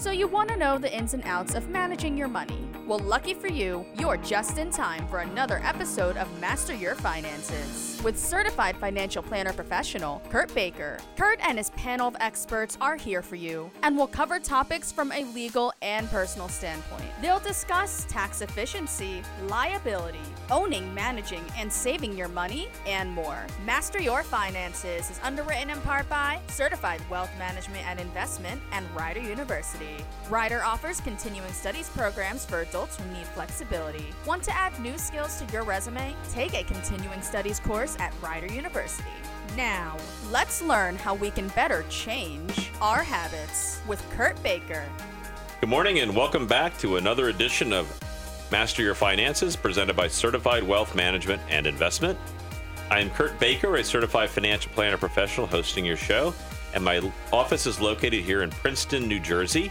So, 0.00 0.10
you 0.12 0.28
want 0.28 0.48
to 0.48 0.56
know 0.56 0.78
the 0.78 0.90
ins 0.96 1.12
and 1.12 1.22
outs 1.24 1.54
of 1.54 1.68
managing 1.68 2.16
your 2.16 2.26
money? 2.26 2.66
Well, 2.86 3.00
lucky 3.00 3.34
for 3.34 3.48
you, 3.48 3.84
you're 3.98 4.16
just 4.16 4.56
in 4.56 4.70
time 4.70 5.06
for 5.08 5.18
another 5.18 5.60
episode 5.62 6.16
of 6.16 6.40
Master 6.40 6.74
Your 6.74 6.94
Finances 6.94 7.89
with 8.02 8.18
certified 8.18 8.76
financial 8.76 9.22
planner 9.22 9.52
professional 9.52 10.22
Kurt 10.30 10.54
Baker. 10.54 10.98
Kurt 11.16 11.38
and 11.42 11.58
his 11.58 11.70
panel 11.70 12.08
of 12.08 12.16
experts 12.20 12.78
are 12.80 12.96
here 12.96 13.22
for 13.22 13.36
you 13.36 13.70
and 13.82 13.96
will 13.96 14.06
cover 14.06 14.38
topics 14.38 14.90
from 14.90 15.12
a 15.12 15.24
legal 15.34 15.72
and 15.82 16.08
personal 16.08 16.48
standpoint. 16.48 17.10
They'll 17.20 17.40
discuss 17.40 18.06
tax 18.08 18.40
efficiency, 18.40 19.22
liability, 19.48 20.18
owning, 20.50 20.92
managing, 20.94 21.44
and 21.56 21.72
saving 21.72 22.16
your 22.16 22.28
money, 22.28 22.68
and 22.86 23.10
more. 23.10 23.46
Master 23.64 24.00
Your 24.00 24.22
Finances 24.22 25.10
is 25.10 25.20
underwritten 25.22 25.70
in 25.70 25.80
part 25.82 26.08
by 26.08 26.40
Certified 26.48 27.00
Wealth 27.10 27.30
Management 27.38 27.86
and 27.86 28.00
Investment 28.00 28.60
and 28.72 28.86
Rider 28.94 29.20
University. 29.20 29.96
Rider 30.28 30.62
offers 30.64 31.00
continuing 31.00 31.52
studies 31.52 31.88
programs 31.90 32.44
for 32.44 32.60
adults 32.60 32.96
who 32.96 33.04
need 33.12 33.26
flexibility. 33.26 34.06
Want 34.26 34.42
to 34.44 34.56
add 34.56 34.78
new 34.80 34.96
skills 34.96 35.40
to 35.40 35.52
your 35.52 35.64
resume? 35.64 36.14
Take 36.32 36.54
a 36.54 36.64
continuing 36.64 37.22
studies 37.22 37.60
course 37.60 37.89
at 37.98 38.12
Rider 38.22 38.46
University. 38.46 39.08
Now, 39.56 39.96
let's 40.30 40.62
learn 40.62 40.96
how 40.96 41.14
we 41.14 41.30
can 41.30 41.48
better 41.48 41.84
change 41.88 42.70
our 42.80 43.02
habits 43.02 43.80
with 43.88 44.08
Kurt 44.10 44.40
Baker. 44.42 44.84
Good 45.60 45.68
morning 45.68 45.98
and 45.98 46.14
welcome 46.14 46.46
back 46.46 46.78
to 46.78 46.96
another 46.96 47.28
edition 47.28 47.72
of 47.72 47.86
Master 48.52 48.82
Your 48.82 48.94
Finances 48.94 49.56
presented 49.56 49.96
by 49.96 50.08
Certified 50.08 50.62
Wealth 50.62 50.94
Management 50.94 51.42
and 51.48 51.66
Investment. 51.66 52.18
I 52.90 53.00
am 53.00 53.10
Kurt 53.10 53.38
Baker, 53.38 53.76
a 53.76 53.84
certified 53.84 54.30
financial 54.30 54.72
planner 54.72 54.96
professional 54.96 55.46
hosting 55.46 55.84
your 55.84 55.96
show, 55.96 56.34
and 56.74 56.84
my 56.84 57.12
office 57.32 57.66
is 57.66 57.80
located 57.80 58.24
here 58.24 58.42
in 58.42 58.50
Princeton, 58.50 59.06
New 59.06 59.20
Jersey. 59.20 59.70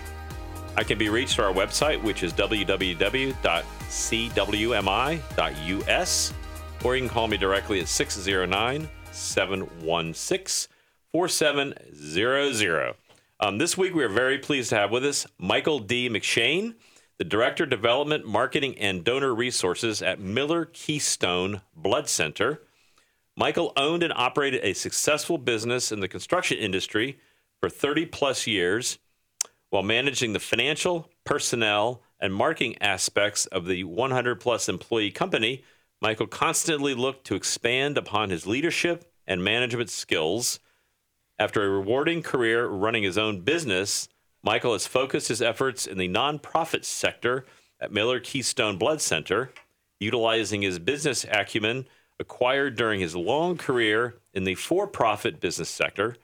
I 0.78 0.84
can 0.84 0.98
be 0.98 1.10
reached 1.10 1.36
through 1.36 1.46
our 1.46 1.54
website, 1.54 2.02
which 2.02 2.24
is 2.24 2.32
www.cwmi.us, 2.34 3.34
or 6.84 6.96
you 6.96 7.02
can 7.02 7.10
call 7.10 7.28
me 7.28 7.38
directly 7.38 7.80
at 7.80 7.88
609 7.88 8.90
716 9.12 10.76
4700. 11.12 12.96
Um, 13.40 13.58
this 13.58 13.78
week, 13.78 13.96
we 13.96 14.04
are 14.04 14.10
very 14.10 14.38
pleased 14.38 14.70
to 14.70 14.76
have 14.76 14.92
with 14.92 15.06
us 15.06 15.26
Michael 15.38 15.80
D. 15.80 16.10
McShane, 16.10 16.76
the 17.18 17.24
Director 17.24 17.64
of 17.64 17.70
Development, 17.70 18.26
Marketing, 18.26 18.78
and 18.78 19.04
Donor 19.04 19.34
Resources 19.34 20.02
at 20.02 20.20
Miller 20.20 20.66
Keystone 20.66 21.62
Blood 21.76 22.08
Center. 22.08 22.62
Michael 23.36 23.74
owned 23.78 24.04
and 24.04 24.14
operated 24.16 24.62
a 24.64 24.74
successful 24.74 25.38
business 25.38 25.92
in 25.92 26.02
the 26.02 26.08
construction 26.08 26.58
industry 26.58 27.18
for 27.60 27.70
30 27.70 28.06
plus 28.08 28.46
years 28.46 29.00
while 29.70 29.84
managing 29.84 30.34
the 30.34 30.40
financial, 30.40 31.10
personnel, 31.24 32.02
and 32.20 32.34
marketing 32.34 32.76
aspects 32.82 33.46
of 33.48 33.66
the 33.66 33.84
100 33.84 34.40
plus 34.40 34.68
employee 34.68 35.12
company. 35.12 35.64
Michael 36.02 36.28
constantly 36.28 36.94
looked 36.94 37.26
to 37.28 37.36
expand 37.36 37.98
upon 37.98 38.30
his 38.30 38.48
leadership 38.48 39.12
and 39.28 39.44
management 39.44 39.90
skills. 39.90 40.60
After 41.38 41.64
a 41.64 41.70
rewarding 41.70 42.24
career 42.24 42.68
running 42.68 43.04
his 43.04 43.18
own 43.18 43.42
business, 43.42 44.08
Michael 44.42 44.74
has 44.74 44.88
focused 44.88 45.28
his 45.28 45.42
efforts 45.42 45.86
in 45.86 45.98
the 45.98 46.08
nonprofit 46.08 46.86
sector 46.86 47.46
at 47.82 47.92
Miller 47.92 48.20
Keystone 48.20 48.78
Blood 48.78 49.02
Center, 49.02 49.52
utilizing 50.00 50.62
his 50.62 50.80
business 50.80 51.26
acumen 51.30 51.86
acquired 52.20 52.76
during 52.76 53.00
his 53.00 53.16
long 53.16 53.58
career 53.58 54.16
in 54.34 54.44
the 54.44 54.56
for 54.56 54.88
profit 54.88 55.40
business 55.40 55.70
sector. 55.70 56.16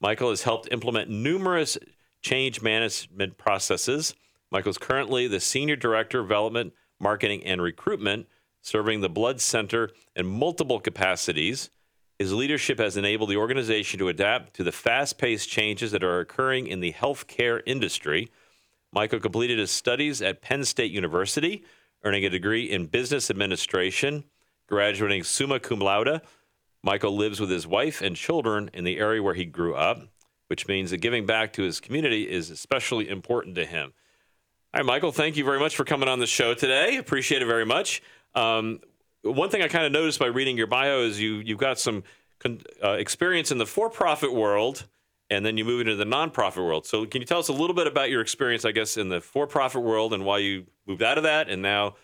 Michael 0.00 0.30
has 0.30 0.42
helped 0.42 0.72
implement 0.72 1.10
numerous 1.10 1.78
change 2.20 2.62
management 2.62 3.38
processes. 3.38 4.14
Michael 4.50 4.70
is 4.70 4.78
currently 4.78 5.26
the 5.26 5.40
Senior 5.40 5.76
Director 5.76 6.20
of 6.20 6.26
Development, 6.26 6.72
Marketing, 7.00 7.44
and 7.44 7.60
Recruitment, 7.60 8.26
serving 8.66 9.00
the 9.00 9.08
Blood 9.08 9.40
Center 9.40 9.90
in 10.16 10.26
multiple 10.26 10.80
capacities. 10.80 11.70
His 12.18 12.32
leadership 12.32 12.80
has 12.80 12.96
enabled 12.96 13.30
the 13.30 13.36
organization 13.36 14.00
to 14.00 14.08
adapt 14.08 14.54
to 14.54 14.64
the 14.64 14.72
fast 14.72 15.18
paced 15.18 15.48
changes 15.48 15.92
that 15.92 16.02
are 16.02 16.18
occurring 16.18 16.66
in 16.66 16.80
the 16.80 16.92
healthcare 16.92 17.62
industry. 17.64 18.28
Michael 18.92 19.20
completed 19.20 19.60
his 19.60 19.70
studies 19.70 20.20
at 20.20 20.42
Penn 20.42 20.64
State 20.64 20.90
University, 20.90 21.64
earning 22.02 22.24
a 22.24 22.30
degree 22.30 22.64
in 22.64 22.86
business 22.86 23.30
administration, 23.30 24.24
graduating 24.66 25.22
summa 25.22 25.60
cum 25.60 25.78
laude. 25.78 26.20
Michael 26.82 27.14
lives 27.14 27.38
with 27.38 27.50
his 27.50 27.68
wife 27.68 28.02
and 28.02 28.16
children 28.16 28.68
in 28.74 28.82
the 28.82 28.98
area 28.98 29.22
where 29.22 29.34
he 29.34 29.44
grew 29.44 29.76
up, 29.76 30.08
which 30.48 30.66
means 30.66 30.90
that 30.90 30.98
giving 30.98 31.24
back 31.24 31.52
to 31.52 31.62
his 31.62 31.78
community 31.78 32.28
is 32.28 32.50
especially 32.50 33.08
important 33.08 33.54
to 33.54 33.64
him. 33.64 33.92
All 34.74 34.80
right, 34.80 34.86
Michael, 34.86 35.12
thank 35.12 35.36
you 35.36 35.44
very 35.44 35.60
much 35.60 35.76
for 35.76 35.84
coming 35.84 36.08
on 36.08 36.18
the 36.18 36.26
show 36.26 36.52
today. 36.52 36.96
Appreciate 36.96 37.42
it 37.42 37.46
very 37.46 37.64
much. 37.64 38.02
Um, 38.36 38.80
one 39.22 39.50
thing 39.50 39.62
I 39.62 39.68
kind 39.68 39.84
of 39.84 39.92
noticed 39.92 40.18
by 40.18 40.26
reading 40.26 40.56
your 40.56 40.66
bio 40.66 41.00
is 41.00 41.20
you 41.20 41.36
you've 41.36 41.58
got 41.58 41.78
some 41.78 42.04
con- 42.38 42.60
uh, 42.82 42.92
experience 42.92 43.50
in 43.50 43.58
the 43.58 43.66
for-profit 43.66 44.32
world, 44.32 44.86
and 45.30 45.44
then 45.44 45.56
you 45.56 45.64
move 45.64 45.80
into 45.80 45.96
the 45.96 46.04
nonprofit 46.04 46.58
world. 46.58 46.86
So, 46.86 47.06
can 47.06 47.20
you 47.20 47.26
tell 47.26 47.38
us 47.38 47.48
a 47.48 47.52
little 47.52 47.74
bit 47.74 47.86
about 47.86 48.10
your 48.10 48.20
experience, 48.20 48.64
I 48.64 48.72
guess, 48.72 48.96
in 48.96 49.08
the 49.08 49.20
for-profit 49.20 49.82
world 49.82 50.12
and 50.12 50.24
why 50.24 50.38
you 50.38 50.66
moved 50.86 51.02
out 51.02 51.18
of 51.18 51.24
that, 51.24 51.48
and 51.48 51.62
now 51.62 51.96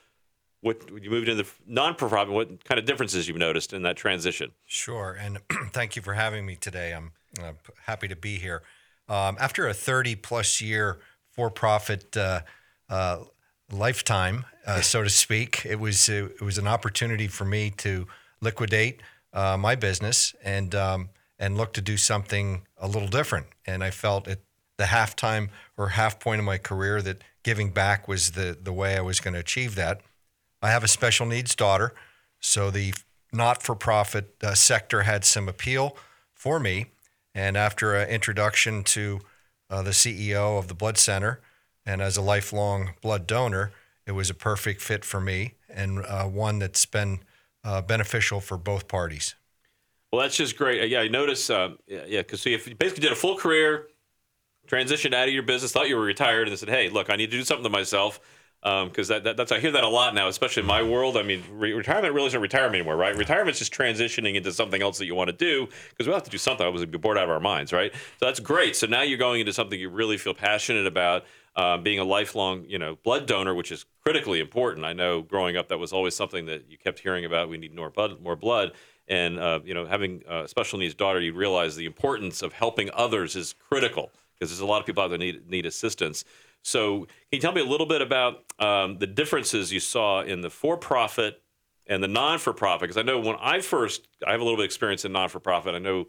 what 0.63 0.91
you 1.03 1.11
moved 1.11 1.29
into 1.29 1.43
the 1.43 1.49
non-profit? 1.67 2.33
What 2.33 2.65
kind 2.65 2.79
of 2.79 2.87
differences 2.87 3.29
you've 3.29 3.37
noticed 3.37 3.73
in 3.73 3.83
that 3.83 3.97
transition? 3.97 4.53
Sure, 4.65 5.17
and 5.21 5.39
thank 5.73 5.95
you 5.97 6.03
for 6.03 6.15
having 6.15 6.45
me 6.45 6.57
today. 6.57 6.93
I'm 6.93 7.13
happy 7.85 8.09
to 8.09 8.17
be 8.17 8.37
here. 8.37 8.63
Um, 9.09 9.37
after 9.41 9.67
a 9.69 9.75
30 9.75 10.17
plus 10.17 10.61
year 10.61 10.99
for-profit 11.33 12.17
uh, 12.17 12.41
uh, 12.89 13.19
lifetime, 13.73 14.45
uh, 14.67 14.81
so 14.81 15.03
to 15.03 15.11
speak. 15.11 15.65
It 15.67 15.81
was 15.81 16.09
uh, 16.09 16.29
it 16.35 16.43
was 16.43 16.59
an 16.59 16.67
opportunity 16.67 17.29
for 17.29 17.45
me 17.45 17.71
to 17.79 18.07
liquidate 18.41 19.01
uh, 19.33 19.57
my 19.57 19.75
business 19.75 20.35
and 20.45 20.75
um, 20.75 21.09
and 21.39 21.57
look 21.57 21.73
to 21.75 21.83
do 21.83 21.97
something 21.97 22.63
a 22.77 22.87
little 22.87 23.09
different. 23.09 23.47
And 23.67 23.83
I 23.83 23.91
felt 23.91 24.29
at 24.29 24.41
the 24.79 24.85
halftime 24.85 25.49
or 25.77 25.89
half 25.89 26.21
point 26.21 26.39
of 26.39 26.45
my 26.45 26.59
career 26.59 27.03
that 27.03 27.23
giving 27.43 27.71
back 27.71 28.09
was 28.09 28.33
the 28.33 28.57
the 28.61 28.73
way 28.73 28.97
I 28.97 29.01
was 29.01 29.21
going 29.21 29.35
to 29.35 29.41
achieve 29.41 29.75
that. 29.77 30.01
I 30.61 30.71
have 30.71 30.85
a 30.85 30.89
special 30.89 31.27
needs 31.27 31.55
daughter, 31.55 31.95
so 32.41 32.71
the 32.71 32.95
not 33.33 33.63
for 33.63 33.75
profit 33.75 34.35
uh, 34.43 34.55
sector 34.55 35.03
had 35.03 35.25
some 35.25 35.49
appeal 35.49 35.97
for 36.35 36.61
me. 36.61 36.87
And 37.35 37.57
after 37.57 37.95
an 37.95 38.09
introduction 38.11 38.85
to 38.85 39.21
uh, 39.71 39.83
the 39.83 39.91
CEO 39.91 40.59
of 40.59 40.69
the 40.69 40.75
Blood 40.75 40.99
Center, 40.99 41.41
and 41.85 42.01
as 42.01 42.17
a 42.17 42.23
lifelong 42.23 42.95
blood 43.01 43.27
donor, 43.27 43.73
it 44.07 44.13
was 44.13 44.31
a 44.31 44.35
perfect 44.35 44.81
fit 44.81 45.05
for 45.05 45.21
me 45.21 45.55
and 45.69 46.05
uh, 46.07 46.25
one 46.25 46.59
that's 46.59 46.87
been 46.87 47.21
uh, 47.65 47.83
beneficial 47.83 48.41
for 48.41 48.57
both 48.57 48.89
parties. 48.89 49.35
Well, 50.13 50.21
that's 50.21 50.37
just 50.37 50.57
great. 50.57 50.91
Yeah, 50.91 51.01
I 51.01 51.09
noticed. 51.09 51.51
Uh, 51.51 51.71
yeah, 51.87 52.21
because 52.21 52.43
so 52.43 52.51
you 52.51 52.59
basically 52.59 53.01
did 53.01 53.13
a 53.13 53.17
full 53.17 53.37
career, 53.37 53.89
transitioned 54.69 55.15
out 55.15 55.27
of 55.27 55.35
your 55.35 55.43
business, 55.43 55.73
thought 55.73 55.89
you 55.89 55.97
were 55.97 56.05
retired, 56.05 56.49
and 56.49 56.59
said, 56.59 56.69
"Hey, 56.69 56.91
look, 56.91 57.09
I 57.09 57.17
need 57.17 57.31
to 57.31 57.37
do 57.39 57.45
something 57.45 57.65
to 57.65 57.71
myself." 57.71 58.21
Because 58.61 59.11
um, 59.11 59.17
that, 59.17 59.25
that, 59.25 59.37
that's 59.37 59.51
I 59.51 59.59
hear 59.59 59.73
that 59.73 59.83
a 59.83 59.89
lot 59.89 60.15
now, 60.15 60.29
especially 60.29 60.61
in 60.61 60.69
my 60.69 60.85
world. 60.85 61.17
I 61.17 61.23
mean, 61.23 61.43
re- 61.51 61.73
retirement 61.73 62.15
really 62.15 62.29
isn't 62.29 62.41
retirement 62.41 62.77
anymore, 62.77 62.97
right? 62.97 63.17
Retirement's 63.17 63.59
just 63.59 63.75
transitioning 63.75 64.37
into 64.37 64.53
something 64.53 64.81
else 64.81 64.99
that 64.99 65.07
you 65.07 65.17
want 65.17 65.31
to 65.31 65.37
do 65.37 65.67
because 65.89 66.07
we 66.07 66.13
have 66.13 66.23
to 66.25 66.31
do 66.31 66.39
something. 66.39 66.65
I 66.65 66.69
was 66.69 66.85
bored 66.87 67.19
out 67.19 67.25
of 67.25 67.31
our 67.31 67.41
minds, 67.41 67.73
right? 67.73 67.93
So 68.21 68.27
that's 68.27 68.39
great. 68.39 68.77
So 68.77 68.87
now 68.87 69.03
you're 69.03 69.19
going 69.19 69.41
into 69.41 69.53
something 69.53 69.81
you 69.81 69.89
really 69.89 70.17
feel 70.17 70.35
passionate 70.35 70.87
about 70.87 71.25
uh, 71.55 71.79
being 71.79 71.99
a 71.99 72.05
lifelong, 72.05 72.65
you 72.67 72.79
know, 72.79 72.97
blood 73.03 73.27
donor, 73.27 73.55
which 73.55 73.71
is 73.71 73.85
critically 74.03 74.41
important. 74.41 74.87
I 74.87 74.93
know 74.93 75.23
growing 75.23 75.57
up 75.57 75.69
that 75.69 75.79
was 75.79 75.93
always 75.93 76.15
something 76.15 76.47
that 76.47 76.71
you 76.71 76.79
kept 76.79 77.01
hearing 77.01 77.25
about. 77.25 77.49
We 77.49 77.59
need 77.59 77.75
more 77.75 77.91
blood, 77.91 78.21
more 78.21 78.37
blood, 78.37 78.73
and 79.09 79.39
uh, 79.39 79.61
you 79.65 79.75
know, 79.75 79.85
having 79.85 80.23
a 80.29 80.49
special 80.49 80.79
needs 80.79 80.95
daughter, 80.95 81.21
you 81.21 81.35
realize 81.35 81.77
the 81.77 81.87
importance 81.87 82.43
of 82.43 82.53
helping 82.53 82.91
others 82.95 83.37
is 83.37 83.55
critical 83.69 84.11
because 84.35 84.51
there's 84.51 84.61
a 84.61 84.67
lot 84.67 84.81
of 84.81 84.87
people 84.87 85.03
out 85.03 85.09
there 85.09 85.19
need 85.19 85.49
need 85.49 85.67
assistance. 85.67 86.25
So, 86.63 87.01
can 87.01 87.09
you 87.33 87.41
tell 87.41 87.53
me 87.53 87.61
a 87.61 87.67
little 87.67 87.87
bit 87.87 88.01
about 88.01 88.45
um, 88.59 88.99
the 88.99 89.07
differences 89.07 89.73
you 89.73 89.81
saw 89.81 90.23
in 90.23 90.43
the 90.43 90.51
for-profit 90.51 91.43
and 91.89 92.03
the 92.03 92.09
non-for-profit? 92.09 92.83
Because 92.83 92.97
I 92.97 93.03
know 93.03 93.19
when 93.19 93.37
I 93.41 93.61
first, 93.61 94.07
I 94.25 94.31
have 94.31 94.41
a 94.41 94.45
little 94.45 94.57
bit 94.57 94.63
of 94.63 94.67
experience 94.67 95.05
in 95.05 95.13
non-for-profit. 95.13 95.75
I 95.75 95.79
know 95.79 96.07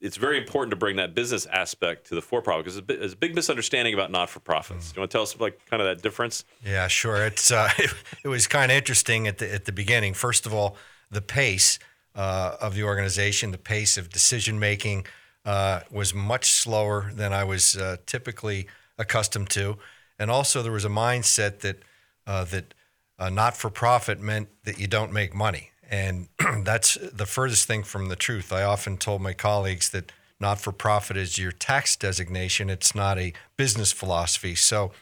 it's 0.00 0.16
very 0.16 0.38
important 0.38 0.70
to 0.70 0.76
bring 0.76 0.96
that 0.96 1.14
business 1.14 1.46
aspect 1.46 2.06
to 2.06 2.14
the 2.14 2.22
for-profit 2.22 2.64
because 2.64 2.82
there's 2.86 3.12
a 3.12 3.16
big 3.16 3.34
misunderstanding 3.34 3.92
about 3.92 4.10
not-for-profits. 4.10 4.86
Mm. 4.86 4.94
Do 4.94 4.96
you 4.96 5.00
want 5.02 5.10
to 5.10 5.14
tell 5.14 5.22
us 5.22 5.38
like 5.38 5.64
kind 5.66 5.82
of 5.82 5.88
that 5.88 6.02
difference? 6.02 6.44
Yeah, 6.64 6.88
sure. 6.88 7.24
It's 7.26 7.50
uh, 7.50 7.68
it, 7.78 7.92
it, 8.24 8.28
was 8.28 8.46
kind 8.46 8.72
of 8.72 8.78
interesting 8.78 9.26
at 9.28 9.38
the 9.38 9.52
at 9.52 9.66
the 9.66 9.72
beginning. 9.72 10.14
First 10.14 10.46
of 10.46 10.54
all, 10.54 10.76
the 11.10 11.20
pace 11.20 11.78
uh, 12.14 12.56
of 12.60 12.74
the 12.74 12.82
organization, 12.82 13.50
the 13.50 13.58
pace 13.58 13.98
of 13.98 14.08
decision 14.08 14.58
making 14.58 15.06
uh, 15.44 15.80
was 15.90 16.14
much 16.14 16.50
slower 16.50 17.10
than 17.14 17.32
I 17.32 17.44
was 17.44 17.76
uh, 17.76 17.96
typically 18.06 18.66
accustomed 18.98 19.50
to, 19.50 19.76
and 20.18 20.30
also 20.30 20.62
there 20.62 20.72
was 20.72 20.84
a 20.84 20.90
mindset 20.90 21.60
that 21.60 21.82
uh, 22.26 22.44
that 22.44 22.74
uh, 23.18 23.28
not-for-profit 23.28 24.18
meant 24.18 24.48
that 24.64 24.78
you 24.78 24.86
don't 24.86 25.12
make 25.12 25.34
money. 25.34 25.69
And 25.90 26.28
that's 26.62 26.94
the 26.94 27.26
furthest 27.26 27.66
thing 27.66 27.82
from 27.82 28.08
the 28.08 28.16
truth. 28.16 28.52
I 28.52 28.62
often 28.62 28.96
told 28.96 29.20
my 29.20 29.34
colleagues 29.34 29.90
that 29.90 30.12
not 30.38 30.60
for 30.60 30.72
profit 30.72 31.18
is 31.18 31.36
your 31.36 31.52
tax 31.52 31.96
designation. 31.96 32.70
It's 32.70 32.94
not 32.94 33.18
a 33.18 33.34
business 33.58 33.92
philosophy. 33.92 34.54
So 34.54 34.92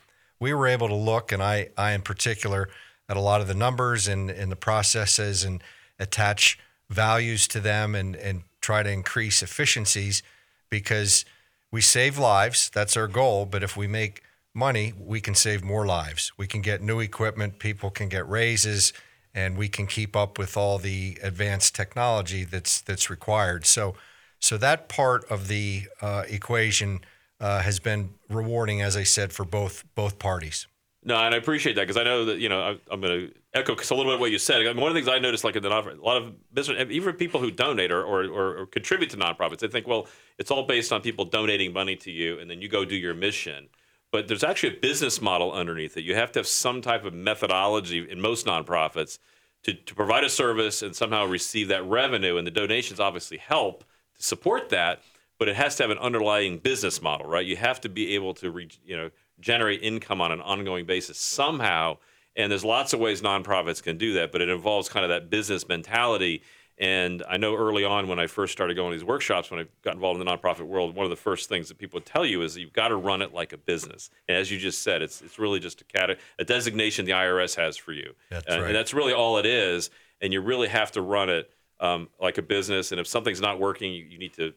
we 0.40 0.52
were 0.52 0.67
able 0.67 0.88
to 0.88 0.94
look, 0.94 1.31
and 1.31 1.43
I, 1.43 1.69
I 1.76 1.93
in 1.93 2.02
particular, 2.02 2.69
at 3.08 3.17
a 3.17 3.20
lot 3.20 3.40
of 3.40 3.46
the 3.46 3.55
numbers 3.55 4.08
and, 4.08 4.31
and 4.31 4.50
the 4.50 4.56
processes 4.56 5.44
and 5.44 5.62
attach 5.99 6.58
values 6.91 7.46
to 7.49 7.61
them 7.61 7.94
and, 7.94 8.17
and 8.17 8.43
try 8.61 8.82
to 8.82 8.91
increase 8.91 9.43
efficiencies 9.43 10.23
because 10.70 11.25
we 11.70 11.81
save 11.81 12.19
lives. 12.19 12.70
That's 12.73 12.96
our 12.96 13.08
goal. 13.08 13.46
But 13.46 13.62
if 13.62 13.76
we 13.76 13.87
make 13.87 14.23
money, 14.55 14.93
we 14.99 15.20
can 15.20 15.34
save 15.34 15.62
more 15.62 15.87
lives. 15.87 16.32
We 16.37 16.46
can 16.46 16.62
get 16.62 16.82
new 16.82 17.00
equipment, 17.00 17.58
people 17.58 17.91
can 17.91 18.08
get 18.08 18.29
raises, 18.29 18.93
and 19.35 19.57
we 19.57 19.69
can 19.69 19.87
keep 19.87 20.17
up 20.17 20.39
with 20.39 20.57
all 20.57 20.79
the 20.79 21.19
advanced 21.23 21.75
technology 21.75 22.45
that's 22.45 22.81
that's 22.81 23.11
required. 23.11 23.67
So, 23.67 23.95
so 24.41 24.57
that 24.59 24.89
part 24.89 25.25
of 25.31 25.49
the 25.49 25.85
uh, 26.01 26.25
equation 26.29 27.01
uh, 27.41 27.61
has 27.61 27.79
been 27.79 28.11
rewarding, 28.29 28.83
as 28.83 28.97
I 28.97 29.05
said, 29.05 29.33
for 29.33 29.45
both 29.45 29.85
both 29.95 30.19
parties. 30.19 30.67
No, 31.05 31.17
and 31.17 31.35
I 31.35 31.39
appreciate 31.39 31.75
that 31.77 31.83
because 31.83 31.97
I 31.97 32.03
know 32.03 32.25
that 32.25 32.39
you 32.39 32.49
know 32.49 32.61
I, 32.61 32.93
am 32.93 33.01
going 33.01 33.29
to 33.29 33.35
echo 33.55 33.75
a 33.75 33.95
little 33.95 34.13
bit 34.13 34.21
what 34.21 34.31
you 34.31 34.39
said. 34.39 34.61
I 34.61 34.65
mean, 34.65 34.81
one 34.81 34.91
of 34.91 34.95
the 34.95 35.01
things 35.01 35.09
I 35.09 35.19
noticed, 35.19 35.45
like 35.45 35.57
in 35.57 35.63
the 35.63 35.71
a 35.71 35.95
lot 36.03 36.21
of 36.21 36.35
business, 36.53 36.87
even 36.91 37.15
people 37.15 37.41
who 37.41 37.51
donate 37.51 37.93
or, 37.93 38.03
or, 38.03 38.25
or, 38.25 38.67
contribute 38.67 39.11
to 39.11 39.17
nonprofits, 39.17 39.61
they 39.61 39.69
think, 39.69 39.87
well, 39.87 40.09
it's 40.39 40.51
all 40.51 40.65
based 40.65 40.93
on 40.93 41.01
people 41.01 41.25
donating 41.25 41.73
money 41.73 41.97
to 41.97 42.11
you, 42.11 42.39
and 42.41 42.51
then 42.51 42.61
you 42.61 42.69
go 42.69 42.85
do 42.85 42.97
your 42.97 43.15
mission. 43.15 43.69
But 44.10 44.28
there's 44.28 44.44
actually 44.44 44.76
a 44.76 44.81
business 44.81 45.20
model 45.20 45.52
underneath 45.52 45.96
it. 45.96 46.05
You 46.05 46.14
have 46.14 46.32
to 46.32 46.38
have 46.38 46.46
some 46.46 46.81
type 46.81 47.05
of 47.05 47.12
methodology 47.12 48.10
in 48.10 48.20
most 48.20 48.46
nonprofits 48.46 49.19
to, 49.64 49.75
to 49.75 49.94
provide 49.94 50.25
a 50.25 50.31
service 50.31 50.82
and 50.82 50.96
somehow 50.96 51.26
receive 51.26 51.69
that 51.69 51.84
revenue, 51.84 52.37
and 52.37 52.46
the 52.46 52.50
donations 52.50 53.00
obviously 53.00 53.37
help 53.37 53.84
to 54.16 54.22
support 54.22 54.70
that. 54.70 55.02
But 55.38 55.49
it 55.49 55.56
has 55.56 55.76
to 55.76 55.84
have 55.84 55.90
an 55.90 55.99
underlying 55.99 56.58
business 56.58 57.00
model, 57.00 57.28
right? 57.28 57.46
You 57.46 57.56
have 57.56 57.81
to 57.82 57.88
be 57.88 58.14
able 58.14 58.34
to, 58.34 58.50
re, 58.50 58.69
you 58.84 58.96
know 58.96 59.10
generate 59.40 59.82
income 59.82 60.20
on 60.20 60.32
an 60.32 60.40
ongoing 60.40 60.87
basis 60.87 61.19
somehow. 61.19 61.99
And 62.37 62.50
there's 62.50 62.64
lots 62.64 62.93
of 62.93 63.00
ways 63.00 63.22
nonprofits 63.22 63.82
can 63.82 63.99
do 63.99 64.14
that, 64.14 64.32
but 64.32 64.40
it 64.40 64.49
involves 64.49 64.88
kind 64.88 65.05
of 65.05 65.10
that 65.10 65.31
business 65.31 65.69
mentality. 65.69 66.43
And 66.81 67.25
I 67.29 67.39
know 67.39 67.57
early 67.57 67.85
on 67.85 68.07
when 68.07 68.21
I 68.21 68.29
first 68.29 68.53
started 68.53 68.75
going 68.75 68.93
to 68.93 68.97
these 68.97 69.05
workshops, 69.05 69.51
when 69.51 69.59
I 69.59 69.67
got 69.83 69.95
involved 69.95 70.21
in 70.21 70.25
the 70.25 70.33
nonprofit 70.33 70.67
world, 70.67 70.95
one 70.95 71.05
of 71.05 71.11
the 71.11 71.17
first 71.17 71.49
things 71.49 71.69
that 71.69 71.79
people 71.79 71.97
would 71.97 72.07
tell 72.07 72.25
you 72.25 72.43
is 72.43 72.57
you've 72.57 72.73
got 72.73 72.89
to 72.89 72.97
run 72.97 73.21
it 73.21 73.35
like 73.35 73.53
a 73.53 73.57
business. 73.57 74.11
And 74.29 74.37
as 74.37 74.51
you 74.51 74.59
just 74.59 74.83
said, 74.83 75.03
it's 75.03 75.21
it's 75.21 75.41
really 75.41 75.59
just 75.59 75.81
a 75.81 75.85
cat 75.85 76.17
a 76.39 76.45
designation 76.45 77.05
the 77.05 77.13
IRS 77.13 77.57
has 77.57 77.77
for 77.77 77.93
you. 77.93 78.15
That's 78.31 78.49
right. 78.49 78.63
And 78.67 78.75
that's 78.75 78.95
really 78.95 79.13
all 79.13 79.39
it 79.39 79.47
is. 79.47 79.91
And 80.21 80.33
you 80.33 80.41
really 80.41 80.69
have 80.69 80.93
to 80.93 81.03
run 81.03 81.31
it 81.31 81.51
um, 81.81 82.09
like 82.21 82.39
a 82.39 82.43
business. 82.43 82.93
And 82.93 83.01
if 83.01 83.07
something's 83.07 83.41
not 83.41 83.59
working, 83.59 83.93
you, 83.93 84.05
you 84.05 84.19
need 84.19 84.35
to 84.35 84.53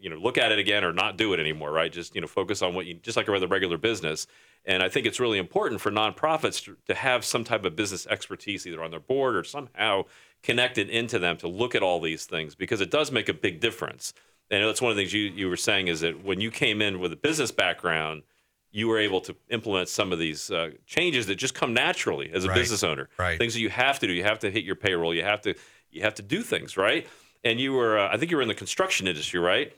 you 0.00 0.08
know 0.08 0.16
look 0.16 0.38
at 0.38 0.52
it 0.52 0.58
again 0.58 0.84
or 0.84 0.92
not 0.92 1.18
do 1.18 1.32
it 1.32 1.40
anymore 1.40 1.70
right 1.70 1.92
just 1.92 2.14
you 2.14 2.20
know 2.20 2.26
focus 2.26 2.62
on 2.62 2.74
what 2.74 2.86
you 2.86 2.94
just 2.94 3.16
like 3.16 3.28
a 3.28 3.32
rather 3.32 3.46
regular 3.46 3.76
business 3.76 4.26
and 4.64 4.82
i 4.82 4.88
think 4.88 5.06
it's 5.06 5.20
really 5.20 5.38
important 5.38 5.80
for 5.80 5.90
nonprofits 5.90 6.64
to, 6.64 6.76
to 6.86 6.94
have 6.94 7.24
some 7.24 7.44
type 7.44 7.64
of 7.64 7.76
business 7.76 8.06
expertise 8.06 8.66
either 8.66 8.82
on 8.82 8.90
their 8.90 9.00
board 9.00 9.36
or 9.36 9.44
somehow 9.44 10.02
connected 10.42 10.88
into 10.88 11.18
them 11.18 11.36
to 11.36 11.48
look 11.48 11.74
at 11.74 11.82
all 11.82 12.00
these 12.00 12.24
things 12.24 12.54
because 12.54 12.80
it 12.80 12.90
does 12.90 13.10
make 13.10 13.28
a 13.28 13.34
big 13.34 13.60
difference 13.60 14.12
and 14.48 14.64
that's 14.64 14.80
one 14.80 14.90
of 14.90 14.96
the 14.96 15.02
things 15.02 15.12
you, 15.12 15.22
you 15.22 15.48
were 15.48 15.56
saying 15.56 15.88
is 15.88 16.00
that 16.00 16.24
when 16.24 16.40
you 16.40 16.52
came 16.52 16.80
in 16.80 17.00
with 17.00 17.12
a 17.12 17.16
business 17.16 17.50
background 17.50 18.22
you 18.70 18.86
were 18.86 18.98
able 18.98 19.20
to 19.20 19.34
implement 19.48 19.88
some 19.88 20.12
of 20.12 20.18
these 20.18 20.50
uh, 20.50 20.70
changes 20.86 21.26
that 21.26 21.36
just 21.36 21.54
come 21.54 21.72
naturally 21.72 22.30
as 22.32 22.44
a 22.44 22.48
right. 22.48 22.54
business 22.54 22.84
owner 22.84 23.08
right. 23.18 23.38
things 23.38 23.54
that 23.54 23.60
you 23.60 23.70
have 23.70 23.98
to 23.98 24.06
do 24.06 24.12
you 24.12 24.22
have 24.22 24.38
to 24.38 24.50
hit 24.50 24.64
your 24.64 24.76
payroll 24.76 25.12
you 25.12 25.24
have 25.24 25.40
to 25.40 25.54
you 25.90 26.02
have 26.02 26.14
to 26.14 26.22
do 26.22 26.42
things 26.42 26.76
right 26.76 27.06
and 27.46 27.60
you 27.60 27.72
were 27.72 27.98
uh, 27.98 28.08
I 28.12 28.16
think 28.16 28.30
you 28.30 28.36
were 28.36 28.42
in 28.42 28.48
the 28.48 28.54
construction 28.54 29.06
industry, 29.06 29.40
right? 29.40 29.72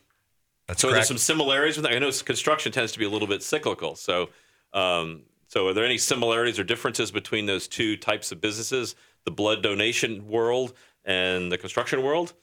That's 0.67 0.81
so 0.81 0.89
correct. 0.89 0.97
there's 0.97 1.09
some 1.09 1.19
similarities 1.19 1.77
with 1.77 1.85
that. 1.85 1.95
I 1.95 1.99
know 1.99 2.11
construction 2.11 2.73
tends 2.73 2.93
to 2.93 2.99
be 2.99 3.05
a 3.05 3.11
little 3.11 3.29
bit 3.29 3.43
cyclical. 3.43 3.95
So, 3.95 4.31
um, 4.73 5.23
so 5.47 5.69
are 5.69 5.73
there 5.73 5.85
any 5.85 5.99
similarities 5.99 6.59
or 6.59 6.65
differences 6.65 7.11
between 7.11 7.47
those 7.47 7.69
two 7.69 7.97
types 7.97 8.33
of 8.33 8.41
businesses, 8.41 8.95
the 9.25 9.31
blood 9.31 9.63
donation 9.63 10.29
world 10.29 10.73
and 11.05 11.51
the 11.53 11.59
construction 11.59 12.03
world? 12.03 12.35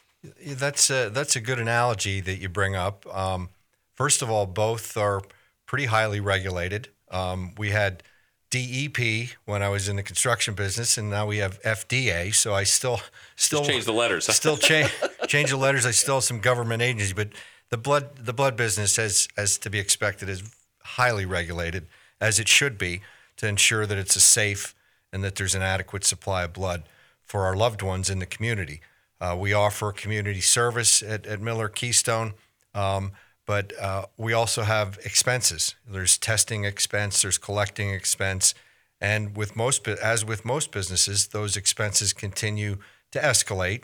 That's 0.45 0.89
a, 0.89 1.10
that's 1.10 1.36
a 1.36 1.42
good 1.42 1.60
analogy 1.60 2.19
that 2.22 2.38
you 2.38 2.50
bring 2.50 2.75
up. 2.75 3.06
Um, 3.16 3.50
first 3.94 4.22
of 4.22 4.30
all, 4.30 4.45
both 4.45 4.98
are 4.98 5.22
pretty 5.66 5.86
highly 5.86 6.19
regulated. 6.19 6.89
Um, 7.12 7.54
we 7.57 7.72
had 7.72 8.04
DEP 8.50 9.30
when 9.45 9.62
I 9.62 9.69
was 9.69 9.89
in 9.89 9.95
the 9.95 10.04
construction 10.04 10.54
business, 10.54 10.98
and 10.98 11.10
now 11.10 11.25
we 11.25 11.38
have 11.38 11.62
FDA. 11.62 12.33
So 12.33 12.54
I 12.54 12.63
still 12.63 13.01
still 13.36 13.60
Just 13.60 13.69
change 13.69 13.86
the 13.86 13.94
letters. 13.94 14.25
still 14.36 14.57
change 14.57 14.92
change 15.27 15.50
the 15.50 15.57
letters. 15.57 15.86
I 15.86 15.92
still 15.92 16.16
have 16.16 16.24
some 16.24 16.39
government 16.39 16.81
agencies, 16.81 17.13
but 17.13 17.30
the 17.69 17.77
blood 17.77 18.18
the 18.18 18.33
blood 18.33 18.56
business, 18.56 19.00
as 19.00 19.27
as 19.38 19.57
to 19.60 19.69
be 19.69 19.80
expected, 19.80 20.30
is 20.30 20.44
highly 20.83 21.25
regulated 21.25 21.88
as 22.22 22.39
it 22.39 22.48
should 22.48 22.77
be 22.77 23.01
to 23.38 23.48
ensure 23.48 23.86
that 23.86 23.98
it's 23.98 24.16
a 24.16 24.22
safe 24.22 24.75
and 25.16 25.24
that 25.24 25.36
there's 25.36 25.56
an 25.56 25.64
adequate 25.64 26.04
supply 26.04 26.44
of 26.44 26.54
blood 26.54 26.84
for 27.24 27.46
our 27.46 27.56
loved 27.56 27.82
ones 27.82 28.10
in 28.10 28.20
the 28.20 28.26
community. 28.28 28.82
Uh, 29.20 29.36
we 29.40 29.54
offer 29.54 29.92
community 29.92 30.42
service 30.42 31.02
at, 31.02 31.26
at 31.26 31.42
Miller 31.42 31.70
Keystone. 31.70 32.34
Um, 32.76 33.14
but 33.46 33.78
uh, 33.80 34.06
we 34.18 34.34
also 34.34 34.64
have 34.64 35.00
expenses. 35.06 35.76
There's 35.88 36.18
testing 36.18 36.66
expense, 36.66 37.22
there's 37.22 37.38
collecting 37.38 37.92
expense, 37.92 38.54
and 39.00 39.38
with 39.38 39.56
most 39.56 39.88
as 39.88 40.26
with 40.26 40.44
most 40.46 40.72
businesses, 40.72 41.28
those 41.28 41.56
expenses 41.56 42.12
continue 42.14 42.78
to 43.12 43.20
escalate, 43.20 43.84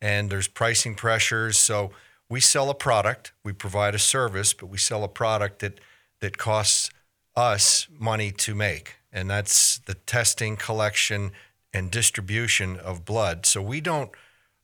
and 0.00 0.30
there's 0.30 0.48
pricing 0.48 0.94
pressures. 0.94 1.58
So 1.58 1.90
we 2.28 2.40
sell 2.40 2.70
a 2.70 2.74
product, 2.74 3.32
we 3.44 3.52
provide 3.52 3.94
a 3.94 3.98
service, 3.98 4.54
but 4.54 4.66
we 4.66 4.78
sell 4.78 5.04
a 5.04 5.08
product 5.08 5.60
that 5.60 5.78
that 6.20 6.38
costs 6.38 6.90
us 7.36 7.88
money 7.98 8.30
to 8.30 8.54
make, 8.54 8.96
and 9.12 9.28
that's 9.28 9.78
the 9.78 9.94
testing, 9.94 10.56
collection, 10.56 11.32
and 11.72 11.90
distribution 11.90 12.76
of 12.78 13.04
blood. 13.04 13.46
So 13.46 13.60
we 13.60 13.80
don't, 13.80 14.10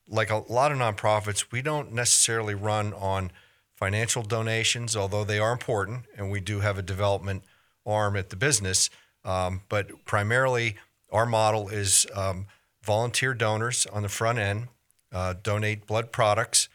like 0.08 0.30
a 0.30 0.36
lot 0.50 0.72
of 0.72 0.78
nonprofits, 0.78 1.46
we 1.50 1.62
don't 1.62 1.92
necessarily 1.92 2.54
run 2.54 2.92
on 2.94 3.30
financial 3.76 4.22
donations, 4.22 4.96
although 4.96 5.24
they 5.24 5.38
are 5.38 5.52
important, 5.52 6.04
and 6.16 6.30
we 6.30 6.40
do 6.40 6.60
have 6.60 6.78
a 6.78 6.82
development 6.82 7.44
arm 7.86 8.16
at 8.16 8.30
the 8.30 8.36
business. 8.36 8.90
Um, 9.24 9.62
but 9.68 10.04
primarily, 10.04 10.76
our 11.12 11.26
model 11.26 11.68
is 11.68 12.06
um, 12.14 12.46
volunteer 12.82 13.34
donors 13.34 13.86
on 13.86 14.02
the 14.02 14.08
front 14.08 14.38
end 14.38 14.68
uh, 15.12 15.34
donate 15.42 15.86
blood 15.86 16.12
products. 16.12 16.68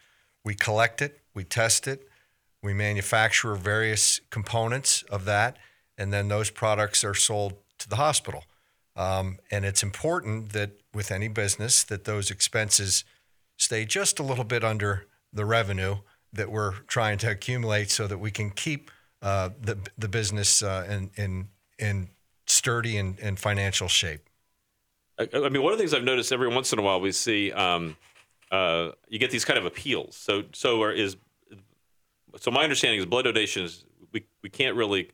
We 0.44 0.56
collect 0.56 1.02
it, 1.02 1.20
we 1.34 1.44
test 1.44 1.88
it, 1.88 2.08
we 2.62 2.74
manufacture 2.74 3.56
various 3.56 4.22
components 4.30 5.04
of 5.04 5.26
that, 5.26 5.58
and 5.98 6.12
then 6.12 6.28
those 6.28 6.50
products 6.50 7.04
are 7.04 7.14
sold 7.14 7.54
to 7.84 7.90
the 7.90 7.98
hospital. 7.98 8.44
Um, 8.96 9.40
and 9.52 9.66
it's 9.66 9.84
important 9.84 10.54
that 10.54 10.72
with 10.94 11.12
any 11.12 11.28
business 11.28 11.84
that 11.84 12.06
those 12.06 12.30
expenses 12.30 13.04
stay 13.58 13.86
just 13.86 14.20
a 14.20 14.24
little 14.24 14.44
bit 14.44 14.64
under 14.64 15.06
the 15.32 15.46
revenue 15.46 15.98
that 16.32 16.52
we're 16.52 16.74
trying 16.88 17.18
to 17.20 17.30
accumulate 17.30 17.90
so 17.90 18.08
that 18.08 18.18
we 18.18 18.32
can 18.32 18.50
keep 18.50 18.92
uh, 19.22 19.50
the 19.60 19.78
the 19.98 20.08
business 20.08 20.62
uh, 20.62 20.86
in 20.90 21.10
in 21.16 21.48
in 21.80 22.10
sturdy 22.46 22.98
and, 22.98 23.40
financial 23.40 23.88
shape. 23.88 24.30
I, 25.18 25.30
I, 25.34 25.50
mean, 25.50 25.64
one 25.64 25.72
of 25.72 25.78
the 25.78 25.84
things 25.84 25.94
I've 25.94 26.04
noticed 26.04 26.32
every 26.32 26.50
once 26.50 26.74
in 26.74 26.80
a 26.80 26.82
while 26.82 27.00
we 27.00 27.12
see 27.12 27.52
um, 27.52 27.96
uh, 28.52 28.92
you 29.08 29.20
get 29.20 29.32
these 29.32 29.46
kind 29.46 29.58
of 29.58 29.66
appeals. 29.66 30.16
So 30.16 30.44
so 30.52 30.84
is 30.90 31.16
so 32.40 32.52
my 32.52 32.64
understanding 32.64 33.00
is 33.00 33.06
blood 33.06 33.24
donations 33.24 33.86
we 34.12 34.26
we 34.42 34.50
can't 34.50 34.76
really 34.76 35.10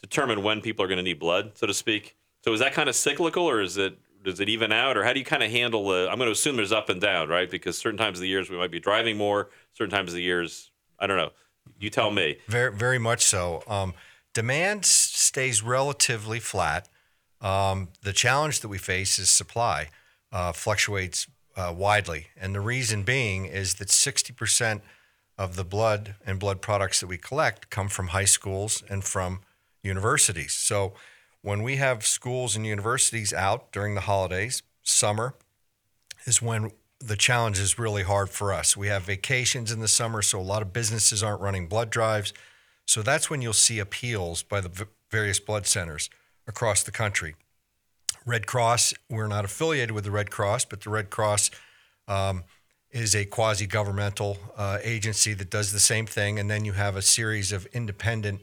determine 0.00 0.42
when 0.42 0.60
people 0.60 0.84
are 0.84 0.88
going 0.88 0.98
to 0.98 1.02
need 1.02 1.18
blood, 1.18 1.52
so 1.54 1.66
to 1.66 1.74
speak. 1.74 2.16
So 2.44 2.52
is 2.52 2.60
that 2.60 2.72
kind 2.72 2.88
of 2.88 2.94
cyclical, 2.94 3.44
or 3.44 3.60
is 3.60 3.76
it 3.76 3.98
does 4.24 4.40
it 4.40 4.48
even 4.48 4.72
out, 4.72 4.96
or 4.96 5.04
how 5.04 5.12
do 5.12 5.18
you 5.18 5.24
kind 5.24 5.42
of 5.42 5.50
handle 5.50 5.88
the? 5.88 6.08
I'm 6.10 6.18
going 6.18 6.28
to 6.28 6.32
assume 6.32 6.56
there's 6.56 6.72
up 6.72 6.88
and 6.88 7.00
down, 7.00 7.28
right? 7.28 7.50
Because 7.50 7.78
certain 7.78 7.98
times 7.98 8.18
of 8.18 8.22
the 8.22 8.28
years 8.28 8.50
we 8.50 8.56
might 8.56 8.70
be 8.70 8.80
driving 8.80 9.16
more, 9.16 9.50
certain 9.74 9.90
times 9.90 10.10
of 10.10 10.16
the 10.16 10.22
years 10.22 10.70
I 10.98 11.06
don't 11.06 11.16
know. 11.16 11.30
You 11.78 11.90
tell 11.90 12.10
me. 12.10 12.38
Very, 12.48 12.72
very 12.72 12.98
much 12.98 13.24
so. 13.24 13.62
Um, 13.68 13.94
demand 14.34 14.84
stays 14.84 15.62
relatively 15.62 16.40
flat. 16.40 16.88
Um, 17.40 17.88
the 18.02 18.12
challenge 18.12 18.60
that 18.60 18.68
we 18.68 18.78
face 18.78 19.18
is 19.18 19.28
supply 19.28 19.90
uh, 20.32 20.52
fluctuates 20.52 21.28
uh, 21.56 21.72
widely, 21.76 22.28
and 22.36 22.54
the 22.54 22.60
reason 22.60 23.02
being 23.02 23.44
is 23.44 23.74
that 23.74 23.88
60% 23.88 24.80
of 25.36 25.54
the 25.54 25.64
blood 25.64 26.16
and 26.26 26.40
blood 26.40 26.60
products 26.60 27.00
that 27.00 27.06
we 27.06 27.16
collect 27.16 27.70
come 27.70 27.88
from 27.88 28.08
high 28.08 28.24
schools 28.24 28.82
and 28.88 29.04
from 29.04 29.40
universities. 29.88 30.52
So 30.52 30.92
when 31.42 31.62
we 31.62 31.76
have 31.76 32.06
schools 32.06 32.54
and 32.56 32.66
universities 32.66 33.32
out 33.32 33.72
during 33.72 33.94
the 33.94 34.02
holidays, 34.02 34.62
summer 34.82 35.34
is 36.24 36.42
when 36.42 36.70
the 37.00 37.16
challenge 37.16 37.58
is 37.58 37.78
really 37.78 38.02
hard 38.02 38.28
for 38.28 38.52
us. 38.52 38.76
We 38.76 38.88
have 38.88 39.02
vacations 39.02 39.70
in 39.70 39.80
the 39.80 39.88
summer, 39.88 40.20
so 40.22 40.40
a 40.40 40.42
lot 40.42 40.62
of 40.62 40.72
businesses 40.72 41.22
aren't 41.22 41.40
running 41.40 41.68
blood 41.68 41.90
drives. 41.90 42.32
So 42.86 43.02
that's 43.02 43.30
when 43.30 43.42
you'll 43.42 43.52
see 43.52 43.78
appeals 43.78 44.42
by 44.42 44.60
the 44.60 44.88
various 45.10 45.40
blood 45.40 45.66
centers 45.66 46.10
across 46.46 46.82
the 46.82 46.90
country. 46.90 47.36
Red 48.26 48.46
Cross, 48.46 48.94
we're 49.08 49.28
not 49.28 49.44
affiliated 49.44 49.92
with 49.92 50.04
the 50.04 50.10
Red 50.10 50.30
Cross, 50.30 50.66
but 50.66 50.80
the 50.80 50.90
Red 50.90 51.08
Cross 51.08 51.50
um, 52.08 52.44
is 52.90 53.14
a 53.14 53.24
quasi 53.24 53.66
governmental 53.66 54.38
uh, 54.56 54.78
agency 54.82 55.34
that 55.34 55.50
does 55.50 55.72
the 55.72 55.80
same 55.80 56.06
thing. 56.06 56.38
And 56.38 56.50
then 56.50 56.64
you 56.64 56.72
have 56.72 56.96
a 56.96 57.02
series 57.02 57.52
of 57.52 57.66
independent 57.66 58.40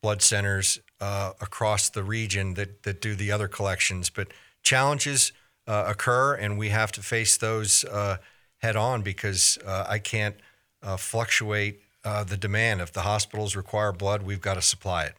blood 0.00 0.22
centers 0.22 0.80
uh, 1.00 1.32
across 1.40 1.88
the 1.90 2.02
region 2.02 2.54
that, 2.54 2.82
that 2.82 3.00
do 3.00 3.14
the 3.14 3.30
other 3.30 3.48
collections. 3.48 4.10
But 4.10 4.28
challenges 4.62 5.32
uh, 5.66 5.84
occur, 5.86 6.34
and 6.34 6.58
we 6.58 6.70
have 6.70 6.92
to 6.92 7.02
face 7.02 7.36
those 7.36 7.84
uh, 7.84 8.18
head 8.58 8.76
on 8.76 9.02
because 9.02 9.58
uh, 9.66 9.84
I 9.88 9.98
can't 9.98 10.36
uh, 10.82 10.96
fluctuate 10.96 11.80
the 12.26 12.38
demand. 12.38 12.80
If 12.80 12.90
the 12.94 13.02
hospitals 13.02 13.54
require 13.54 13.92
blood, 13.92 14.22
we've 14.22 14.40
got 14.40 14.54
to 14.54 14.62
supply 14.62 15.04
it. 15.04 15.14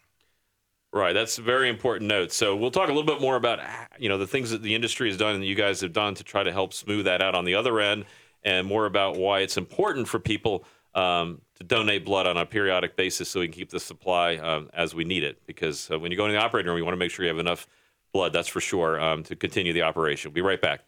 Right, 0.92 1.14
that's 1.14 1.38
a 1.38 1.44
very 1.44 1.70
important 1.70 2.08
note. 2.08 2.32
So 2.32 2.56
we'll 2.56 2.72
talk 2.72 2.90
a 2.90 2.92
little 2.92 3.04
bit 3.04 3.22
more 3.22 3.36
about 3.36 3.60
you 4.00 4.10
know 4.10 4.18
the 4.18 4.26
things 4.26 4.50
that 4.50 4.64
the 4.64 4.74
industry 4.74 5.08
has 5.08 5.18
done 5.18 5.36
and 5.36 5.44
that 5.44 5.46
you 5.46 5.54
guys 5.54 5.82
have 5.82 5.94
done 5.94 6.16
to 6.16 6.24
try 6.24 6.42
to 6.42 6.52
help 6.52 6.74
smooth 6.74 7.06
that 7.06 7.22
out 7.22 7.36
on 7.36 7.46
the 7.46 7.54
other 7.54 7.80
end, 7.80 8.06
and 8.44 8.66
more 8.66 8.88
about 8.88 9.16
why 9.16 9.42
it's 9.42 9.56
important 9.56 10.08
for 10.08 10.18
people 10.18 10.66
um, 10.96 11.42
to 11.60 11.66
donate 11.66 12.06
blood 12.06 12.26
on 12.26 12.38
a 12.38 12.46
periodic 12.46 12.96
basis 12.96 13.30
so 13.30 13.42
we 13.42 13.48
can 13.48 13.54
keep 13.54 13.70
the 13.70 13.80
supply 13.80 14.38
um, 14.38 14.70
as 14.74 14.96
we 14.96 15.04
need 15.04 15.24
it. 15.24 15.42
Because 15.46 15.90
uh, 15.92 16.00
when 16.00 16.12
you 16.12 16.18
go 16.18 16.26
into 16.26 16.34
the 16.34 16.44
operating 16.44 16.70
room, 16.70 16.78
you 16.78 16.86
want 16.86 16.94
to 16.94 17.00
make 17.00 17.12
sure 17.12 17.26
you 17.26 17.30
have 17.30 17.40
enough 17.40 17.68
blood. 18.14 18.34
That's 18.34 18.48
for 18.48 18.62
sure 18.62 19.00
um, 19.00 19.24
to 19.24 19.36
continue 19.36 19.74
the 19.74 19.82
operation. 19.82 20.30
We'll 20.30 20.36
be 20.36 20.42
right 20.42 20.62
back. 20.62 20.82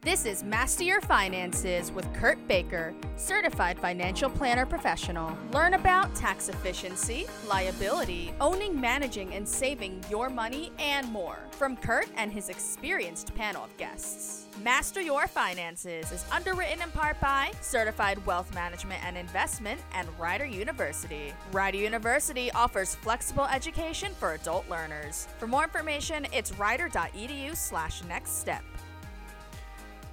This 0.00 0.26
is 0.26 0.44
Master 0.44 0.84
Your 0.84 1.00
Finances 1.00 1.90
with 1.90 2.10
Kurt 2.14 2.38
Baker, 2.46 2.94
certified 3.16 3.80
financial 3.80 4.30
planner 4.30 4.64
professional. 4.64 5.36
Learn 5.52 5.74
about 5.74 6.14
tax 6.14 6.48
efficiency, 6.48 7.26
liability, 7.48 8.32
owning, 8.40 8.80
managing, 8.80 9.34
and 9.34 9.46
saving 9.46 10.04
your 10.08 10.30
money, 10.30 10.70
and 10.78 11.10
more 11.10 11.40
from 11.50 11.76
Kurt 11.76 12.06
and 12.16 12.32
his 12.32 12.48
experienced 12.48 13.34
panel 13.34 13.64
of 13.64 13.76
guests. 13.76 14.46
Master 14.62 15.00
Your 15.00 15.26
Finances 15.26 16.12
is 16.12 16.24
underwritten 16.30 16.80
in 16.80 16.90
part 16.92 17.20
by 17.20 17.50
Certified 17.60 18.24
Wealth 18.24 18.54
Management 18.54 19.04
and 19.04 19.18
Investment 19.18 19.80
and 19.94 20.08
Rider 20.16 20.46
University. 20.46 21.32
Rider 21.50 21.78
University 21.78 22.52
offers 22.52 22.94
flexible 22.94 23.46
education 23.46 24.12
for 24.14 24.34
adult 24.34 24.70
learners. 24.70 25.26
For 25.38 25.48
more 25.48 25.64
information, 25.64 26.24
it's 26.32 26.56
rider.edu 26.56 27.56
slash 27.56 28.04
next 28.04 28.38
step. 28.38 28.62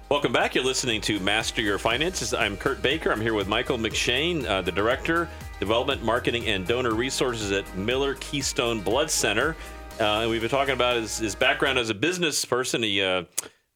Welcome 0.08 0.32
back. 0.32 0.54
You're 0.54 0.62
listening 0.62 1.00
to 1.00 1.18
Master 1.18 1.60
Your 1.60 1.78
Finances. 1.78 2.32
I'm 2.32 2.56
Kurt 2.56 2.80
Baker. 2.80 3.10
I'm 3.10 3.20
here 3.20 3.34
with 3.34 3.48
Michael 3.48 3.76
McShane, 3.76 4.46
uh, 4.46 4.62
the 4.62 4.70
Director, 4.70 5.28
Development, 5.58 6.00
Marketing, 6.00 6.46
and 6.46 6.64
Donor 6.64 6.94
Resources 6.94 7.50
at 7.50 7.76
Miller 7.76 8.14
Keystone 8.20 8.80
Blood 8.80 9.10
Center. 9.10 9.56
Uh, 9.98 10.20
and 10.20 10.30
we've 10.30 10.40
been 10.40 10.48
talking 10.48 10.74
about 10.74 10.94
his, 10.94 11.18
his 11.18 11.34
background 11.34 11.76
as 11.76 11.90
a 11.90 11.94
business 11.94 12.44
person. 12.44 12.84
He 12.84 13.02
uh, 13.02 13.24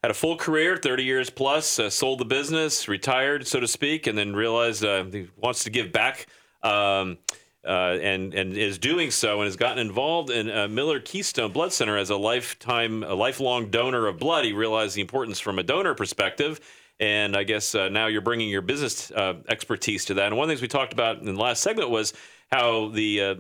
had 0.04 0.12
a 0.12 0.14
full 0.14 0.36
career, 0.36 0.76
30 0.76 1.02
years 1.02 1.30
plus, 1.30 1.80
uh, 1.80 1.90
sold 1.90 2.20
the 2.20 2.24
business, 2.24 2.86
retired, 2.86 3.44
so 3.44 3.58
to 3.58 3.66
speak, 3.66 4.06
and 4.06 4.16
then 4.16 4.32
realized 4.32 4.84
uh, 4.84 5.02
he 5.06 5.26
wants 5.36 5.64
to 5.64 5.70
give 5.70 5.90
back. 5.90 6.28
Um, 6.62 7.18
uh, 7.64 7.98
and 8.00 8.34
and 8.34 8.56
is 8.56 8.78
doing 8.78 9.10
so 9.10 9.38
and 9.40 9.44
has 9.44 9.56
gotten 9.56 9.78
involved 9.78 10.30
in 10.30 10.50
uh, 10.50 10.68
Miller 10.68 11.00
Keystone 11.00 11.52
Blood 11.52 11.72
Center 11.72 11.96
as 11.96 12.10
a 12.10 12.16
lifetime, 12.16 13.02
a 13.02 13.14
lifelong 13.14 13.70
donor 13.70 14.06
of 14.06 14.18
blood. 14.18 14.44
He 14.44 14.52
realized 14.52 14.96
the 14.96 15.00
importance 15.02 15.38
from 15.40 15.58
a 15.58 15.62
donor 15.62 15.94
perspective, 15.94 16.60
and 16.98 17.36
I 17.36 17.44
guess 17.44 17.74
uh, 17.74 17.88
now 17.88 18.06
you're 18.06 18.22
bringing 18.22 18.48
your 18.48 18.62
business 18.62 19.10
uh, 19.10 19.34
expertise 19.48 20.06
to 20.06 20.14
that. 20.14 20.26
And 20.26 20.36
one 20.36 20.44
of 20.44 20.48
the 20.48 20.54
things 20.54 20.62
we 20.62 20.68
talked 20.68 20.92
about 20.92 21.18
in 21.18 21.26
the 21.26 21.32
last 21.40 21.62
segment 21.62 21.90
was 21.90 22.14
how 22.50 22.88
the 22.88 23.20
uh, 23.20 23.34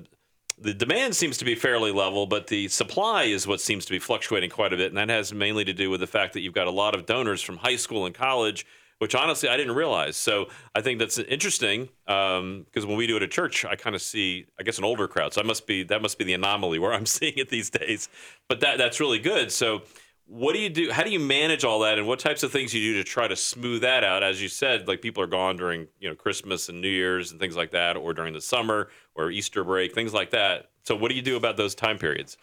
the 0.58 0.74
demand 0.74 1.16
seems 1.16 1.38
to 1.38 1.46
be 1.46 1.54
fairly 1.54 1.90
level, 1.90 2.26
but 2.26 2.48
the 2.48 2.68
supply 2.68 3.22
is 3.24 3.46
what 3.46 3.62
seems 3.62 3.86
to 3.86 3.92
be 3.92 3.98
fluctuating 3.98 4.50
quite 4.50 4.74
a 4.74 4.76
bit, 4.76 4.88
and 4.88 4.98
that 4.98 5.08
has 5.08 5.32
mainly 5.32 5.64
to 5.64 5.72
do 5.72 5.88
with 5.88 6.00
the 6.00 6.06
fact 6.06 6.34
that 6.34 6.40
you've 6.40 6.52
got 6.52 6.66
a 6.66 6.70
lot 6.70 6.94
of 6.94 7.06
donors 7.06 7.40
from 7.40 7.56
high 7.56 7.76
school 7.76 8.04
and 8.04 8.14
college 8.14 8.66
which 9.00 9.14
honestly 9.14 9.48
I 9.48 9.56
didn't 9.56 9.74
realize. 9.74 10.16
So 10.16 10.48
I 10.74 10.82
think 10.82 10.98
that's 10.98 11.18
interesting 11.18 11.88
because 12.06 12.38
um, 12.84 12.88
when 12.88 12.96
we 12.98 13.06
do 13.06 13.16
it 13.16 13.22
at 13.22 13.30
church, 13.30 13.64
I 13.64 13.74
kind 13.74 13.96
of 13.96 14.02
see, 14.02 14.46
I 14.58 14.62
guess, 14.62 14.76
an 14.76 14.84
older 14.84 15.08
crowd. 15.08 15.32
So 15.32 15.40
I 15.40 15.44
must 15.44 15.66
be 15.66 15.82
that 15.84 16.02
must 16.02 16.18
be 16.18 16.24
the 16.24 16.34
anomaly 16.34 16.78
where 16.78 16.92
I'm 16.92 17.06
seeing 17.18 17.34
it 17.36 17.48
these 17.48 17.70
days. 17.70 18.10
But 18.46 18.60
that 18.60 18.76
that's 18.76 19.00
really 19.00 19.18
good. 19.18 19.50
So 19.50 19.82
what 20.26 20.52
do 20.52 20.60
you 20.60 20.68
do? 20.68 20.92
How 20.92 21.02
do 21.02 21.10
you 21.10 21.18
manage 21.18 21.64
all 21.64 21.80
that, 21.80 21.98
and 21.98 22.06
what 22.06 22.18
types 22.18 22.42
of 22.42 22.52
things 22.52 22.72
you 22.72 22.92
do 22.92 22.98
to 22.98 23.04
try 23.04 23.26
to 23.26 23.34
smooth 23.34 23.80
that 23.80 24.04
out? 24.04 24.22
As 24.22 24.40
you 24.40 24.48
said, 24.48 24.86
like 24.86 25.02
people 25.02 25.22
are 25.22 25.26
gone 25.26 25.56
during 25.56 25.88
you 25.98 26.08
know 26.08 26.14
Christmas 26.14 26.68
and 26.68 26.80
New 26.80 26.88
Year's 26.88 27.32
and 27.32 27.40
things 27.40 27.56
like 27.56 27.70
that, 27.72 27.96
or 27.96 28.12
during 28.14 28.34
the 28.34 28.40
summer 28.40 28.90
or 29.14 29.30
Easter 29.30 29.64
break, 29.64 29.92
things 29.94 30.14
like 30.14 30.30
that. 30.30 30.70
So 30.84 30.94
what 30.94 31.08
do 31.08 31.16
you 31.16 31.22
do 31.22 31.36
about 31.36 31.56
those 31.56 31.74
time 31.74 31.98
periods? 31.98 32.36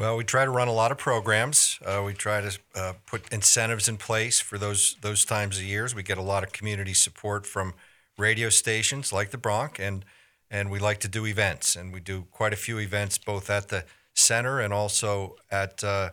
Well, 0.00 0.16
we 0.16 0.24
try 0.24 0.46
to 0.46 0.50
run 0.50 0.66
a 0.66 0.72
lot 0.72 0.92
of 0.92 0.96
programs. 0.96 1.78
Uh, 1.84 2.02
we 2.02 2.14
try 2.14 2.40
to 2.40 2.58
uh, 2.74 2.92
put 3.04 3.30
incentives 3.30 3.86
in 3.86 3.98
place 3.98 4.40
for 4.40 4.56
those 4.56 4.96
those 5.02 5.26
times 5.26 5.58
of 5.58 5.64
years. 5.64 5.94
We 5.94 6.02
get 6.02 6.16
a 6.16 6.22
lot 6.22 6.42
of 6.42 6.52
community 6.52 6.94
support 6.94 7.46
from 7.46 7.74
radio 8.16 8.48
stations 8.48 9.12
like 9.12 9.30
the 9.30 9.36
Bronc, 9.36 9.78
and 9.78 10.06
and 10.50 10.70
we 10.70 10.78
like 10.78 11.00
to 11.00 11.08
do 11.08 11.26
events, 11.26 11.76
and 11.76 11.92
we 11.92 12.00
do 12.00 12.24
quite 12.30 12.54
a 12.54 12.56
few 12.56 12.78
events 12.78 13.18
both 13.18 13.50
at 13.50 13.68
the 13.68 13.84
center 14.14 14.58
and 14.58 14.72
also 14.72 15.36
at 15.50 15.84
uh, 15.84 16.12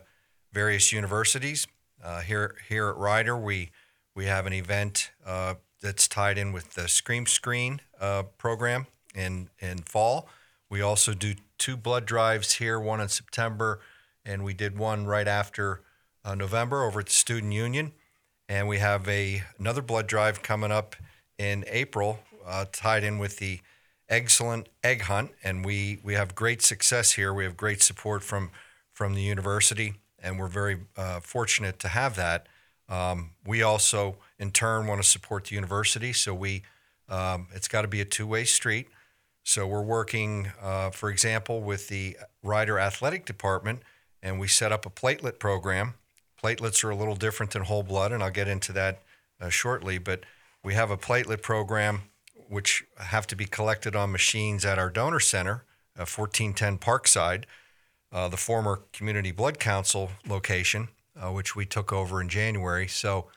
various 0.52 0.92
universities. 0.92 1.66
Uh, 2.04 2.20
here 2.20 2.56
here 2.68 2.88
at 2.88 2.96
Rider, 2.98 3.38
we 3.38 3.70
we 4.14 4.26
have 4.26 4.46
an 4.46 4.52
event 4.52 5.12
uh, 5.24 5.54
that's 5.80 6.06
tied 6.08 6.36
in 6.36 6.52
with 6.52 6.74
the 6.74 6.88
Scream 6.88 7.24
Screen 7.24 7.80
uh, 7.98 8.24
program 8.36 8.86
in 9.14 9.48
in 9.60 9.78
fall. 9.78 10.28
We 10.68 10.82
also 10.82 11.14
do 11.14 11.36
two 11.58 11.76
blood 11.76 12.06
drives 12.06 12.54
here, 12.54 12.80
one 12.80 13.00
in 13.00 13.08
September, 13.08 13.80
and 14.24 14.44
we 14.44 14.54
did 14.54 14.78
one 14.78 15.06
right 15.06 15.28
after 15.28 15.82
uh, 16.24 16.34
November 16.34 16.84
over 16.84 17.00
at 17.00 17.06
the 17.06 17.12
Student 17.12 17.52
Union. 17.52 17.92
And 18.48 18.66
we 18.66 18.78
have 18.78 19.06
a 19.08 19.42
another 19.58 19.82
blood 19.82 20.06
drive 20.06 20.42
coming 20.42 20.72
up 20.72 20.96
in 21.36 21.64
April, 21.68 22.20
uh, 22.46 22.64
tied 22.72 23.04
in 23.04 23.18
with 23.18 23.36
the 23.38 23.60
excellent 24.08 24.68
egg 24.82 25.02
hunt. 25.02 25.32
And 25.44 25.64
we, 25.64 25.98
we 26.02 26.14
have 26.14 26.34
great 26.34 26.62
success 26.62 27.12
here. 27.12 27.34
We 27.34 27.44
have 27.44 27.56
great 27.56 27.82
support 27.82 28.22
from 28.22 28.50
from 28.92 29.14
the 29.14 29.22
university, 29.22 29.94
and 30.18 30.40
we're 30.40 30.48
very 30.48 30.78
uh, 30.96 31.20
fortunate 31.20 31.78
to 31.78 31.88
have 31.88 32.16
that. 32.16 32.48
Um, 32.88 33.30
we 33.46 33.62
also, 33.62 34.16
in 34.40 34.50
turn, 34.50 34.88
want 34.88 35.00
to 35.00 35.08
support 35.08 35.44
the 35.44 35.54
university, 35.54 36.12
so 36.12 36.34
we 36.34 36.62
um, 37.08 37.46
it's 37.54 37.68
got 37.68 37.82
to 37.82 37.88
be 37.88 38.00
a 38.00 38.04
two 38.04 38.26
way 38.26 38.44
street. 38.44 38.88
So 39.48 39.66
we're 39.66 39.80
working, 39.80 40.52
uh, 40.60 40.90
for 40.90 41.08
example, 41.08 41.62
with 41.62 41.88
the 41.88 42.18
Rider 42.42 42.78
Athletic 42.78 43.24
Department, 43.24 43.80
and 44.22 44.38
we 44.38 44.46
set 44.46 44.72
up 44.72 44.84
a 44.84 44.90
platelet 44.90 45.38
program. 45.38 45.94
Platelets 46.44 46.84
are 46.84 46.90
a 46.90 46.94
little 46.94 47.16
different 47.16 47.52
than 47.52 47.62
whole 47.62 47.82
blood, 47.82 48.12
and 48.12 48.22
I'll 48.22 48.30
get 48.30 48.46
into 48.46 48.74
that 48.74 49.00
uh, 49.40 49.48
shortly. 49.48 49.96
But 49.96 50.24
we 50.62 50.74
have 50.74 50.90
a 50.90 50.98
platelet 50.98 51.40
program 51.40 52.02
which 52.50 52.84
have 52.98 53.26
to 53.28 53.36
be 53.36 53.46
collected 53.46 53.96
on 53.96 54.12
machines 54.12 54.66
at 54.66 54.78
our 54.78 54.90
donor 54.90 55.18
center, 55.18 55.64
uh, 55.96 56.04
1410 56.04 56.76
Parkside, 56.76 57.44
uh, 58.12 58.28
the 58.28 58.36
former 58.36 58.82
Community 58.92 59.30
Blood 59.30 59.58
Council 59.58 60.10
location, 60.28 60.88
uh, 61.18 61.32
which 61.32 61.56
we 61.56 61.64
took 61.64 61.90
over 61.90 62.20
in 62.20 62.28
January. 62.28 62.86
So 62.86 63.28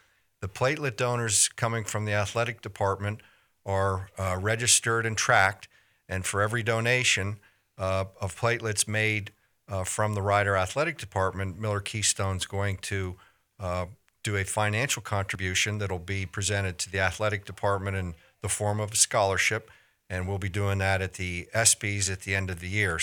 the 0.41 0.49
platelet 0.49 0.97
donors 0.97 1.47
coming 1.47 1.85
from 1.85 2.03
the 2.03 2.13
athletic 2.13 2.61
department 2.61 3.21
are 3.65 4.09
uh, 4.19 4.37
registered 4.37 5.05
and 5.05 5.15
tracked 5.15 5.69
and 6.11 6.25
for 6.25 6.41
every 6.41 6.61
donation 6.61 7.37
uh, 7.77 8.03
of 8.19 8.35
platelets 8.35 8.87
made 8.87 9.31
uh, 9.69 9.85
from 9.85 10.13
the 10.13 10.21
Rider 10.21 10.57
Athletic 10.57 10.97
Department, 10.97 11.57
Miller 11.57 11.79
Keystone's 11.79 12.45
going 12.45 12.77
to 12.77 13.15
uh, 13.59 13.85
do 14.21 14.35
a 14.35 14.43
financial 14.43 15.01
contribution 15.01 15.77
that'll 15.77 15.97
be 15.97 16.25
presented 16.25 16.77
to 16.79 16.91
the 16.91 16.99
athletic 16.99 17.45
department 17.45 17.95
in 17.95 18.13
the 18.41 18.49
form 18.49 18.81
of 18.81 18.91
a 18.91 18.95
scholarship. 18.95 19.71
And 20.09 20.27
we'll 20.27 20.37
be 20.37 20.49
doing 20.49 20.79
that 20.79 21.01
at 21.01 21.13
the 21.13 21.47
ESPYs 21.55 22.11
at 22.11 22.21
the 22.21 22.35
end 22.35 22.49
of 22.49 22.59
the 22.59 22.67
year. 22.67 22.99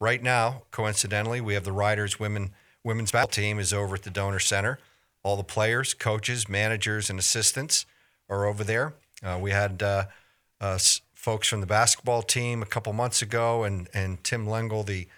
Right 0.00 0.22
now, 0.22 0.62
coincidentally, 0.72 1.40
we 1.40 1.54
have 1.54 1.64
the 1.64 1.72
Riders 1.72 2.18
women 2.18 2.50
women's 2.82 3.12
basketball 3.12 3.42
team 3.42 3.58
is 3.58 3.72
over 3.72 3.94
at 3.94 4.02
the 4.02 4.10
donor 4.10 4.38
center. 4.38 4.78
All 5.22 5.36
the 5.36 5.44
players, 5.44 5.94
coaches, 5.94 6.48
managers, 6.48 7.10
and 7.10 7.18
assistants 7.18 7.86
are 8.28 8.46
over 8.46 8.64
there. 8.64 8.94
Uh, 9.22 9.38
we 9.40 9.50
had 9.50 9.82
uh, 9.82 10.04
uh, 10.60 10.78
folks 11.18 11.48
from 11.48 11.60
the 11.60 11.66
basketball 11.66 12.22
team 12.22 12.62
a 12.62 12.66
couple 12.66 12.92
months 12.92 13.20
ago, 13.20 13.64
and 13.64 13.88
and 13.92 14.22
Tim 14.22 14.46
Lengel, 14.46 14.84
the 14.84 15.08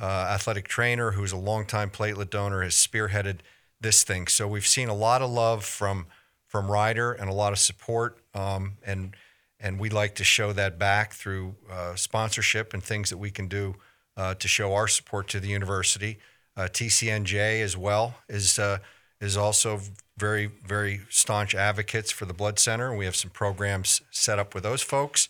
uh, 0.00 0.28
athletic 0.34 0.66
trainer, 0.66 1.12
who's 1.12 1.32
a 1.32 1.36
longtime 1.36 1.90
platelet 1.90 2.30
donor, 2.30 2.62
has 2.62 2.74
spearheaded 2.74 3.40
this 3.78 4.02
thing. 4.02 4.26
So 4.26 4.48
we've 4.48 4.66
seen 4.66 4.88
a 4.88 4.94
lot 4.94 5.20
of 5.20 5.30
love 5.30 5.64
from 5.64 6.06
from 6.46 6.70
Rider 6.70 7.12
and 7.12 7.28
a 7.28 7.34
lot 7.34 7.52
of 7.52 7.58
support, 7.58 8.18
um, 8.34 8.78
and 8.84 9.14
and 9.60 9.78
we 9.78 9.90
like 9.90 10.14
to 10.14 10.24
show 10.24 10.54
that 10.54 10.78
back 10.78 11.12
through 11.12 11.54
uh, 11.70 11.94
sponsorship 11.94 12.72
and 12.72 12.82
things 12.82 13.10
that 13.10 13.18
we 13.18 13.30
can 13.30 13.46
do 13.46 13.76
uh, 14.16 14.34
to 14.34 14.48
show 14.48 14.72
our 14.72 14.88
support 14.88 15.28
to 15.28 15.40
the 15.40 15.48
university. 15.48 16.18
Uh, 16.56 16.62
TCNJ 16.62 17.60
as 17.60 17.76
well 17.76 18.14
is 18.30 18.58
uh, 18.58 18.78
is 19.20 19.36
also 19.36 19.80
very 20.16 20.46
very 20.66 21.02
staunch 21.10 21.54
advocates 21.54 22.10
for 22.10 22.24
the 22.24 22.34
blood 22.34 22.58
center, 22.58 22.96
we 22.96 23.04
have 23.04 23.16
some 23.16 23.30
programs 23.30 24.00
set 24.10 24.38
up 24.38 24.54
with 24.54 24.62
those 24.62 24.80
folks. 24.80 25.28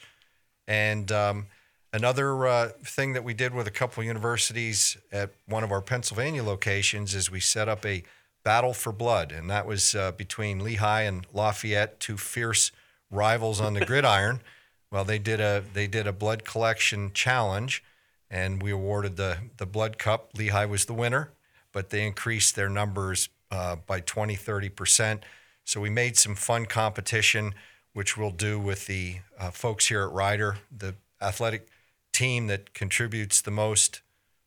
And 0.70 1.10
um, 1.10 1.46
another 1.92 2.46
uh, 2.46 2.68
thing 2.84 3.14
that 3.14 3.24
we 3.24 3.34
did 3.34 3.52
with 3.52 3.66
a 3.66 3.72
couple 3.72 4.02
of 4.02 4.06
universities 4.06 4.96
at 5.10 5.30
one 5.46 5.64
of 5.64 5.72
our 5.72 5.82
Pennsylvania 5.82 6.44
locations 6.44 7.12
is 7.12 7.28
we 7.28 7.40
set 7.40 7.68
up 7.68 7.84
a 7.84 8.04
battle 8.44 8.72
for 8.72 8.92
blood, 8.92 9.32
and 9.32 9.50
that 9.50 9.66
was 9.66 9.96
uh, 9.96 10.12
between 10.12 10.62
Lehigh 10.62 11.02
and 11.02 11.26
Lafayette, 11.34 11.98
two 11.98 12.16
fierce 12.16 12.70
rivals 13.10 13.60
on 13.60 13.74
the 13.74 13.84
gridiron. 13.84 14.40
Well, 14.92 15.04
they 15.04 15.20
did 15.20 15.38
a 15.38 15.62
they 15.72 15.86
did 15.86 16.08
a 16.08 16.12
blood 16.12 16.44
collection 16.44 17.12
challenge, 17.14 17.84
and 18.28 18.60
we 18.60 18.72
awarded 18.72 19.16
the 19.16 19.38
the 19.56 19.64
blood 19.64 19.98
cup. 19.98 20.30
Lehigh 20.36 20.64
was 20.64 20.86
the 20.86 20.94
winner, 20.94 21.30
but 21.70 21.90
they 21.90 22.04
increased 22.04 22.56
their 22.56 22.68
numbers 22.68 23.28
uh, 23.52 23.76
by 23.86 24.00
20, 24.00 24.34
30 24.34 24.68
percent. 24.68 25.22
So 25.64 25.80
we 25.80 25.90
made 25.90 26.16
some 26.16 26.34
fun 26.34 26.66
competition, 26.66 27.54
which 27.92 28.16
we'll 28.16 28.30
do 28.30 28.59
with 28.59 28.87
the 28.87 29.16
uh, 29.38 29.50
folks 29.50 29.88
here 29.88 30.02
at 30.02 30.12
Rider, 30.12 30.59
the 30.76 30.94
athletic 31.20 31.68
team 32.12 32.47
that 32.47 32.73
contributes 32.75 33.40
the 33.40 33.50
most 33.50 34.00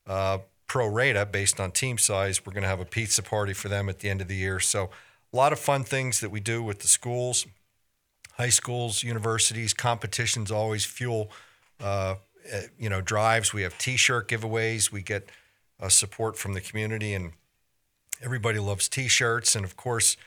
uh, 0.07 0.39
pro 0.67 0.87
rata 0.87 1.25
based 1.25 1.59
on 1.59 1.71
team 1.71 1.97
size. 1.97 2.45
We're 2.45 2.53
going 2.53 2.63
to 2.63 2.69
have 2.69 2.79
a 2.79 2.85
pizza 2.85 3.21
party 3.21 3.53
for 3.53 3.69
them 3.69 3.89
at 3.89 3.99
the 3.99 4.09
end 4.09 4.21
of 4.21 4.27
the 4.27 4.35
year. 4.35 4.59
So 4.59 4.89
a 5.31 5.35
lot 5.35 5.53
of 5.53 5.59
fun 5.59 5.83
things 5.83 6.19
that 6.19 6.29
we 6.29 6.39
do 6.39 6.63
with 6.63 6.79
the 6.79 6.87
schools 6.87 7.45
high 8.37 8.49
schools, 8.49 9.03
universities, 9.03 9.73
competitions 9.73 10.51
always 10.51 10.85
fuel, 10.85 11.31
uh, 11.81 12.15
eh, 12.49 12.63
you 12.77 12.89
know, 12.89 13.01
drives. 13.01 13.53
We 13.53 13.61
have 13.61 13.77
T-shirt 13.77 14.27
giveaways. 14.27 14.91
We 14.91 15.01
get 15.01 15.29
uh, 15.79 15.89
support 15.89 16.37
from 16.37 16.53
the 16.53 16.61
community, 16.61 17.13
and 17.13 17.33
everybody 18.21 18.59
loves 18.59 18.89
T-shirts. 18.89 19.55
And 19.55 19.65
of 19.65 19.77
course, 19.77 20.17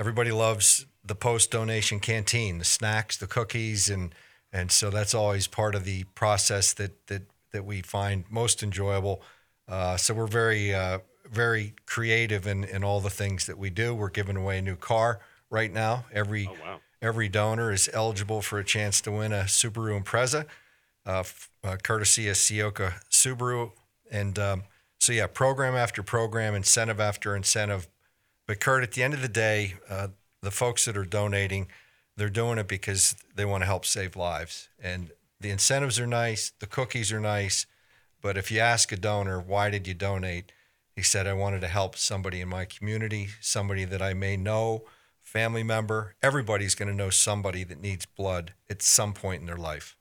everybody 0.00 0.32
loves 0.32 0.86
the 1.04 1.14
post-donation 1.14 2.00
canteen, 2.00 2.58
the 2.58 2.64
snacks, 2.64 3.16
the 3.16 3.26
cookies, 3.26 3.88
and 3.90 4.14
and 4.52 4.72
so 4.72 4.90
that's 4.90 5.14
always 5.14 5.46
part 5.46 5.74
of 5.76 5.84
the 5.84 6.02
process 6.14 6.72
that 6.72 7.06
that 7.06 7.22
that 7.52 7.64
we 7.64 7.82
find 7.82 8.24
most 8.30 8.62
enjoyable. 8.62 9.22
Uh, 9.68 9.96
so 9.96 10.14
we're 10.14 10.26
very 10.26 10.74
uh, 10.74 10.98
very 11.30 11.74
creative 11.86 12.46
in, 12.46 12.64
in 12.64 12.82
all 12.82 13.00
the 13.00 13.10
things 13.10 13.46
that 13.46 13.58
we 13.58 13.70
do. 13.70 13.94
We're 13.94 14.10
giving 14.10 14.36
away 14.36 14.58
a 14.58 14.62
new 14.62 14.76
car 14.76 15.20
right 15.50 15.72
now. 15.72 16.06
Every 16.12 16.48
Oh, 16.48 16.56
wow. 16.64 16.80
every 17.02 17.28
donor 17.28 17.70
is 17.72 17.88
eligible 17.92 18.42
for 18.42 18.58
a 18.58 18.64
chance 18.64 19.00
to 19.02 19.12
win 19.12 19.32
a 19.32 19.42
Subaru 19.44 20.02
Impreza, 20.02 20.46
uh, 21.06 21.20
f- 21.20 21.50
uh, 21.62 21.76
courtesy 21.82 22.28
of 22.28 22.36
Ciocca 22.36 22.94
Subaru. 23.10 23.72
And 24.10 24.38
um, 24.38 24.62
so, 24.98 25.12
yeah, 25.12 25.28
program 25.28 25.74
after 25.76 26.02
program, 26.02 26.54
incentive 26.54 26.98
after 27.00 27.36
incentive. 27.36 27.86
But, 28.50 28.58
Kurt, 28.58 28.82
at 28.82 28.90
the 28.90 29.04
end 29.04 29.14
of 29.14 29.22
the 29.22 29.28
day, 29.28 29.74
uh, 29.88 30.08
the 30.42 30.50
folks 30.50 30.84
that 30.86 30.96
are 30.96 31.04
donating, 31.04 31.68
they're 32.16 32.28
doing 32.28 32.58
it 32.58 32.66
because 32.66 33.14
they 33.36 33.44
want 33.44 33.62
to 33.62 33.66
help 33.66 33.86
save 33.86 34.16
lives. 34.16 34.68
And 34.76 35.12
the 35.38 35.50
incentives 35.50 36.00
are 36.00 36.06
nice, 36.08 36.50
the 36.58 36.66
cookies 36.66 37.12
are 37.12 37.20
nice. 37.20 37.66
But 38.20 38.36
if 38.36 38.50
you 38.50 38.58
ask 38.58 38.90
a 38.90 38.96
donor, 38.96 39.38
why 39.38 39.70
did 39.70 39.86
you 39.86 39.94
donate? 39.94 40.50
He 40.96 41.02
said, 41.02 41.28
I 41.28 41.32
wanted 41.32 41.60
to 41.60 41.68
help 41.68 41.94
somebody 41.94 42.40
in 42.40 42.48
my 42.48 42.64
community, 42.64 43.28
somebody 43.40 43.84
that 43.84 44.02
I 44.02 44.14
may 44.14 44.36
know, 44.36 44.82
family 45.22 45.62
member. 45.62 46.16
Everybody's 46.20 46.74
going 46.74 46.88
to 46.88 46.94
know 46.96 47.10
somebody 47.10 47.62
that 47.62 47.80
needs 47.80 48.04
blood 48.04 48.54
at 48.68 48.82
some 48.82 49.12
point 49.12 49.42
in 49.42 49.46
their 49.46 49.56
life. 49.56 49.96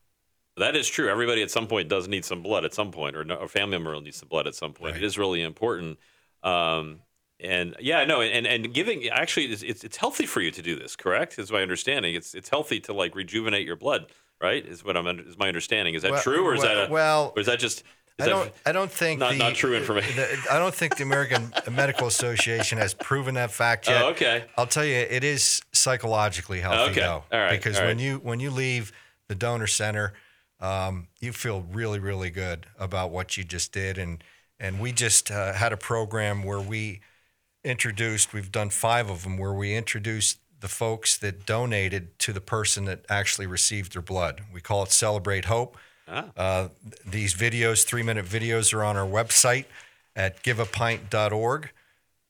That 0.58 0.76
is 0.76 0.88
true. 0.88 1.08
Everybody 1.08 1.44
at 1.44 1.52
some 1.52 1.68
point 1.68 1.88
does 1.88 2.08
need 2.08 2.26
some 2.26 2.42
blood 2.42 2.66
at 2.66 2.74
some 2.74 2.90
point, 2.90 3.16
or 3.16 3.22
a 3.22 3.48
family 3.48 3.78
member 3.78 3.94
will 3.94 4.02
need 4.02 4.16
some 4.16 4.28
blood 4.28 4.48
at 4.48 4.56
some 4.56 4.74
point. 4.74 4.94
Right. 4.94 5.04
It 5.04 5.06
is 5.06 5.20
really 5.20 5.44
important. 5.44 6.00
Um, 6.42 7.02
and 7.40 7.76
yeah, 7.80 8.04
no, 8.06 8.22
and, 8.22 8.46
and 8.46 8.74
giving 8.74 9.08
actually 9.10 9.46
it's, 9.48 9.64
it's 9.64 9.84
it's 9.84 9.98
healthy 9.98 10.26
for 10.26 10.42
you 10.42 10.52
to 10.52 10.62
do 10.62 10.76
this. 10.78 10.96
Correct? 10.96 11.40
Is 11.40 11.52
my 11.52 11.62
understanding. 11.62 12.16
It's 12.16 12.34
it's 12.36 12.50
healthy 12.50 12.80
to 12.82 12.94
like 12.94 13.16
rejuvenate 13.16 13.66
your 13.66 13.76
blood. 13.76 14.08
Right? 14.42 14.66
Is 14.66 14.86
what 14.86 14.96
I'm 14.96 15.06
is 15.20 15.38
my 15.38 15.48
understanding. 15.48 15.96
Is 15.96 16.04
that 16.04 16.12
Well- 16.12 16.22
true, 16.22 16.46
or 16.48 16.54
is 16.54 16.62
well- 16.62 16.76
that 16.76 16.90
a, 16.90 16.92
well, 16.92 17.34
or 17.36 17.40
is 17.42 17.48
that 17.48 17.60
just? 17.60 17.80
Is 17.80 17.84
I 18.20 18.24
that, 18.26 18.30
don't. 18.30 18.52
I 18.66 18.72
don't 18.74 18.92
think 18.92 19.20
not- 19.20 19.32
the, 19.34 19.38
not 19.38 19.56
true 19.56 19.76
information. 19.76 20.16
the- 20.16 20.48
I 20.52 20.60
don't 20.60 20.74
think 20.74 20.96
the 20.98 21.04
American 21.04 21.54
Medical 21.72 22.08
Association 22.08 22.78
has 22.78 22.94
proven 22.94 23.36
that 23.36 23.52
fact 23.52 23.88
yet. 23.88 24.02
Oh, 24.02 24.10
okay. 24.10 24.46
I'll 24.58 24.66
tell 24.68 24.86
you, 24.86 24.96
it 24.96 25.24
is 25.26 25.62
psychologically 25.74 26.60
healthy 26.62 26.92
Okay. 26.92 27.00
though, 27.02 27.24
All 27.32 27.40
right. 27.40 27.52
because 27.52 27.80
when 27.80 28.00
you 28.00 28.18
when 28.20 28.40
you 28.40 28.52
leave 28.52 28.92
the 29.28 29.36
donor 29.36 29.68
center, 29.68 30.14
um, 30.62 31.08
you 31.20 31.32
feel 31.34 31.66
really 31.72 32.00
really 32.00 32.30
good 32.30 32.66
about 32.78 33.12
what 33.12 33.36
you 33.38 33.44
just 33.44 33.72
did, 33.74 33.98
and 33.98 34.24
and 34.60 34.80
we 34.80 34.92
just 34.92 35.32
uh, 35.32 35.54
had 35.54 35.72
a 35.74 35.78
program 35.78 36.44
where 36.44 36.60
we 36.62 37.02
introduced. 37.64 38.34
We've 38.34 38.52
done 38.52 38.70
five 38.70 39.10
of 39.10 39.24
them 39.24 39.38
where 39.38 39.54
we 39.54 39.76
introduced 39.76 40.40
the 40.60 40.68
folks 40.68 41.18
that 41.18 41.46
donated 41.46 42.18
to 42.20 42.34
the 42.34 42.42
person 42.42 42.86
that 42.86 43.06
actually 43.10 43.48
received 43.48 43.94
their 43.94 44.02
blood. 44.02 44.42
We 44.54 44.62
call 44.62 44.84
it 44.84 44.92
Celebrate 44.92 45.46
Hope. 45.46 45.78
Ah. 46.08 46.26
Uh, 46.36 46.68
these 47.06 47.34
videos, 47.34 47.86
three 47.86 48.04
minute 48.04 48.26
videos, 48.26 48.74
are 48.74 48.84
on 48.84 48.98
our 48.98 49.08
website 49.08 49.66
at 50.16 50.44
giveapint.org. 50.44 51.72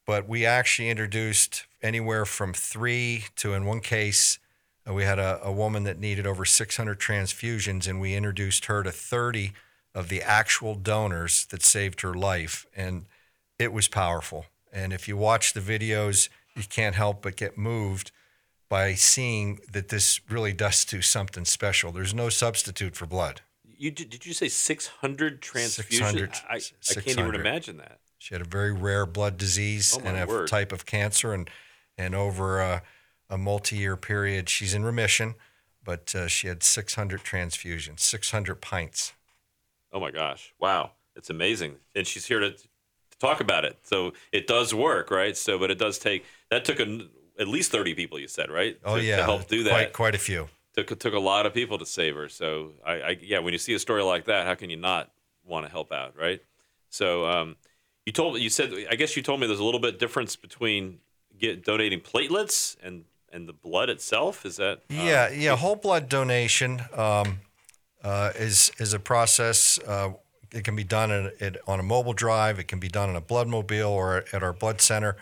But 0.06 0.28
we 0.28 0.46
actually 0.46 0.90
introduced 0.90 1.66
anywhere 1.82 2.26
from 2.26 2.54
three 2.54 3.26
to, 3.38 3.54
in 3.54 3.66
one 3.66 3.80
case, 3.80 4.40
uh, 4.88 4.94
we 4.94 5.04
had 5.04 5.20
a, 5.20 5.40
a 5.44 5.52
woman 5.52 5.84
that 5.84 6.00
needed 6.00 6.26
over 6.26 6.46
600 6.46 7.00
transfusions, 7.00 7.88
and 7.88 8.02
we 8.02 8.16
introduced 8.16 8.66
her 8.66 8.84
to 8.84 8.92
30 8.92 9.54
of 9.94 10.10
the 10.10 10.22
actual 10.22 10.76
donors 10.76 11.46
that 11.48 11.64
saved 11.64 12.02
her 12.02 12.14
life. 12.14 12.66
And 12.76 13.06
it 13.58 13.72
was 13.72 13.88
powerful. 13.88 14.46
And 14.72 14.94
if 14.94 15.08
you 15.08 15.18
watch 15.18 15.54
the 15.54 15.60
videos, 15.62 16.30
you 16.56 16.64
can't 16.70 16.96
help 16.96 17.22
but 17.22 17.36
get 17.36 17.58
moved 17.58 18.12
by 18.70 18.94
seeing 18.94 19.60
that 19.72 19.90
this 19.90 20.20
really 20.30 20.54
does 20.54 20.86
do 20.86 21.02
something 21.02 21.46
special. 21.46 21.92
There's 21.92 22.14
no 22.14 22.30
substitute 22.30 22.96
for 22.96 23.06
blood. 23.08 23.42
you 23.66 23.90
did, 23.92 24.10
did 24.12 24.26
you 24.26 24.34
say 24.34 24.48
600 24.48 25.42
transfusions? 25.42 25.90
600, 25.90 26.32
I, 26.50 26.56
I 26.56 26.94
can't 27.02 27.20
even 27.20 27.36
imagine 27.36 27.78
that. 27.78 28.00
She 28.20 28.36
had 28.36 28.42
a 28.42 28.46
very 28.50 28.74
rare 28.74 29.06
blood 29.06 29.38
disease 29.38 29.98
Oh, 29.98 30.06
and 30.06 30.18
a 30.20 30.28
word. 30.28 30.48
type 30.50 30.72
of 30.72 30.86
cancer, 30.86 31.34
and 31.34 31.50
and 31.98 32.14
over 32.14 32.60
a, 32.62 32.84
a 33.30 33.38
multi-year 33.38 33.96
period, 33.98 34.50
she's 34.50 34.74
in 34.74 34.84
remission. 34.84 35.36
But 35.86 36.14
uh, 36.14 36.28
she 36.28 36.48
had 36.48 36.62
600 36.62 37.22
transfusions, 37.24 38.02
600 38.02 38.60
pints. 38.62 39.14
Oh 39.94 40.00
my 40.02 40.12
gosh! 40.12 40.54
Wow, 40.60 40.92
it's 41.16 41.30
amazing, 41.30 41.78
and 41.96 42.06
she's 42.06 42.26
here 42.26 42.40
to 42.42 42.54
talk 43.20 43.42
about 43.42 43.66
it. 43.66 43.78
So 43.84 44.14
it 44.32 44.48
does 44.48 44.74
work, 44.74 45.12
right? 45.12 45.36
So, 45.36 45.60
but 45.60 45.72
it 45.72 45.78
does 45.78 46.00
take 46.00 46.26
that 46.50 46.66
took 46.66 46.80
a, 46.80 47.08
at 47.40 47.48
least 47.48 47.72
thirty 47.72 47.94
people. 47.94 48.20
You 48.20 48.28
said, 48.28 48.50
right? 48.50 48.78
Oh 48.84 48.98
to, 48.98 49.04
yeah, 49.04 49.18
to 49.18 49.24
help 49.24 49.48
do 49.48 49.64
that. 49.64 49.72
Quite 49.72 49.94
quite 49.94 50.16
a 50.16 50.20
few. 50.20 50.50
Took 50.76 50.98
took 51.00 51.14
a 51.14 51.20
lot 51.20 51.46
of 51.46 51.54
people 51.54 51.78
to 51.78 51.86
save 51.86 52.16
her. 52.16 52.30
So 52.30 52.72
I, 52.86 52.94
I 52.94 53.18
yeah, 53.22 53.40
when 53.40 53.54
you 53.54 53.60
see 53.60 53.74
a 53.74 53.80
story 53.80 54.04
like 54.04 54.26
that, 54.26 54.46
how 54.46 54.56
can 54.56 54.70
you 54.70 54.78
not 54.78 55.12
want 55.46 55.66
to 55.66 55.72
help 55.72 55.92
out, 55.92 56.16
right? 56.18 56.42
So 56.90 57.26
um, 57.26 57.56
you 58.06 58.12
told 58.12 58.40
you 58.40 58.50
said 58.50 58.74
I 58.90 58.96
guess 58.96 59.16
you 59.16 59.24
told 59.24 59.40
me 59.40 59.48
there's 59.48 59.60
a 59.60 59.64
little 59.64 59.80
bit 59.80 60.00
difference 60.00 60.36
between 60.36 61.00
get 61.38 61.64
donating 61.64 62.00
platelets 62.02 62.76
and 62.84 63.06
and 63.32 63.48
the 63.48 63.54
blood 63.54 63.90
itself. 63.90 64.46
Is 64.46 64.58
that 64.58 64.78
uh, 64.78 64.94
Yeah, 64.94 65.30
yeah. 65.30 65.56
Whole 65.56 65.76
blood 65.76 66.10
donation 66.10 66.82
um, 66.96 67.40
uh, 68.04 68.32
is 68.36 68.72
is 68.78 68.94
a 68.94 69.00
process. 69.00 69.80
Uh, 69.80 70.12
it 70.52 70.64
can 70.64 70.76
be 70.76 70.84
done 70.84 71.12
in, 71.12 71.32
it, 71.40 71.58
on 71.68 71.80
a 71.80 71.84
mobile 71.84 72.14
drive. 72.14 72.60
It 72.60 72.68
can 72.68 72.80
be 72.80 72.88
done 72.88 73.10
in 73.10 73.16
a 73.16 73.22
blood 73.22 73.48
mobile 73.48 73.92
or 73.92 74.26
at 74.34 74.44
our 74.44 74.54
blood 74.54 74.82
center. 74.82 75.16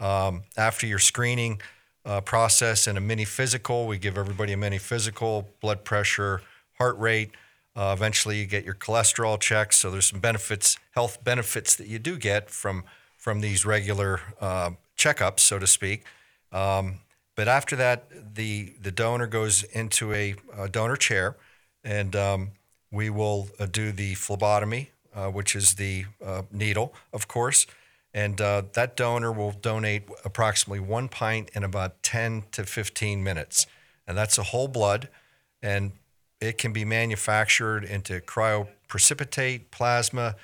Um, 0.00 0.42
after 0.56 0.86
your 0.86 0.98
screening 0.98 1.60
uh, 2.04 2.20
process 2.20 2.86
and 2.86 2.98
a 2.98 3.00
mini 3.00 3.24
physical, 3.24 3.86
we 3.86 3.98
give 3.98 4.18
everybody 4.18 4.52
a 4.52 4.56
mini 4.56 4.78
physical, 4.78 5.48
blood 5.60 5.84
pressure, 5.84 6.42
heart 6.78 6.98
rate. 6.98 7.30
Uh, 7.74 7.94
eventually, 7.96 8.38
you 8.38 8.46
get 8.46 8.64
your 8.64 8.74
cholesterol 8.74 9.40
checked. 9.40 9.74
So 9.74 9.90
there's 9.90 10.06
some 10.06 10.20
benefits, 10.20 10.76
health 10.90 11.22
benefits 11.24 11.76
that 11.76 11.86
you 11.86 11.98
do 11.98 12.18
get 12.18 12.50
from 12.50 12.84
from 13.16 13.40
these 13.40 13.64
regular 13.64 14.20
uh, 14.40 14.70
checkups, 14.98 15.40
so 15.40 15.60
to 15.60 15.66
speak. 15.66 16.02
Um, 16.50 16.96
but 17.36 17.48
after 17.48 17.76
that, 17.76 18.34
the 18.34 18.74
the 18.80 18.90
donor 18.90 19.26
goes 19.26 19.62
into 19.62 20.12
a, 20.12 20.34
uh 20.54 20.66
donor 20.66 20.96
chair, 20.96 21.36
and 21.84 22.14
um, 22.14 22.50
we 22.92 23.10
will 23.10 23.48
uh, 23.58 23.66
do 23.66 23.90
the 23.90 24.14
phlebotomy, 24.14 24.90
uh, 25.14 25.28
which 25.28 25.56
is 25.56 25.74
the 25.74 26.04
uh, 26.24 26.42
needle, 26.52 26.94
of 27.12 27.26
course. 27.26 27.66
And 28.14 28.40
uh, 28.40 28.62
that 28.74 28.94
donor 28.94 29.32
will 29.32 29.52
donate 29.52 30.02
approximately 30.24 30.80
one 30.80 31.08
pint 31.08 31.50
in 31.54 31.64
about 31.64 32.02
10 32.02 32.44
to 32.52 32.64
15 32.64 33.24
minutes. 33.24 33.66
And 34.06 34.16
that's 34.16 34.36
a 34.36 34.42
whole 34.42 34.68
blood. 34.68 35.08
And 35.62 35.92
it 36.40 36.58
can 36.58 36.72
be 36.72 36.84
manufactured 36.84 37.84
into 37.84 38.20
cryoprecipitate, 38.20 39.70
plasma. 39.70 40.36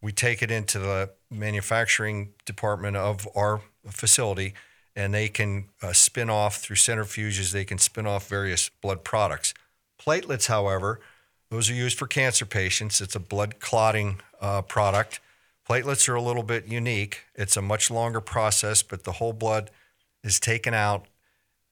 We 0.00 0.12
take 0.12 0.42
it 0.42 0.52
into 0.52 0.78
the 0.78 1.10
manufacturing 1.30 2.34
department 2.44 2.96
of 2.96 3.26
our 3.34 3.62
facility, 3.86 4.54
and 4.94 5.12
they 5.12 5.28
can 5.28 5.64
uh, 5.82 5.92
spin 5.92 6.30
off 6.30 6.58
through 6.58 6.76
centrifuges, 6.76 7.52
they 7.52 7.64
can 7.64 7.78
spin 7.78 8.06
off 8.06 8.28
various 8.28 8.68
blood 8.68 9.04
products. 9.04 9.54
Platelets, 9.98 10.46
however, 10.46 11.00
those 11.50 11.70
are 11.70 11.74
used 11.74 11.98
for 11.98 12.06
cancer 12.06 12.44
patients. 12.44 13.00
It's 13.00 13.14
a 13.14 13.20
blood 13.20 13.60
clotting 13.60 14.20
uh, 14.40 14.62
product. 14.62 15.20
Platelets 15.68 16.08
are 16.08 16.14
a 16.14 16.22
little 16.22 16.42
bit 16.42 16.66
unique. 16.66 17.24
It's 17.34 17.56
a 17.56 17.62
much 17.62 17.90
longer 17.90 18.20
process, 18.20 18.82
but 18.82 19.04
the 19.04 19.12
whole 19.12 19.32
blood 19.32 19.70
is 20.22 20.40
taken 20.40 20.74
out 20.74 21.06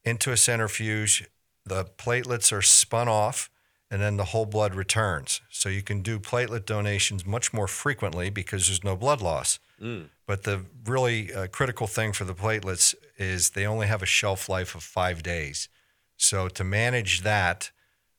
into 0.04 0.32
a 0.32 0.36
centrifuge. 0.36 1.28
The 1.64 1.84
platelets 1.84 2.52
are 2.52 2.62
spun 2.62 3.08
off, 3.08 3.50
and 3.90 4.00
then 4.00 4.16
the 4.16 4.26
whole 4.26 4.46
blood 4.46 4.74
returns. 4.74 5.40
So 5.50 5.68
you 5.68 5.82
can 5.82 6.02
do 6.02 6.18
platelet 6.18 6.66
donations 6.66 7.26
much 7.26 7.52
more 7.52 7.66
frequently 7.66 8.30
because 8.30 8.66
there's 8.66 8.84
no 8.84 8.96
blood 8.96 9.20
loss. 9.20 9.58
Mm. 9.80 10.08
But 10.26 10.44
the 10.44 10.62
really 10.84 11.32
uh, 11.32 11.46
critical 11.48 11.86
thing 11.86 12.12
for 12.12 12.24
the 12.24 12.34
platelets 12.34 12.94
is 13.18 13.50
they 13.50 13.66
only 13.66 13.86
have 13.86 14.02
a 14.02 14.06
shelf 14.06 14.48
life 14.48 14.74
of 14.74 14.82
five 14.82 15.22
days. 15.22 15.68
So 16.16 16.48
to 16.48 16.64
manage 16.64 17.22
that 17.22 17.70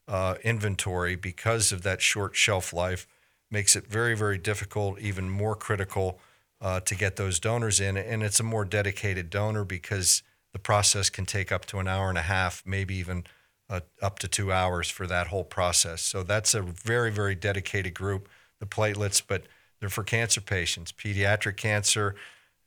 uh, 0.07 0.35
inventory 0.43 1.15
because 1.15 1.71
of 1.71 1.81
that 1.83 2.01
short 2.01 2.35
shelf 2.35 2.73
life 2.73 3.07
makes 3.49 3.75
it 3.75 3.87
very, 3.87 4.15
very 4.15 4.37
difficult, 4.37 4.99
even 4.99 5.29
more 5.29 5.55
critical 5.55 6.19
uh, 6.61 6.79
to 6.81 6.95
get 6.95 7.15
those 7.15 7.39
donors 7.39 7.79
in. 7.79 7.97
And 7.97 8.23
it's 8.23 8.39
a 8.39 8.43
more 8.43 8.65
dedicated 8.65 9.29
donor 9.29 9.63
because 9.63 10.23
the 10.53 10.59
process 10.59 11.09
can 11.09 11.25
take 11.25 11.51
up 11.51 11.65
to 11.65 11.79
an 11.79 11.87
hour 11.87 12.09
and 12.09 12.17
a 12.17 12.23
half, 12.23 12.63
maybe 12.65 12.95
even 12.95 13.25
uh, 13.69 13.81
up 14.01 14.19
to 14.19 14.27
two 14.27 14.51
hours 14.51 14.89
for 14.89 15.07
that 15.07 15.27
whole 15.27 15.43
process. 15.43 16.01
So 16.01 16.23
that's 16.23 16.53
a 16.53 16.61
very, 16.61 17.11
very 17.11 17.35
dedicated 17.35 17.93
group, 17.93 18.29
the 18.59 18.65
platelets, 18.65 19.21
but 19.25 19.43
they're 19.79 19.89
for 19.89 20.03
cancer 20.03 20.41
patients, 20.41 20.91
pediatric 20.91 21.57
cancer, 21.57 22.15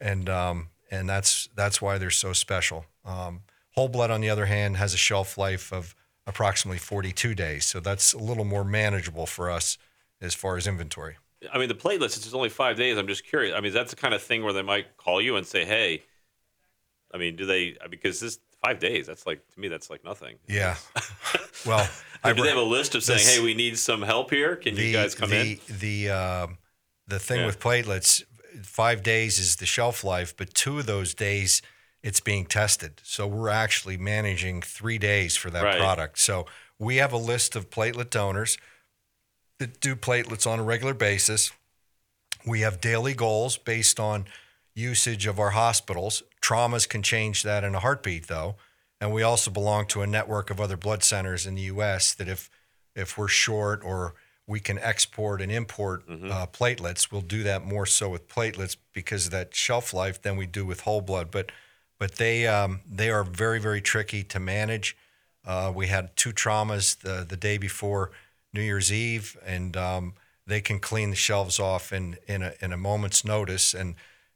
and 0.01 0.29
um, 0.29 0.69
and 0.91 1.09
that's 1.09 1.49
that's 1.55 1.83
why 1.83 1.99
they're 1.99 2.11
so 2.11 2.33
special. 2.33 2.87
Um, 3.05 3.43
whole 3.73 3.89
blood, 3.89 4.11
on 4.11 4.21
the 4.21 4.31
other 4.31 4.47
hand, 4.47 4.77
has 4.77 4.95
a 4.95 4.99
shelf 4.99 5.37
life 5.37 5.73
of 5.73 5.95
approximately 6.27 6.79
42 6.79 7.35
days, 7.35 7.65
so 7.65 7.81
that's 7.81 8.13
a 8.13 8.19
little 8.19 8.45
more 8.45 8.65
manageable 8.65 9.27
for 9.27 9.51
us 9.51 9.79
as 10.21 10.35
far 10.35 10.57
as 10.57 10.67
inventory. 10.67 11.17
I 11.53 11.59
mean, 11.59 11.69
the 11.69 11.75
platelets, 11.75 12.17
it's 12.17 12.35
only 12.35 12.51
five 12.51 12.77
days. 12.77 12.99
I'm 12.99 13.07
just 13.07 13.25
curious. 13.25 13.57
I 13.57 13.61
mean, 13.61 13.73
that's 13.73 13.91
the 13.91 13.97
kind 13.97 14.13
of 14.13 14.23
thing 14.23 14.45
where 14.45 14.53
they 14.53 14.63
might 14.63 14.97
call 14.97 15.23
you 15.23 15.37
and 15.37 15.47
say, 15.47 15.65
hey, 15.65 16.03
I 17.13 17.19
mean, 17.19 17.37
do 17.37 17.47
they, 17.47 17.77
because 17.89 18.21
this 18.21 18.39
five 18.63 18.79
days, 18.79 19.07
that's 19.07 19.27
like, 19.27 19.41
to 19.55 19.61
me, 19.61 19.69
that's 19.69 19.89
like 19.89 20.05
nothing. 20.05 20.37
Yeah. 20.47 20.77
well, 21.67 21.89
I, 22.23 22.33
do 22.35 22.43
they 22.43 22.49
have 22.49 22.59
a 22.59 22.63
list 22.63 22.95
of 22.95 23.03
saying, 23.03 23.19
this, 23.19 23.37
hey, 23.37 23.43
we 23.43 23.55
need 23.55 23.79
some 23.79 24.03
help 24.03 24.31
here? 24.31 24.57
Can 24.57 24.75
the, 24.75 24.85
you 24.85 24.93
guys 24.93 25.15
come 25.15 25.31
the, 25.31 25.53
in? 25.53 25.59
The, 25.79 26.11
uh, 26.11 26.47
the 27.09 27.19
thing 27.19 27.41
yeah. 27.41 27.47
with 27.47 27.59
platelets, 27.59 28.23
five 28.63 29.03
days 29.03 29.39
is 29.39 29.57
the 29.57 29.67
shelf 29.67 30.05
life, 30.05 30.37
but 30.37 30.53
two 30.53 30.79
of 30.79 30.87
those 30.87 31.15
days, 31.15 31.63
it's 32.03 32.21
being 32.21 32.47
tested. 32.47 33.01
So 33.03 33.27
we're 33.27 33.49
actually 33.49 33.97
managing 33.97 34.63
three 34.63 34.99
days 34.99 35.37
for 35.37 35.51
that 35.51 35.63
right. 35.63 35.79
product. 35.79 36.19
So 36.19 36.47
we 36.79 36.97
have 36.97 37.13
a 37.13 37.19
list 37.19 37.57
of 37.57 37.71
platelet 37.71 38.11
donors 38.11 38.57
that 39.59 39.81
do 39.81 39.95
platelets 39.95 40.47
on 40.47 40.59
a 40.59 40.63
regular 40.63 40.95
basis. 40.95 41.53
We 42.47 42.61
have 42.61 42.81
daily 42.81 43.13
goals 43.15 43.59
based 43.59 44.01
on 44.01 44.25
usage 44.75 45.27
of 45.27 45.39
our 45.39 45.51
hospitals. 45.51 46.23
Traumas 46.41 46.89
can 46.89 47.03
change 47.03 47.43
that 47.43 47.65
in 47.65 47.75
a 47.75 47.81
heartbeat, 47.81 48.29
though. 48.29 48.57
And 49.01 49.13
we 49.13 49.23
also 49.23 49.51
belong 49.51 49.87
to 49.87 50.03
a 50.03 50.07
network 50.07 50.51
of 50.51 50.61
other 50.61 50.77
blood 50.77 51.03
centers 51.03 51.47
in 51.47 51.55
the 51.55 51.63
U.S. 51.63 52.15
that 52.15 52.29
if 52.29 52.51
if 52.95 53.17
we're 53.17 53.29
short 53.29 53.83
or 53.85 54.15
we 54.47 54.59
can 54.59 54.79
export 54.81 55.41
and 55.41 55.53
import 55.53 56.09
mm-hmm. 56.09 56.31
uh, 56.31 56.47
platelets, 56.47 57.13
we'll 57.13 57.21
do 57.21 57.43
that 57.45 57.65
more 57.65 57.87
so 57.87 58.09
with 58.09 58.29
platelets 58.29 58.77
because 58.93 59.27
of 59.27 59.33
that 59.33 59.55
shelf 59.55 59.95
life 59.95 60.21
than 60.21 60.37
we 60.37 60.45
do 60.45 60.67
with 60.67 60.81
whole 60.81 61.01
blood. 61.01 61.31
But 61.31 61.53
but 62.01 62.17
they 62.17 62.49
um, 62.49 62.81
they 62.91 63.11
are 63.11 63.23
very 63.23 63.61
very 63.61 63.81
tricky 63.81 64.25
to 64.25 64.41
manage. 64.41 64.97
Uh, 65.47 65.71
we 65.73 65.87
had 65.87 66.17
two 66.17 66.33
traumas 66.33 66.99
the 66.99 67.25
the 67.29 67.37
day 67.37 67.59
before 67.59 68.11
New 68.53 68.63
Year's 68.63 68.93
Eve, 68.93 69.37
and 69.47 69.77
um, 69.77 70.15
they 70.45 70.61
can 70.61 70.81
clean 70.81 71.11
the 71.11 71.17
shelves 71.17 71.61
off 71.61 71.93
in 71.93 72.17
in 72.27 72.43
a, 72.43 72.55
in 72.61 72.73
a 72.73 72.77
moment's 72.77 73.25
notice, 73.25 73.75
and 73.75 73.95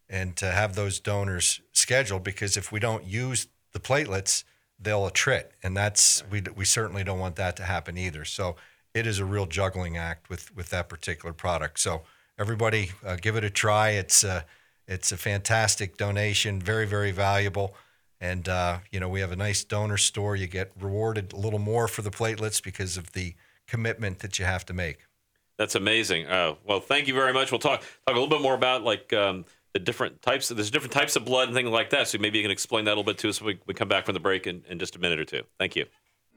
and 0.09 0.37
to 0.37 0.47
have 0.47 0.77
those 0.77 1.01
donors 1.01 1.61
scheduled 1.73 2.23
because 2.23 2.57
if 2.57 2.71
we 2.71 2.79
don't 2.79 3.05
use 3.05 3.49
the 3.73 3.81
platelets, 3.81 4.45
they'll 4.79 5.09
attrit, 5.09 5.47
and 5.63 5.77
that's 5.77 6.23
we 6.31 6.43
we 6.55 6.67
certainly 6.67 7.03
don't 7.03 7.19
want 7.19 7.37
that 7.37 7.57
to 7.57 7.65
happen 7.65 7.97
either. 7.97 8.25
So 8.25 8.57
it 8.93 9.07
is 9.07 9.19
a 9.19 9.25
real 9.25 9.47
juggling 9.47 9.97
act 9.97 10.29
with 10.29 10.55
with 10.55 10.69
that 10.69 10.91
particular 10.91 11.33
product. 11.33 11.81
So 11.81 12.03
everybody, 12.39 12.93
uh, 13.05 13.17
give 13.17 13.37
it 13.37 13.45
a 13.45 13.51
try. 13.51 13.91
It's 13.91 14.23
uh, 14.23 14.43
it's 14.87 15.13
a 15.13 15.17
fantastic 15.17 15.97
donation, 15.97 16.61
very 16.61 16.87
very 16.87 17.11
valuable. 17.11 17.75
And 18.21 18.49
uh, 18.49 18.79
you 18.91 19.01
know 19.01 19.09
we 19.09 19.21
have 19.21 19.33
a 19.33 19.37
nice 19.37 19.65
donor 19.65 19.97
store. 19.97 20.37
You 20.37 20.47
get 20.47 20.73
rewarded 20.81 21.33
a 21.33 21.37
little 21.37 21.59
more 21.59 21.89
for 21.89 22.03
the 22.03 22.11
platelets 22.11 22.63
because 22.63 22.97
of 22.97 23.13
the 23.13 23.35
commitment 23.67 24.21
that 24.21 24.39
you 24.39 24.45
have 24.45 24.65
to 24.67 24.73
make. 24.73 25.07
That's 25.59 25.75
amazing. 25.75 26.27
Uh, 26.27 26.55
well, 26.67 26.81
thank 26.81 27.07
you 27.07 27.15
very 27.15 27.33
much. 27.33 27.53
We'll 27.53 27.61
talk 27.61 27.81
talk 27.81 27.89
a 28.09 28.13
little 28.13 28.29
bit 28.29 28.41
more 28.41 28.55
about 28.55 28.83
like 28.83 29.13
um, 29.13 29.45
the 29.73 29.79
different 29.79 30.21
types. 30.23 30.51
Of, 30.51 30.57
there's 30.57 30.71
different 30.71 30.93
types 30.93 31.17
of 31.17 31.25
blood 31.25 31.49
and 31.49 31.57
things 31.57 31.69
like 31.69 31.91
that. 31.91 32.09
So 32.09 32.19
maybe 32.19 32.39
you 32.39 32.45
can 32.45 32.51
explain 32.51 32.85
that 32.87 32.91
a 32.91 32.97
little 32.97 33.05
bit 33.05 33.19
to 33.19 33.29
us 33.29 33.41
when 33.41 33.55
we, 33.55 33.61
we 33.67 33.75
come 33.75 33.89
back 33.89 34.07
from 34.07 34.15
the 34.15 34.21
break 34.21 34.47
in, 34.47 34.65
in 34.69 34.79
just 34.79 34.97
a 34.97 34.99
minute 34.99 35.21
or 35.21 35.25
two. 35.25 35.43
Thank 35.59 35.77
you. 35.77 35.87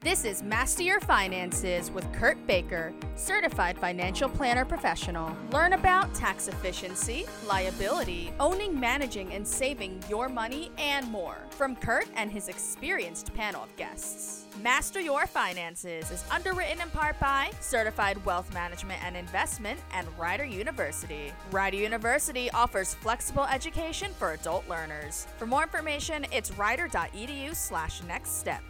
This 0.00 0.24
is 0.24 0.44
Master 0.44 0.84
Your 0.84 1.00
Finances 1.00 1.90
with 1.90 2.10
Kurt 2.12 2.38
Baker, 2.46 2.94
certified 3.16 3.76
financial 3.76 4.28
planner 4.28 4.64
professional. 4.64 5.36
Learn 5.50 5.72
about 5.72 6.14
tax 6.14 6.46
efficiency, 6.46 7.26
liability, 7.48 8.32
owning, 8.38 8.78
managing, 8.78 9.32
and 9.32 9.46
saving 9.46 10.00
your 10.08 10.28
money, 10.28 10.70
and 10.78 11.10
more 11.10 11.38
from 11.50 11.74
Kurt 11.74 12.06
and 12.14 12.30
his 12.30 12.48
experienced 12.48 13.34
panel 13.34 13.64
of 13.64 13.74
guests. 13.74 14.46
Master 14.62 15.00
Your 15.00 15.26
Finances 15.26 16.12
is 16.12 16.24
underwritten 16.30 16.80
in 16.80 16.90
part 16.90 17.18
by 17.18 17.50
Certified 17.58 18.24
Wealth 18.24 18.54
Management 18.54 19.04
and 19.04 19.16
Investment 19.16 19.80
and 19.92 20.06
Rider 20.16 20.44
University. 20.44 21.32
Rider 21.50 21.76
University 21.76 22.48
offers 22.52 22.94
flexible 22.94 23.46
education 23.46 24.12
for 24.16 24.34
adult 24.34 24.68
learners. 24.68 25.26
For 25.38 25.46
more 25.46 25.64
information, 25.64 26.24
it's 26.30 26.52
rider.edu 26.52 27.52
slash 27.56 28.00
next 28.04 28.38
step. 28.38 28.62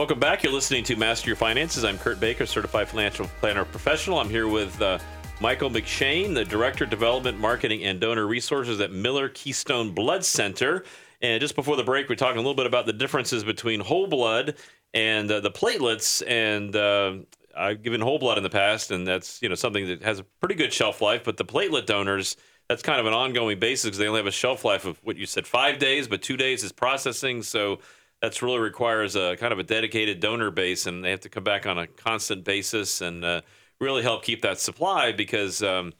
Welcome 0.00 0.18
back. 0.18 0.42
You're 0.42 0.54
listening 0.54 0.82
to 0.84 0.96
Master 0.96 1.28
Your 1.28 1.36
Finances. 1.36 1.84
I'm 1.84 1.98
Kurt 1.98 2.18
Baker, 2.18 2.46
certified 2.46 2.88
financial 2.88 3.26
planner 3.38 3.66
professional. 3.66 4.18
I'm 4.18 4.30
here 4.30 4.48
with 4.48 4.80
uh, 4.80 4.98
Michael 5.42 5.68
McShane, 5.68 6.32
the 6.32 6.42
Director 6.42 6.84
of 6.84 6.90
Development, 6.90 7.38
Marketing, 7.38 7.84
and 7.84 8.00
Donor 8.00 8.26
Resources 8.26 8.80
at 8.80 8.92
Miller 8.92 9.28
Keystone 9.28 9.90
Blood 9.90 10.24
Center. 10.24 10.86
And 11.20 11.38
just 11.38 11.54
before 11.54 11.76
the 11.76 11.84
break, 11.84 12.08
we 12.08 12.14
are 12.14 12.16
talking 12.16 12.38
a 12.38 12.40
little 12.40 12.54
bit 12.54 12.64
about 12.64 12.86
the 12.86 12.94
differences 12.94 13.44
between 13.44 13.78
whole 13.78 14.06
blood 14.06 14.56
and 14.94 15.30
uh, 15.30 15.40
the 15.40 15.50
platelets. 15.50 16.26
And 16.26 16.74
uh, 16.74 17.16
I've 17.54 17.82
given 17.82 18.00
whole 18.00 18.18
blood 18.18 18.38
in 18.38 18.42
the 18.42 18.48
past, 18.48 18.92
and 18.92 19.06
that's 19.06 19.42
you 19.42 19.50
know 19.50 19.54
something 19.54 19.86
that 19.86 20.02
has 20.02 20.18
a 20.18 20.24
pretty 20.24 20.54
good 20.54 20.72
shelf 20.72 21.02
life. 21.02 21.24
But 21.24 21.36
the 21.36 21.44
platelet 21.44 21.84
donors, 21.84 22.38
that's 22.70 22.82
kind 22.82 23.00
of 23.00 23.04
an 23.04 23.12
ongoing 23.12 23.58
basis 23.58 23.84
because 23.84 23.98
they 23.98 24.08
only 24.08 24.20
have 24.20 24.26
a 24.26 24.30
shelf 24.30 24.64
life 24.64 24.86
of 24.86 24.98
what 25.04 25.18
you 25.18 25.26
said 25.26 25.46
five 25.46 25.78
days, 25.78 26.08
but 26.08 26.22
two 26.22 26.38
days 26.38 26.64
is 26.64 26.72
processing. 26.72 27.42
So 27.42 27.80
that's 28.20 28.42
really 28.42 28.58
requires 28.58 29.16
a 29.16 29.36
kind 29.36 29.52
of 29.52 29.58
a 29.58 29.62
dedicated 29.62 30.20
donor 30.20 30.50
base, 30.50 30.86
and 30.86 31.04
they 31.04 31.10
have 31.10 31.20
to 31.20 31.28
come 31.28 31.44
back 31.44 31.66
on 31.66 31.78
a 31.78 31.86
constant 31.86 32.44
basis 32.44 33.00
and 33.00 33.24
uh, 33.24 33.40
really 33.80 34.02
help 34.02 34.22
keep 34.22 34.42
that 34.42 34.60
supply 34.60 35.12
because 35.12 35.62
um, 35.62 35.92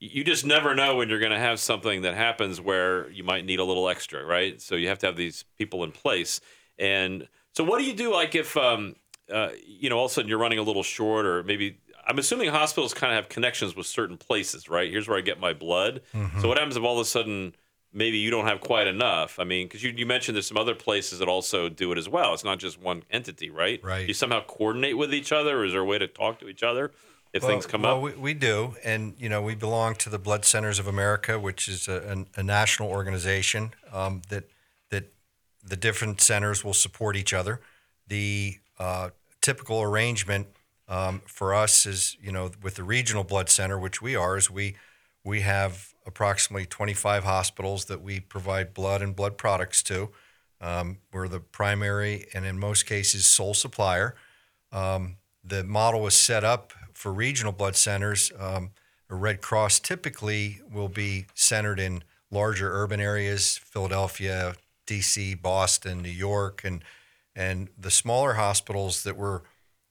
you 0.00 0.24
just 0.24 0.44
never 0.44 0.74
know 0.74 0.96
when 0.96 1.08
you're 1.08 1.20
going 1.20 1.32
to 1.32 1.38
have 1.38 1.60
something 1.60 2.02
that 2.02 2.14
happens 2.14 2.60
where 2.60 3.08
you 3.10 3.24
might 3.24 3.44
need 3.44 3.60
a 3.60 3.64
little 3.64 3.88
extra, 3.88 4.24
right? 4.24 4.60
So 4.60 4.74
you 4.74 4.88
have 4.88 4.98
to 5.00 5.06
have 5.06 5.16
these 5.16 5.44
people 5.56 5.84
in 5.84 5.92
place. 5.92 6.40
And 6.78 7.28
so, 7.52 7.64
what 7.64 7.78
do 7.78 7.84
you 7.84 7.94
do, 7.94 8.12
like 8.12 8.34
if 8.34 8.56
um, 8.56 8.96
uh, 9.32 9.50
you 9.66 9.88
know 9.90 9.98
all 9.98 10.06
of 10.06 10.10
a 10.10 10.14
sudden 10.14 10.28
you're 10.28 10.38
running 10.38 10.58
a 10.58 10.62
little 10.62 10.82
short, 10.82 11.26
or 11.26 11.42
maybe 11.42 11.78
I'm 12.06 12.18
assuming 12.18 12.50
hospitals 12.50 12.94
kind 12.94 13.12
of 13.12 13.16
have 13.16 13.28
connections 13.28 13.76
with 13.76 13.86
certain 13.86 14.16
places, 14.16 14.68
right? 14.68 14.90
Here's 14.90 15.08
where 15.08 15.18
I 15.18 15.20
get 15.20 15.40
my 15.40 15.52
blood. 15.52 16.02
Mm-hmm. 16.14 16.40
So 16.40 16.48
what 16.48 16.58
happens 16.58 16.76
if 16.76 16.82
all 16.82 16.98
of 16.98 17.02
a 17.02 17.04
sudden 17.04 17.54
maybe 17.92 18.18
you 18.18 18.30
don't 18.30 18.46
have 18.46 18.60
quite 18.60 18.86
enough. 18.86 19.38
I 19.38 19.44
mean, 19.44 19.66
because 19.66 19.82
you, 19.82 19.92
you 19.96 20.06
mentioned 20.06 20.36
there's 20.36 20.46
some 20.46 20.56
other 20.56 20.74
places 20.74 21.18
that 21.18 21.28
also 21.28 21.68
do 21.68 21.92
it 21.92 21.98
as 21.98 22.08
well. 22.08 22.34
It's 22.34 22.44
not 22.44 22.58
just 22.58 22.80
one 22.80 23.02
entity, 23.10 23.50
right? 23.50 23.82
Right. 23.82 24.06
You 24.06 24.14
somehow 24.14 24.42
coordinate 24.44 24.96
with 24.96 25.14
each 25.14 25.32
other, 25.32 25.60
or 25.60 25.64
is 25.64 25.72
there 25.72 25.80
a 25.80 25.84
way 25.84 25.98
to 25.98 26.06
talk 26.06 26.38
to 26.40 26.48
each 26.48 26.62
other 26.62 26.92
if 27.32 27.42
well, 27.42 27.52
things 27.52 27.66
come 27.66 27.82
well, 27.82 27.96
up? 27.96 28.02
We, 28.02 28.12
we 28.12 28.34
do, 28.34 28.76
and 28.84 29.14
you 29.18 29.28
know, 29.28 29.42
we 29.42 29.54
belong 29.54 29.94
to 29.96 30.10
the 30.10 30.18
Blood 30.18 30.44
Centers 30.44 30.78
of 30.78 30.86
America, 30.86 31.38
which 31.38 31.68
is 31.68 31.88
a, 31.88 32.26
a, 32.36 32.40
a 32.40 32.42
national 32.42 32.88
organization 32.90 33.72
um, 33.92 34.22
that 34.28 34.44
that 34.90 35.12
the 35.64 35.76
different 35.76 36.20
centers 36.20 36.64
will 36.64 36.74
support 36.74 37.16
each 37.16 37.32
other. 37.32 37.60
The 38.06 38.58
uh, 38.78 39.10
typical 39.40 39.82
arrangement 39.82 40.48
um, 40.88 41.22
for 41.26 41.54
us 41.54 41.84
is, 41.84 42.16
you 42.20 42.32
know, 42.32 42.50
with 42.62 42.76
the 42.76 42.82
regional 42.82 43.24
blood 43.24 43.50
center, 43.50 43.78
which 43.78 44.00
we 44.00 44.16
are, 44.16 44.36
is 44.36 44.50
we 44.50 44.76
we 45.28 45.42
have 45.42 45.92
approximately 46.06 46.64
25 46.64 47.22
hospitals 47.22 47.84
that 47.84 48.00
we 48.00 48.18
provide 48.18 48.72
blood 48.72 49.02
and 49.02 49.14
blood 49.14 49.36
products 49.36 49.82
to. 49.82 50.08
Um, 50.58 51.00
we're 51.12 51.28
the 51.28 51.38
primary 51.38 52.26
and, 52.32 52.46
in 52.46 52.58
most 52.58 52.86
cases, 52.86 53.26
sole 53.26 53.52
supplier. 53.52 54.14
Um, 54.72 55.16
the 55.44 55.64
model 55.64 56.00
was 56.00 56.14
set 56.14 56.44
up 56.44 56.72
for 56.94 57.12
regional 57.12 57.52
blood 57.52 57.76
centers. 57.76 58.32
Um, 58.38 58.70
Red 59.10 59.42
Cross 59.42 59.80
typically 59.80 60.62
will 60.72 60.88
be 60.88 61.26
centered 61.34 61.78
in 61.78 62.04
larger 62.30 62.72
urban 62.72 62.98
areas, 62.98 63.58
Philadelphia, 63.58 64.54
D.C., 64.86 65.34
Boston, 65.34 66.00
New 66.02 66.08
York, 66.08 66.62
and 66.64 66.82
and 67.36 67.68
the 67.78 67.90
smaller 67.90 68.34
hospitals 68.34 69.04
that 69.04 69.16
were 69.16 69.42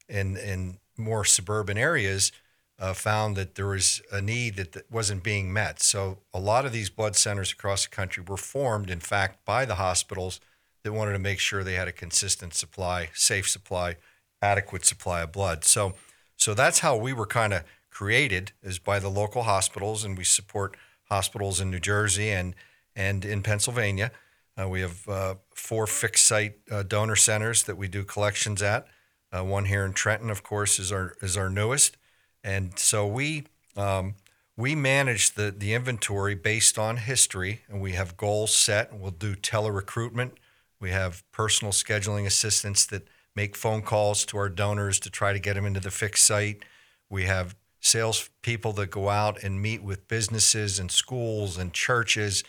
in 0.09 0.35
in 0.35 0.79
more 0.97 1.23
suburban 1.23 1.77
areas 1.77 2.31
uh, 2.79 2.93
found 2.93 3.35
that 3.35 3.55
there 3.55 3.67
was 3.67 4.01
a 4.11 4.21
need 4.21 4.55
that, 4.55 4.73
that 4.73 4.91
wasn't 4.91 5.23
being 5.23 5.51
met. 5.51 5.81
So 5.81 6.19
a 6.33 6.39
lot 6.39 6.65
of 6.65 6.71
these 6.71 6.89
blood 6.89 7.15
centers 7.15 7.51
across 7.51 7.85
the 7.85 7.95
country 7.95 8.23
were 8.25 8.37
formed, 8.37 8.89
in 8.89 8.99
fact, 8.99 9.43
by 9.45 9.65
the 9.65 9.75
hospitals 9.75 10.39
that 10.83 10.93
wanted 10.93 11.13
to 11.13 11.19
make 11.19 11.39
sure 11.39 11.63
they 11.63 11.73
had 11.73 11.87
a 11.87 11.91
consistent 11.91 12.53
supply, 12.53 13.09
safe 13.13 13.49
supply 13.49 13.97
adequate 14.41 14.85
supply 14.85 15.21
of 15.21 15.31
blood. 15.31 15.63
So, 15.63 15.93
so 16.35 16.53
that's 16.53 16.79
how 16.79 16.95
we 16.95 17.13
were 17.13 17.25
kind 17.25 17.53
of 17.53 17.63
created 17.89 18.51
is 18.61 18.79
by 18.79 18.99
the 18.99 19.09
local 19.09 19.43
hospitals, 19.43 20.03
and 20.03 20.17
we 20.17 20.23
support 20.23 20.77
hospitals 21.09 21.59
in 21.59 21.71
New 21.71 21.79
Jersey 21.79 22.29
and 22.29 22.53
and 22.95 23.23
in 23.23 23.43
Pennsylvania. 23.43 24.11
Uh, 24.59 24.67
we 24.67 24.81
have 24.81 25.07
uh, 25.07 25.35
four 25.53 25.85
fixed 25.85 26.25
site 26.25 26.57
uh, 26.71 26.83
donor 26.83 27.15
centers 27.15 27.63
that 27.63 27.77
we 27.77 27.87
do 27.87 28.03
collections 28.03 28.61
at. 28.61 28.87
Uh, 29.31 29.43
one 29.43 29.65
here 29.65 29.85
in 29.85 29.93
Trenton, 29.93 30.31
of 30.31 30.41
course, 30.41 30.79
is 30.79 30.91
our 30.91 31.15
is 31.21 31.37
our 31.37 31.49
newest, 31.49 31.97
and 32.43 32.77
so 32.77 33.05
we 33.07 33.45
um, 33.75 34.15
we 34.55 34.75
manage 34.75 35.33
the 35.33 35.51
the 35.51 35.73
inventory 35.73 36.35
based 36.35 36.77
on 36.77 36.97
history, 36.97 37.61
and 37.69 37.81
we 37.81 37.93
have 37.93 38.17
goals 38.17 38.55
set. 38.55 38.93
We'll 38.93 39.11
do 39.11 39.35
tele-recruitment. 39.35 40.33
We 40.79 40.91
have 40.91 41.23
personal 41.31 41.71
scheduling 41.71 42.25
assistants 42.25 42.85
that 42.87 43.07
make 43.35 43.55
phone 43.55 43.81
calls 43.81 44.25
to 44.25 44.37
our 44.37 44.49
donors 44.49 44.99
to 44.99 45.09
try 45.09 45.33
to 45.33 45.39
get 45.39 45.53
them 45.53 45.65
into 45.65 45.79
the 45.79 45.91
fixed 45.91 46.25
site. 46.25 46.63
We 47.09 47.23
have 47.25 47.55
sales 47.79 48.29
people 48.41 48.73
that 48.73 48.91
go 48.91 49.09
out 49.09 49.43
and 49.43 49.61
meet 49.61 49.83
with 49.83 50.07
businesses 50.07 50.79
and 50.79 50.91
schools 50.91 51.57
and 51.57 51.73
churches 51.73 52.43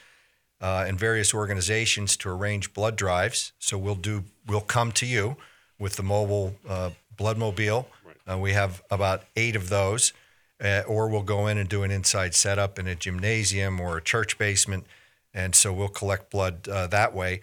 uh, 0.61 0.85
and 0.88 0.98
various 0.98 1.33
organizations 1.35 2.16
to 2.16 2.31
arrange 2.31 2.72
blood 2.72 2.96
drives. 2.96 3.53
So 3.59 3.79
we'll 3.79 3.94
do 3.94 4.24
we'll 4.46 4.61
come 4.61 4.92
to 4.92 5.07
you 5.07 5.37
with 5.79 5.96
the 5.96 6.03
mobile 6.03 6.57
uh, 6.68 6.90
blood 7.16 7.38
mobile. 7.38 7.88
Uh, 8.29 8.38
we 8.38 8.53
have 8.53 8.83
about 8.91 9.25
eight 9.37 9.57
of 9.57 9.69
those, 9.69 10.12
uh, 10.62 10.83
or 10.87 11.09
we'll 11.09 11.23
go 11.23 11.47
in 11.47 11.59
and 11.59 11.69
do 11.69 11.83
an 11.83 11.91
inside 11.91 12.35
setup 12.35 12.79
in 12.79 12.87
a 12.87 12.95
gymnasium 12.95 13.81
or 13.81 13.97
a 13.97 14.03
church 14.03 14.38
basement, 14.38 14.87
and 15.33 15.55
so 15.55 15.73
we'll 15.73 15.88
collect 15.88 16.31
blood 16.31 16.69
uh, 16.69 16.87
that 16.88 17.14
way. 17.14 17.41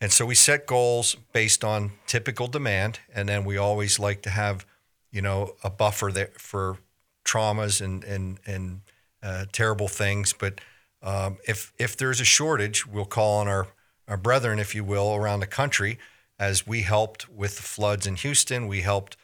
And 0.00 0.12
so 0.12 0.26
we 0.26 0.34
set 0.34 0.66
goals 0.66 1.16
based 1.32 1.64
on 1.64 1.92
typical 2.06 2.48
demand, 2.48 2.98
and 3.14 3.28
then 3.28 3.44
we 3.44 3.56
always 3.56 3.98
like 3.98 4.20
to 4.22 4.30
have, 4.30 4.66
you 5.10 5.22
know, 5.22 5.54
a 5.64 5.70
buffer 5.70 6.12
there 6.12 6.32
for 6.36 6.78
traumas 7.24 7.80
and 7.80 8.04
and 8.04 8.38
and 8.46 8.80
uh, 9.22 9.46
terrible 9.52 9.88
things, 9.88 10.32
but 10.32 10.60
um, 11.02 11.38
if 11.46 11.72
if 11.78 11.96
there's 11.96 12.20
a 12.20 12.24
shortage, 12.24 12.86
we'll 12.86 13.04
call 13.04 13.38
on 13.38 13.48
our 13.48 13.68
our 14.08 14.16
brethren, 14.16 14.58
if 14.58 14.74
you 14.74 14.84
will, 14.84 15.14
around 15.14 15.40
the 15.40 15.46
country. 15.46 15.98
As 16.38 16.66
we 16.66 16.82
helped 16.82 17.30
with 17.30 17.56
the 17.56 17.62
floods 17.62 18.06
in 18.06 18.16
Houston, 18.16 18.66
we 18.66 18.82
helped 18.82 19.16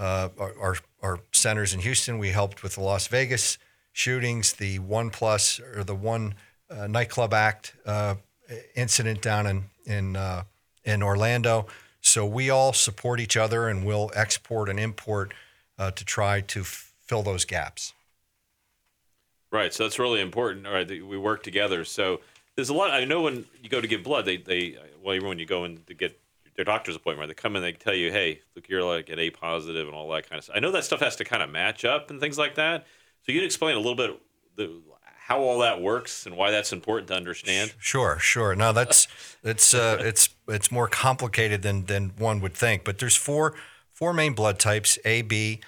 uh, 0.00 0.30
our, 0.38 0.76
our, 1.02 1.20
centers 1.30 1.74
in 1.74 1.80
Houston. 1.80 2.18
We 2.18 2.30
helped 2.30 2.62
with 2.62 2.76
the 2.76 2.80
Las 2.80 3.06
Vegas 3.06 3.58
shootings, 3.92 4.54
the 4.54 4.78
One 4.78 5.10
Plus 5.10 5.60
or 5.60 5.84
the 5.84 5.94
One 5.94 6.34
uh, 6.70 6.86
Nightclub 6.86 7.34
Act 7.34 7.74
uh, 7.84 8.14
incident 8.74 9.20
down 9.20 9.46
in 9.46 9.64
in 9.84 10.16
uh, 10.16 10.44
in 10.84 11.02
Orlando. 11.02 11.66
So 12.00 12.24
we 12.24 12.48
all 12.48 12.72
support 12.72 13.20
each 13.20 13.36
other, 13.36 13.68
and 13.68 13.84
we'll 13.84 14.10
export 14.14 14.70
and 14.70 14.80
import 14.80 15.34
uh, 15.78 15.90
to 15.90 16.04
try 16.04 16.40
to 16.40 16.60
f- 16.60 16.94
fill 17.02 17.22
those 17.22 17.44
gaps. 17.44 17.92
Right. 19.52 19.74
So 19.74 19.82
that's 19.82 19.98
really 19.98 20.20
important. 20.20 20.66
All 20.66 20.72
right. 20.72 20.88
We 20.88 21.18
work 21.18 21.42
together. 21.42 21.84
So 21.84 22.20
there's 22.56 22.70
a 22.70 22.74
lot. 22.74 22.90
I 22.90 23.04
know 23.04 23.22
when 23.22 23.44
you 23.62 23.68
go 23.68 23.80
to 23.80 23.86
give 23.86 24.02
blood, 24.02 24.24
they, 24.24 24.38
they 24.38 24.78
well, 25.02 25.14
even 25.14 25.28
when 25.28 25.38
you 25.38 25.46
go 25.46 25.64
in 25.64 25.82
to 25.88 25.94
get 25.94 26.18
their 26.60 26.64
doctor's 26.66 26.94
appointment, 26.94 27.28
they 27.28 27.34
come 27.34 27.56
in, 27.56 27.62
they 27.62 27.72
tell 27.72 27.94
you, 27.94 28.12
hey, 28.12 28.42
look, 28.54 28.68
you're 28.68 28.84
like 28.84 29.08
an 29.08 29.18
A 29.18 29.30
positive 29.30 29.88
and 29.88 29.96
all 29.96 30.10
that 30.10 30.28
kind 30.28 30.38
of 30.38 30.44
stuff. 30.44 30.56
I 30.56 30.60
know 30.60 30.70
that 30.72 30.84
stuff 30.84 31.00
has 31.00 31.16
to 31.16 31.24
kind 31.24 31.42
of 31.42 31.48
match 31.48 31.86
up 31.86 32.10
and 32.10 32.20
things 32.20 32.36
like 32.36 32.56
that. 32.56 32.82
So 33.22 33.32
you 33.32 33.38
can 33.38 33.46
explain 33.46 33.76
a 33.76 33.78
little 33.78 33.94
bit 33.94 34.20
the, 34.56 34.82
how 35.16 35.40
all 35.40 35.60
that 35.60 35.80
works 35.80 36.26
and 36.26 36.36
why 36.36 36.50
that's 36.50 36.70
important 36.70 37.08
to 37.08 37.14
understand. 37.14 37.72
Sure, 37.78 38.18
sure. 38.18 38.54
No, 38.54 38.74
that's 38.74 39.08
it's 39.42 39.72
uh, 39.72 39.96
it's 40.00 40.28
it's 40.48 40.70
more 40.70 40.86
complicated 40.86 41.62
than 41.62 41.86
than 41.86 42.10
one 42.18 42.42
would 42.42 42.54
think. 42.54 42.84
But 42.84 42.98
there's 42.98 43.16
four 43.16 43.54
four 43.90 44.12
main 44.12 44.34
blood 44.34 44.58
types: 44.58 44.98
A, 45.06 45.22
B, 45.22 45.60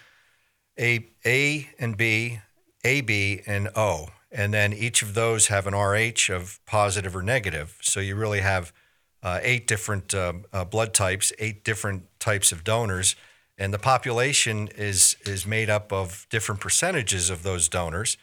A, 0.79 1.07
A 1.25 1.71
and 1.79 1.97
B, 1.97 2.41
AB, 2.85 3.41
and 3.47 3.71
O. 3.75 4.09
And 4.31 4.53
then 4.53 4.75
each 4.75 5.01
of 5.01 5.15
those 5.15 5.47
have 5.47 5.67
an 5.67 5.75
RH 5.75 6.31
of 6.31 6.61
positive 6.67 7.17
or 7.17 7.23
negative. 7.23 7.79
So 7.81 8.01
you 8.01 8.15
really 8.15 8.41
have 8.41 8.75
uh, 9.23 9.41
eight 9.43 9.67
different 9.67 10.15
uh, 10.15 10.33
uh, 10.53 10.65
blood 10.65 10.93
types, 10.93 11.33
eight 11.39 11.65
different 11.65 12.05
types 12.19 12.53
of 12.53 12.65
donors. 12.65 13.15
And 13.59 13.73
the 13.73 13.79
population 13.79 14.69
is, 14.77 15.17
is 15.25 15.47
made 15.47 15.71
up 15.71 15.93
of 15.93 16.27
different 16.31 16.61
percentages 16.61 17.31
of 17.31 17.43
those 17.43 17.69
donors. 17.69 18.17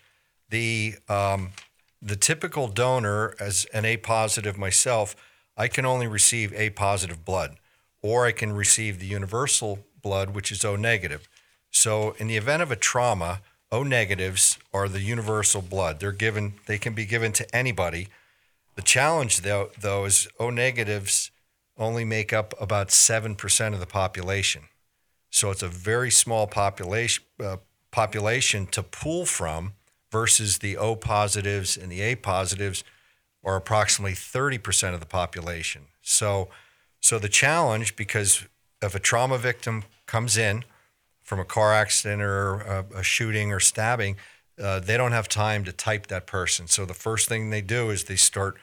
The, 0.49 0.95
um, 1.07 1.51
the 2.01 2.15
typical 2.15 2.67
donor, 2.67 3.35
as 3.39 3.65
an 3.73 3.85
A 3.85 3.97
positive 3.97 4.57
myself, 4.57 5.15
I 5.55 5.67
can 5.67 5.85
only 5.85 6.07
receive 6.07 6.53
A 6.53 6.71
positive 6.71 7.23
blood, 7.23 7.57
or 8.01 8.25
I 8.25 8.31
can 8.31 8.53
receive 8.53 8.99
the 8.99 9.05
universal 9.05 9.79
blood, 10.01 10.31
which 10.31 10.51
is 10.51 10.65
O 10.65 10.75
negative. 10.75 11.29
So, 11.71 12.15
in 12.17 12.27
the 12.27 12.37
event 12.37 12.63
of 12.63 12.71
a 12.71 12.75
trauma, 12.75 13.41
O 13.71 13.83
negatives 13.83 14.57
are 14.73 14.89
the 14.89 15.01
universal 15.01 15.61
blood. 15.61 15.99
They're 15.99 16.11
given. 16.11 16.53
They 16.65 16.79
can 16.79 16.93
be 16.93 17.05
given 17.05 17.31
to 17.33 17.55
anybody. 17.55 18.07
The 18.79 18.85
challenge, 18.85 19.41
though, 19.41 19.71
though, 19.77 20.05
is 20.05 20.29
O 20.39 20.49
negatives 20.49 21.31
only 21.77 22.05
make 22.05 22.31
up 22.31 22.53
about 22.61 22.91
seven 22.91 23.35
percent 23.35 23.73
of 23.73 23.81
the 23.81 23.85
population. 23.85 24.69
So 25.29 25.51
it's 25.51 25.61
a 25.61 25.67
very 25.67 26.09
small 26.09 26.47
population 26.47 27.25
uh, 27.43 27.57
population 27.91 28.67
to 28.67 28.81
pull 28.81 29.25
from 29.25 29.73
versus 30.13 30.59
the 30.59 30.77
O 30.77 30.95
positives 30.95 31.75
and 31.75 31.91
the 31.91 31.99
A 31.99 32.15
positives 32.15 32.85
are 33.43 33.57
approximately 33.57 34.13
30% 34.13 34.93
of 34.93 35.01
the 35.01 35.05
population. 35.05 35.87
So 36.01 36.47
so 37.01 37.19
the 37.19 37.27
challenge 37.27 37.97
because 37.97 38.45
if 38.81 38.95
a 38.95 38.99
trauma 38.99 39.37
victim 39.37 39.83
comes 40.05 40.37
in 40.37 40.63
from 41.21 41.41
a 41.41 41.45
car 41.45 41.73
accident 41.73 42.21
or 42.21 42.61
a, 42.61 42.85
a 42.99 43.03
shooting 43.03 43.51
or 43.51 43.59
stabbing, 43.59 44.15
uh, 44.57 44.79
they 44.79 44.95
don't 44.95 45.11
have 45.11 45.27
time 45.27 45.65
to 45.65 45.73
type 45.73 46.07
that 46.07 46.25
person. 46.25 46.67
So 46.67 46.85
the 46.85 46.93
first 46.93 47.27
thing 47.27 47.49
they 47.49 47.61
do 47.61 47.89
is 47.89 48.05
they 48.05 48.15
start 48.15 48.55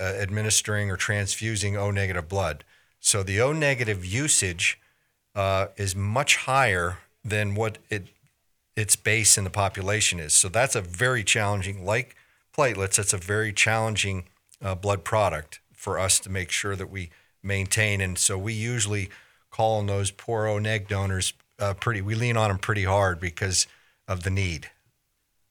uh, 0.00 0.04
administering 0.04 0.90
or 0.90 0.96
transfusing 0.96 1.76
O 1.76 1.90
negative 1.90 2.28
blood. 2.28 2.64
So 3.00 3.22
the 3.22 3.40
O 3.40 3.52
negative 3.52 4.04
usage 4.04 4.80
uh, 5.34 5.68
is 5.76 5.94
much 5.94 6.36
higher 6.36 6.98
than 7.24 7.54
what 7.54 7.78
it 7.90 8.08
its 8.76 8.94
base 8.94 9.36
in 9.36 9.42
the 9.42 9.50
population 9.50 10.20
is. 10.20 10.32
So 10.32 10.48
that's 10.48 10.76
a 10.76 10.80
very 10.80 11.24
challenging, 11.24 11.84
like 11.84 12.14
platelets, 12.56 12.94
that's 12.94 13.12
a 13.12 13.18
very 13.18 13.52
challenging 13.52 14.24
uh, 14.62 14.76
blood 14.76 15.02
product 15.02 15.58
for 15.72 15.98
us 15.98 16.20
to 16.20 16.30
make 16.30 16.52
sure 16.52 16.76
that 16.76 16.88
we 16.88 17.10
maintain. 17.42 18.00
And 18.00 18.16
so 18.16 18.38
we 18.38 18.52
usually 18.52 19.10
call 19.50 19.78
on 19.78 19.86
those 19.86 20.12
poor 20.12 20.46
O 20.46 20.60
neg 20.60 20.86
donors 20.86 21.32
uh, 21.58 21.74
pretty. 21.74 22.00
We 22.00 22.14
lean 22.14 22.36
on 22.36 22.50
them 22.50 22.58
pretty 22.58 22.84
hard 22.84 23.18
because 23.18 23.66
of 24.06 24.22
the 24.22 24.30
need. 24.30 24.70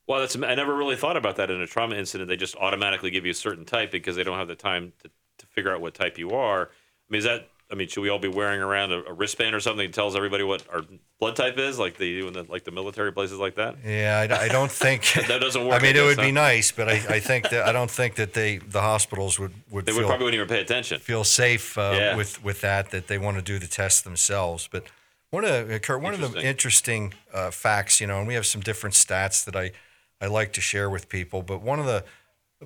Well, 0.08 0.22
that's 0.22 0.36
I 0.36 0.56
never 0.56 0.76
really 0.76 0.96
thought 0.96 1.18
about 1.18 1.36
that 1.36 1.52
in 1.52 1.60
a 1.62 1.68
trauma 1.68 1.96
incident. 1.96 2.30
They 2.30 2.38
just 2.38 2.56
automatically 2.56 3.12
give 3.12 3.26
you 3.26 3.32
a 3.32 3.36
certain 3.36 3.66
type 3.66 3.92
because 3.92 4.16
they 4.16 4.24
don't 4.24 4.38
have 4.38 4.48
the 4.48 4.56
time 4.56 4.94
to, 5.04 5.10
to 5.40 5.46
figure 5.48 5.74
out 5.74 5.82
what 5.82 5.94
type 5.94 6.18
you 6.18 6.32
are. 6.32 6.64
I 6.64 6.68
mean, 7.10 7.20
is 7.20 7.26
that? 7.26 7.50
I 7.70 7.76
mean, 7.76 7.90
should 7.90 8.00
we 8.00 8.08
all 8.08 8.18
be 8.18 8.30
wearing 8.30 8.62
around 8.62 8.94
a, 8.94 9.04
a 9.04 9.12
wristband 9.12 9.54
or 9.54 9.60
something 9.60 9.86
that 9.86 9.94
tells 9.94 10.16
everybody 10.16 10.46
what 10.46 10.64
our 10.72 10.84
blood 11.20 11.36
type 11.36 11.58
is, 11.58 11.78
like 11.78 11.98
they 11.98 12.12
do 12.12 12.28
in 12.28 12.34
the 12.34 12.44
like 12.44 12.64
the 12.64 12.72
military 12.72 13.12
places 13.12 13.38
like 13.38 13.56
that? 13.56 13.76
Yeah, 13.86 14.26
I, 14.30 14.46
I 14.46 14.48
don't 14.48 14.72
think 14.72 15.12
that 15.28 15.42
doesn't 15.42 15.66
work. 15.66 15.74
I 15.74 15.80
mean, 15.80 15.90
I 15.90 15.94
guess, 15.94 16.02
it 16.02 16.06
would 16.06 16.20
huh? 16.20 16.26
be 16.26 16.32
nice, 16.32 16.72
but 16.72 16.88
I, 16.88 16.94
I 16.94 17.20
think 17.20 17.50
that 17.50 17.68
I 17.68 17.74
don't 17.74 17.92
think 17.92 18.16
that 18.16 18.34
they 18.34 18.60
the 18.60 18.80
hospitals 18.80 19.38
would 19.38 19.54
would 19.70 19.86
they 19.86 19.92
feel, 19.92 20.04
would 20.04 20.08
probably 20.08 20.24
wouldn't 20.24 20.42
even 20.42 20.56
pay 20.56 20.62
attention. 20.62 21.02
Feel 21.02 21.26
safe 21.26 21.78
uh, 21.78 21.92
yeah. 21.94 22.16
with 22.16 22.42
with 22.42 22.62
that 22.62 22.92
that 22.92 23.08
they 23.08 23.18
want 23.18 23.36
to 23.36 23.44
do 23.44 23.60
the 23.60 23.68
test 23.68 24.06
themselves, 24.06 24.70
but 24.72 24.86
one 25.30 25.44
of 25.44 25.68
the, 25.68 25.80
Kurt, 25.80 26.02
one 26.02 26.14
of 26.14 26.32
the 26.32 26.42
interesting 26.42 27.14
uh, 27.34 27.52
facts, 27.52 28.00
you 28.00 28.08
know, 28.08 28.20
and 28.20 28.28
we 28.28 28.34
have 28.36 28.46
some 28.46 28.62
different 28.62 28.96
stats 28.96 29.44
that 29.46 29.56
I, 29.56 29.72
I 30.20 30.28
like 30.28 30.54
to 30.54 30.62
share 30.62 30.90
with 30.90 31.10
people, 31.10 31.42
but 31.42 31.62
one 31.62 31.80
of 31.80 31.86
the 31.86 32.04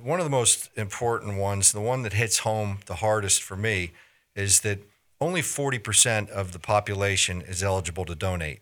one 0.02 0.20
of 0.20 0.26
the 0.26 0.32
most 0.32 0.70
important 0.78 1.38
ones, 1.38 1.74
the 1.74 1.82
one 1.82 2.04
that 2.04 2.14
hits 2.14 2.40
home 2.40 2.78
the 2.86 2.96
hardest 2.96 3.44
for 3.44 3.58
me, 3.58 3.92
is 4.36 4.62
that 4.62 4.80
only 5.20 5.42
40% 5.42 6.30
of 6.30 6.54
the 6.54 6.60
population 6.60 7.42
is 7.42 7.62
eligible 7.62 8.06
to 8.06 8.16
donate. 8.16 8.62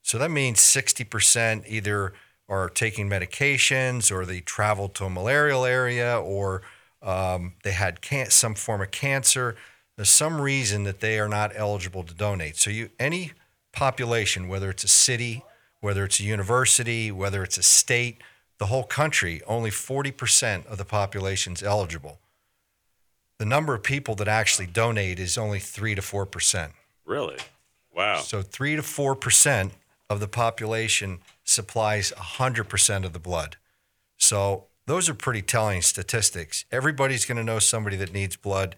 So 0.00 0.16
that 0.16 0.30
means 0.30 0.60
60% 0.60 1.64
either 1.68 2.14
are 2.48 2.70
taking 2.70 3.10
medications 3.10 4.10
or 4.10 4.24
they 4.24 4.40
traveled 4.40 4.94
to 4.94 5.04
a 5.04 5.10
malarial 5.10 5.66
area 5.66 6.18
or 6.18 6.62
um, 7.02 7.52
they 7.62 7.72
had 7.72 8.00
can- 8.00 8.30
some 8.30 8.54
form 8.54 8.80
of 8.80 8.90
cancer 8.90 9.56
there's 9.96 10.10
some 10.10 10.40
reason 10.40 10.84
that 10.84 11.00
they 11.00 11.18
are 11.18 11.28
not 11.28 11.52
eligible 11.54 12.02
to 12.02 12.14
donate. 12.14 12.56
So 12.56 12.70
you 12.70 12.90
any 12.98 13.32
population, 13.72 14.48
whether 14.48 14.70
it's 14.70 14.84
a 14.84 14.88
city, 14.88 15.42
whether 15.84 16.02
it's 16.02 16.18
a 16.18 16.24
university, 16.24 17.12
whether 17.12 17.42
it's 17.42 17.58
a 17.58 17.62
state, 17.62 18.22
the 18.56 18.66
whole 18.66 18.84
country, 18.84 19.42
only 19.46 19.68
40% 19.68 20.64
of 20.64 20.78
the 20.78 20.84
population 20.86 21.52
is 21.52 21.62
eligible. 21.62 22.20
The 23.36 23.44
number 23.44 23.74
of 23.74 23.82
people 23.82 24.14
that 24.14 24.26
actually 24.26 24.66
donate 24.66 25.20
is 25.20 25.36
only 25.36 25.58
3 25.58 25.94
to 25.94 26.00
4%. 26.00 26.70
Really? 27.04 27.36
Wow. 27.94 28.20
So 28.20 28.40
3 28.40 28.76
to 28.76 28.82
4% 28.82 29.72
of 30.08 30.20
the 30.20 30.26
population 30.26 31.18
supplies 31.44 32.14
100% 32.16 33.04
of 33.04 33.12
the 33.12 33.18
blood. 33.18 33.56
So 34.16 34.64
those 34.86 35.10
are 35.10 35.14
pretty 35.14 35.42
telling 35.42 35.82
statistics. 35.82 36.64
Everybody's 36.72 37.26
going 37.26 37.36
to 37.36 37.44
know 37.44 37.58
somebody 37.58 37.96
that 37.96 38.10
needs 38.10 38.36
blood. 38.36 38.74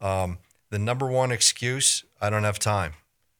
Um, 0.00 0.38
the 0.70 0.80
number 0.80 1.06
one 1.06 1.30
excuse, 1.30 2.02
I 2.20 2.30
don't 2.30 2.42
have 2.42 2.58
time. 2.58 2.94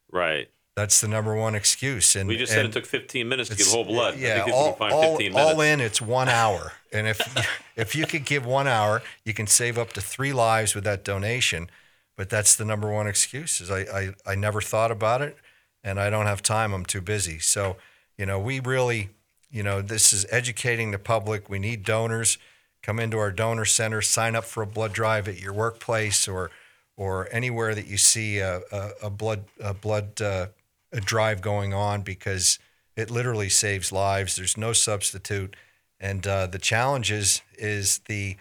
Right. 0.09 0.49
That's 0.79 1.01
the 1.01 1.09
number 1.09 1.35
one 1.35 1.55
excuse. 1.55 2.15
And 2.15 2.29
We 2.29 2.37
just 2.37 2.53
said 2.53 2.65
it 2.65 2.71
took 2.71 2.85
15 2.85 3.27
minutes 3.27 3.49
to 3.49 3.57
give 3.57 3.67
whole 3.67 3.83
blood. 3.83 4.17
Yeah, 4.17 4.45
all, 4.49 4.77
all, 4.79 5.17
15 5.17 5.33
minutes. 5.33 5.53
all 5.53 5.59
in, 5.59 5.81
it's 5.81 6.01
one 6.01 6.29
hour. 6.29 6.71
And 6.93 7.05
if 7.05 7.19
if 7.75 7.97
you 7.97 8.05
could 8.05 8.23
give 8.23 8.45
one 8.45 8.65
hour, 8.65 9.01
you 9.25 9.33
can 9.33 9.45
save 9.45 9.77
up 9.77 9.91
to 9.93 10.01
three 10.01 10.31
lives 10.31 10.75
with 10.75 10.85
that 10.85 11.03
donation. 11.03 11.69
But 12.15 12.29
that's 12.29 12.55
the 12.55 12.63
number 12.63 12.89
one 12.89 13.07
excuse. 13.07 13.59
Is 13.59 13.69
I, 13.69 13.79
I, 13.79 14.13
I 14.25 14.35
never 14.35 14.61
thought 14.61 14.89
about 14.89 15.21
it, 15.21 15.35
and 15.83 15.99
I 15.99 16.09
don't 16.09 16.27
have 16.27 16.41
time. 16.41 16.71
I'm 16.71 16.85
too 16.85 17.01
busy. 17.01 17.39
So 17.39 17.75
you 18.17 18.25
know, 18.25 18.39
we 18.39 18.61
really, 18.61 19.09
you 19.51 19.63
know, 19.63 19.81
this 19.81 20.13
is 20.13 20.25
educating 20.31 20.91
the 20.91 20.99
public. 20.99 21.49
We 21.49 21.59
need 21.59 21.83
donors. 21.83 22.37
Come 22.83 23.01
into 23.01 23.17
our 23.17 23.33
donor 23.33 23.65
center, 23.65 24.01
sign 24.01 24.33
up 24.33 24.45
for 24.45 24.63
a 24.63 24.65
blood 24.65 24.93
drive 24.93 25.27
at 25.27 25.41
your 25.41 25.51
workplace 25.51 26.25
or 26.25 26.51
or 26.95 27.27
anywhere 27.33 27.75
that 27.75 27.87
you 27.87 27.97
see 27.97 28.39
a, 28.39 28.61
a, 28.71 28.91
a 29.03 29.09
blood 29.09 29.43
a 29.59 29.73
blood 29.73 30.21
uh, 30.21 30.47
drive 30.91 31.41
going 31.41 31.73
on 31.73 32.01
because 32.01 32.59
it 32.95 33.09
literally 33.09 33.49
saves 33.49 33.91
lives. 33.91 34.35
There's 34.35 34.57
no 34.57 34.73
substitute, 34.73 35.55
and 35.99 36.25
uh, 36.25 36.47
the 36.47 36.59
challenge 36.59 37.11
is 37.11 37.41
is 37.57 37.99
the 38.07 38.37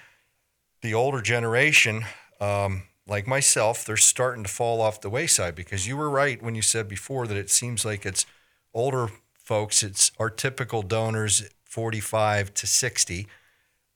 the 0.83 0.95
older 0.95 1.21
generation, 1.21 2.05
um, 2.41 2.85
like 3.07 3.27
myself, 3.27 3.85
they're 3.85 3.97
starting 3.97 4.45
to 4.45 4.51
fall 4.51 4.81
off 4.81 5.01
the 5.01 5.11
wayside 5.11 5.55
because 5.55 5.87
you 5.87 5.97
were 5.97 6.09
right 6.11 6.43
when 6.43 6.55
you 6.55 6.63
said 6.63 6.89
before 6.89 7.27
that 7.27 7.37
it 7.37 7.51
seems 7.51 7.85
like 7.85 8.07
it's 8.07 8.27
older 8.73 9.09
folks. 9.35 9.83
It's 9.83 10.13
our 10.19 10.31
typical 10.31 10.83
donors, 10.83 11.49
45 11.65 12.55
to 12.55 12.67
60. 12.67 13.27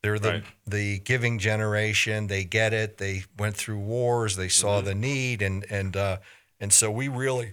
They're 0.03 0.19
the 0.19 0.29
Right. 0.31 0.45
the 0.67 0.99
giving 0.99 1.39
generation. 1.39 2.27
They 2.27 2.43
get 2.45 2.73
it. 2.73 2.99
They 2.99 3.25
went 3.39 3.57
through 3.57 3.79
wars. 3.79 4.35
They 4.37 4.49
saw 4.49 4.81
the 4.81 4.95
need, 4.97 5.43
and 5.43 5.65
and 5.71 5.97
uh, 5.97 6.17
and 6.59 6.73
so 6.73 6.91
we 6.91 7.07
really 7.07 7.53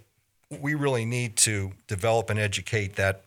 we 0.49 0.73
really 0.73 1.05
need 1.05 1.35
to 1.37 1.73
develop 1.87 2.29
and 2.29 2.39
educate 2.39 2.95
that 2.95 3.25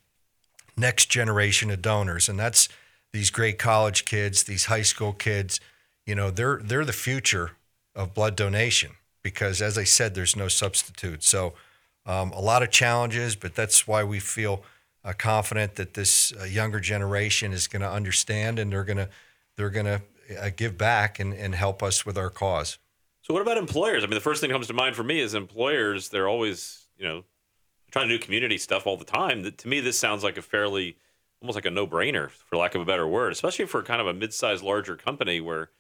next 0.77 1.07
generation 1.07 1.71
of 1.71 1.83
donors, 1.83 2.29
and 2.29 2.39
that's 2.39 2.69
these 3.13 3.31
great 3.31 3.59
college 3.59 4.05
kids, 4.05 4.45
these 4.45 4.67
high 4.67 4.83
school 4.83 5.13
kids. 5.13 5.61
You 6.07 6.15
know, 6.15 6.31
they're 6.31 6.61
they're 6.63 6.85
the 6.85 6.93
future 6.93 7.53
of 7.95 8.15
blood 8.15 8.37
donation 8.37 8.93
because, 9.23 9.63
as 9.63 9.79
I 9.79 9.85
said, 9.85 10.15
there's 10.15 10.35
no 10.35 10.49
substitute. 10.49 11.23
So, 11.23 11.53
um, 12.07 12.33
a 12.33 12.41
lot 12.41 12.63
of 12.63 12.71
challenges, 12.71 13.37
but 13.37 13.55
that's 13.55 13.87
why 13.87 14.03
we 14.03 14.19
feel 14.19 14.65
uh, 15.05 15.13
confident 15.17 15.77
that 15.77 15.95
this 15.95 16.33
uh, 16.41 16.45
younger 16.45 16.81
generation 16.81 17.53
is 17.53 17.67
going 17.69 17.83
to 17.83 17.91
understand 17.91 18.59
and 18.59 18.73
they're 18.73 18.85
going 18.85 18.99
to 18.99 19.09
they're 19.57 19.71
going 19.71 19.87
to 19.87 20.03
uh, 20.41 20.51
give 20.57 20.79
back 20.79 21.21
and, 21.21 21.35
and 21.35 21.55
help 21.55 21.83
us 21.83 22.07
with 22.07 22.17
our 22.17 22.31
cause. 22.31 22.79
So 23.23 23.35
what 23.35 23.43
about 23.43 23.59
employers? 23.59 24.03
I 24.03 24.07
mean, 24.07 24.15
the 24.15 24.21
first 24.21 24.41
thing 24.41 24.49
that 24.49 24.55
comes 24.55 24.67
to 24.69 24.73
mind 24.73 24.97
for 24.97 25.05
me 25.05 25.21
is 25.21 25.35
employers. 25.35 26.09
They're 26.09 26.29
always, 26.29 26.82
you 27.03 27.09
know, 27.09 27.25
trying 27.91 28.09
to 28.09 28.17
do 28.17 28.23
community 28.25 28.57
stuff 28.57 28.87
all 28.87 28.97
the 28.97 29.05
time. 29.05 29.43
That- 29.43 29.59
To 29.59 29.69
me, 29.69 29.81
this 29.81 29.99
sounds 29.99 30.23
like 30.23 30.39
a 30.39 30.43
fairly, 30.43 30.97
almost 31.41 31.57
like 31.57 31.67
a 31.67 31.71
no-brainer, 31.71 32.31
for 32.31 32.57
lack 32.57 32.75
of 32.77 32.81
a 32.81 32.85
better 32.85 33.07
word, 33.07 33.33
especially 33.33 33.67
for 33.67 33.83
kind 33.83 34.01
of 34.01 34.07
a 34.07 34.15
mid-sized, 34.15 34.63
larger 34.63 34.97
company 34.97 35.41
where, 35.41 35.71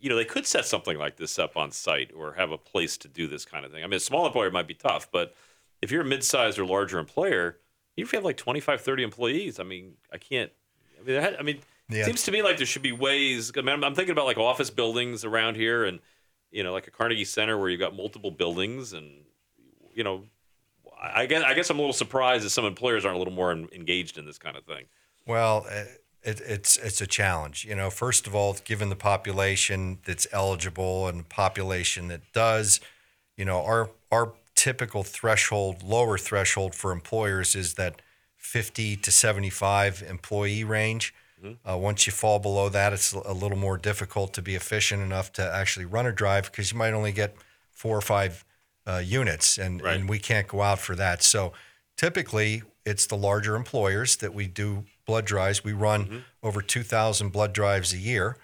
you 0.00 0.08
know, 0.08 0.16
they 0.16 0.24
could 0.24 0.46
set 0.46 0.64
something 0.64 0.96
like 0.96 1.16
this 1.16 1.38
up 1.38 1.56
on 1.56 1.72
site 1.72 2.12
or 2.16 2.34
have 2.34 2.52
a 2.52 2.56
place 2.58 2.96
to 2.98 3.08
do 3.08 3.26
this 3.26 3.44
kind 3.44 3.66
of 3.66 3.72
thing. 3.72 3.82
I 3.82 3.86
mean, 3.88 3.94
a 3.96 4.00
small 4.00 4.24
employer 4.26 4.50
might 4.50 4.68
be 4.68 4.74
tough, 4.74 5.10
but 5.10 5.34
if 5.82 5.90
you're 5.90 6.02
a 6.02 6.06
mid-sized 6.06 6.58
or 6.58 6.64
larger 6.64 6.98
employer, 6.98 7.58
even 7.96 8.06
if 8.06 8.12
you 8.12 8.16
have 8.18 8.24
like 8.24 8.36
25, 8.36 8.80
30 8.80 9.02
employees, 9.02 9.58
I 9.58 9.64
mean, 9.64 9.94
I 10.12 10.18
can't. 10.18 10.52
I 11.00 11.02
mean, 11.04 11.16
I, 11.18 11.36
I 11.38 11.42
mean, 11.42 11.58
Yeah. 11.90 12.02
it 12.02 12.04
seems 12.06 12.22
to 12.22 12.30
me 12.32 12.42
like 12.42 12.56
there 12.58 12.66
should 12.66 12.82
be 12.82 12.92
ways. 12.92 13.50
I 13.56 13.60
mean, 13.62 13.70
I'm, 13.74 13.82
I'm 13.84 13.94
thinking 13.96 14.12
about 14.12 14.26
like 14.26 14.38
office 14.38 14.70
buildings 14.70 15.24
around 15.24 15.56
here, 15.56 15.84
and 15.84 15.98
you 16.52 16.62
know, 16.62 16.72
like 16.72 16.86
a 16.86 16.90
Carnegie 16.90 17.24
Center 17.24 17.58
where 17.58 17.68
you've 17.68 17.80
got 17.80 17.94
multiple 17.96 18.30
buildings, 18.30 18.92
and 18.92 19.24
you 19.94 20.04
know, 20.04 20.24
I 21.00 21.26
guess 21.26 21.42
I 21.42 21.54
guess 21.54 21.70
I'm 21.70 21.78
a 21.78 21.80
little 21.80 21.92
surprised 21.92 22.44
that 22.44 22.50
some 22.50 22.64
employers 22.64 23.04
aren't 23.04 23.16
a 23.16 23.18
little 23.18 23.32
more 23.32 23.52
en- 23.52 23.68
engaged 23.72 24.18
in 24.18 24.26
this 24.26 24.38
kind 24.38 24.56
of 24.56 24.64
thing. 24.64 24.84
Well, 25.26 25.66
uh, 25.70 25.84
it, 26.22 26.40
it's 26.40 26.76
it's 26.76 27.00
a 27.00 27.06
challenge. 27.06 27.64
You 27.64 27.74
know, 27.74 27.90
first 27.90 28.26
of 28.26 28.34
all, 28.34 28.56
given 28.64 28.90
the 28.90 28.96
population 28.96 29.98
that's 30.04 30.26
eligible 30.32 31.08
and 31.08 31.20
the 31.20 31.24
population 31.24 32.08
that 32.08 32.20
does, 32.32 32.80
you 33.36 33.44
know, 33.44 33.62
our 33.62 33.90
our 34.12 34.34
typical 34.54 35.02
threshold, 35.02 35.82
lower 35.82 36.18
threshold 36.18 36.74
for 36.74 36.92
employers 36.92 37.56
is 37.56 37.74
that 37.74 38.02
50 38.36 38.96
to 38.96 39.10
75 39.10 40.02
employee 40.06 40.64
range. 40.64 41.14
Uh, 41.66 41.74
once 41.78 42.06
you 42.06 42.12
fall 42.12 42.38
below 42.38 42.68
that, 42.68 42.92
it's 42.92 43.12
a 43.12 43.32
little 43.32 43.56
more 43.56 43.78
difficult 43.78 44.34
to 44.34 44.42
be 44.42 44.54
efficient 44.54 45.02
enough 45.02 45.32
to 45.32 45.42
actually 45.42 45.86
run 45.86 46.04
a 46.04 46.12
drive 46.12 46.50
because 46.50 46.70
you 46.70 46.76
might 46.76 46.92
only 46.92 47.12
get 47.12 47.34
four 47.70 47.96
or 47.96 48.02
five 48.02 48.44
uh, 48.86 49.02
units, 49.04 49.58
and, 49.58 49.82
Right. 49.82 49.96
and 49.96 50.08
we 50.08 50.18
can't 50.18 50.48
go 50.48 50.62
out 50.62 50.78
for 50.78 50.94
that. 50.96 51.22
So 51.22 51.52
typically, 51.96 52.62
it's 52.84 53.06
the 53.06 53.16
larger 53.16 53.56
employers 53.56 54.16
that 54.16 54.32
we 54.34 54.46
do 54.46 54.84
blood 55.06 55.24
drives. 55.24 55.62
We 55.64 55.72
run 55.72 56.24
over 56.42 56.62
2,000 56.62 57.30
blood 57.30 57.52
drives 57.52 57.92
a 57.92 57.98
year 57.98 58.36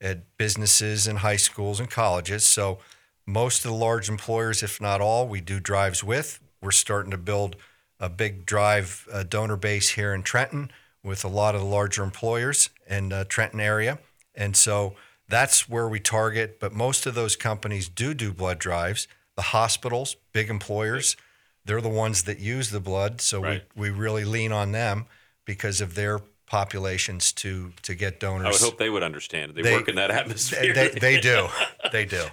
at 0.00 0.36
businesses 0.36 1.06
and 1.06 1.20
high 1.20 1.36
schools 1.36 1.80
and 1.80 1.90
colleges. 1.90 2.44
So 2.44 2.78
most 3.26 3.64
of 3.64 3.70
the 3.70 3.76
large 3.76 4.08
employers, 4.08 4.62
if 4.62 4.80
not 4.80 5.00
all, 5.00 5.28
we 5.28 5.40
do 5.40 5.60
drives 5.60 6.02
with. 6.02 6.40
We're 6.60 6.72
starting 6.72 7.10
to 7.12 7.18
build 7.18 7.56
a 8.00 8.08
big 8.08 8.44
drive 8.44 9.06
uh, 9.12 9.22
donor 9.22 9.56
base 9.56 9.90
here 9.90 10.12
in 10.12 10.22
Trenton 10.22 10.70
with 11.02 11.24
a 11.24 11.28
lot 11.28 11.54
of 11.54 11.60
the 11.60 11.66
larger 11.66 12.02
employers 12.02 12.70
in 12.88 13.12
uh, 13.12 13.24
Trenton 13.28 13.60
area. 13.60 13.98
And 14.34 14.56
so 14.56 14.94
that's 15.28 15.68
where 15.68 15.88
we 15.88 16.00
target. 16.00 16.58
But 16.58 16.72
most 16.72 17.06
of 17.06 17.14
those 17.14 17.36
companies 17.36 17.88
do 17.88 18.12
do 18.14 18.32
blood 18.32 18.58
drives. 18.58 19.06
The 19.36 19.42
hospitals, 19.42 20.16
big 20.32 20.48
employers, 20.50 21.16
they're 21.64 21.80
the 21.80 21.88
ones 21.88 22.24
that 22.24 22.38
use 22.38 22.70
the 22.70 22.80
blood. 22.80 23.20
So 23.20 23.42
Right. 23.42 23.62
we, 23.74 23.90
we 23.90 23.98
really 23.98 24.24
lean 24.24 24.52
on 24.52 24.72
them 24.72 25.06
because 25.44 25.80
of 25.80 25.94
their 25.94 26.20
populations 26.46 27.32
to 27.32 27.72
to 27.82 27.94
get 27.94 28.20
donors. 28.20 28.46
I 28.46 28.50
would 28.50 28.60
hope 28.60 28.78
they 28.78 28.90
would 28.90 29.02
understand. 29.02 29.54
They, 29.54 29.62
They- 29.62 29.72
work 29.74 29.88
in 29.88 29.96
that 29.96 30.10
atmosphere. 30.10 30.72
they, 30.72 30.88
they 30.90 31.20
do. 31.20 31.48
They 31.92 32.04
do. 32.06 32.24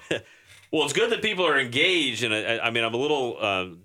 Well, 0.71 0.83
it's 0.85 0.93
good 0.93 1.09
that 1.11 1.21
people 1.21 1.45
are 1.45 1.59
engaged, 1.59 2.23
and 2.23 2.33
I, 2.33 2.59
I 2.59 2.69
mean, 2.71 2.83
I'm 2.85 2.93
a 2.93 2.97
little 2.97 3.43
um, 3.43 3.79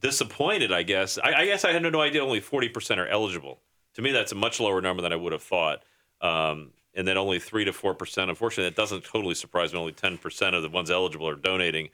disappointed. 0.00 0.72
I 0.72 0.82
guess. 0.82 1.18
I, 1.22 1.32
I 1.32 1.44
guess 1.46 1.64
I 1.64 1.72
had 1.72 1.82
no 1.82 2.00
idea 2.00 2.22
only 2.22 2.40
40 2.40 2.68
percent 2.68 3.00
are 3.00 3.06
eligible. 3.06 3.60
To 3.94 4.02
me, 4.02 4.10
that's 4.12 4.32
a 4.32 4.34
much 4.34 4.60
lower 4.60 4.80
number 4.80 5.02
than 5.02 5.12
I 5.12 5.16
would 5.16 5.32
have 5.32 5.42
thought. 5.42 5.82
Um, 6.20 6.70
and 6.94 7.06
then 7.08 7.16
only 7.18 7.38
three 7.38 7.64
to 7.64 7.72
four 7.72 7.94
percent. 7.94 8.30
Unfortunately, 8.30 8.68
that 8.70 8.76
doesn't 8.76 9.04
totally 9.04 9.34
surprise 9.34 9.72
me. 9.72 9.78
Only 9.78 9.92
10 9.92 10.18
percent 10.18 10.54
of 10.54 10.62
the 10.62 10.68
ones 10.68 10.90
eligible 10.90 11.28
are 11.28 11.34
donating. 11.36 11.88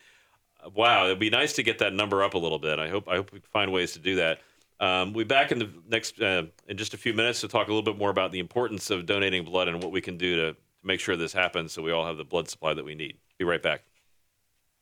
Wow, 0.75 1.07
it'd 1.07 1.19
be 1.19 1.31
nice 1.31 1.53
to 1.55 1.63
get 1.63 1.79
that 1.79 1.93
number 1.93 2.23
up 2.23 2.35
a 2.35 2.39
little 2.39 2.59
bit. 2.59 2.79
I 2.79 2.89
hope. 2.89 3.09
I 3.09 3.17
hope 3.17 3.33
we 3.33 3.41
find 3.53 3.73
ways 3.73 3.93
to 3.93 3.99
do 3.99 4.17
that. 4.17 4.41
Um, 4.81 5.13
we'll 5.13 5.25
be 5.25 5.29
back 5.29 5.51
in 5.51 5.59
the 5.59 5.71
next 5.89 6.21
uh, 6.21 6.45
in 6.69 6.77
just 6.77 6.95
a 6.95 6.97
few 6.97 7.13
minutes 7.15 7.41
to 7.41 7.49
talk 7.49 7.69
a 7.69 7.71
little 7.71 7.83
bit 7.83 7.99
more 7.99 8.11
about 8.11 8.33
the 8.33 8.39
importance 8.39 8.91
of 8.91 9.07
donating 9.07 9.45
blood 9.45 9.69
and 9.69 9.83
what 9.83 9.93
we 9.93 10.01
can 10.01 10.17
do 10.17 10.37
to, 10.37 10.53
to 10.53 10.59
make 10.85 11.01
sure 11.01 11.17
this 11.17 11.33
happens, 11.33 11.73
so 11.73 11.83
we 11.83 11.93
all 11.93 12.07
have 12.07 12.17
the 12.17 12.25
blood 12.25 12.49
supply 12.49 12.75
that 12.75 12.85
we 12.85 12.95
need. 12.95 13.17
Be 13.39 13.45
right 13.45 13.63
back. 13.63 13.88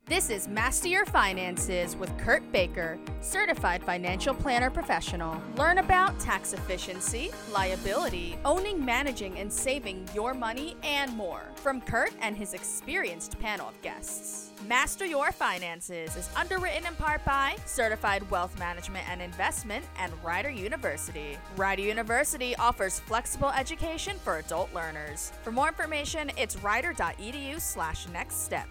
This 0.09 0.31
is 0.31 0.47
Master 0.47 0.87
Your 0.87 1.05
Finances 1.05 1.97
with 1.97 2.17
Kurt 2.17 2.53
Baker, 2.53 2.97
certified 3.21 3.83
financial 3.83 4.35
planner 4.35 4.71
professional. 4.71 5.43
Learn 5.57 5.79
about 5.79 6.17
tax 6.21 6.53
efficiency, 6.53 7.33
liability, 7.53 8.39
owning, 8.45 8.85
managing, 8.85 9.37
and 9.41 9.53
saving 9.53 10.09
your 10.15 10.33
money, 10.33 10.77
and 10.85 11.13
more 11.17 11.43
from 11.57 11.81
Kurt 11.81 12.13
and 12.21 12.37
his 12.37 12.55
experienced 12.55 13.37
panel 13.41 13.69
of 13.69 13.83
guests. 13.83 14.53
Master 14.69 15.05
Your 15.05 15.33
Finances 15.33 16.15
is 16.15 16.31
underwritten 16.37 16.87
in 16.87 16.95
part 16.95 17.25
by 17.25 17.57
Certified 17.67 18.31
Wealth 18.31 18.57
Management 18.61 19.09
and 19.11 19.21
Investment 19.21 19.85
and 19.99 20.13
Rider 20.23 20.51
University. 20.51 21.37
Rider 21.57 21.83
University 21.83 22.55
offers 22.59 23.01
flexible 23.01 23.51
education 23.51 24.19
for 24.23 24.39
adult 24.39 24.73
learners. 24.73 25.33
For 25.43 25.51
more 25.51 25.67
information, 25.67 26.31
it's 26.37 26.57
rider.edu 26.63 27.61
slash 27.61 28.07
next 28.13 28.45
step. 28.45 28.69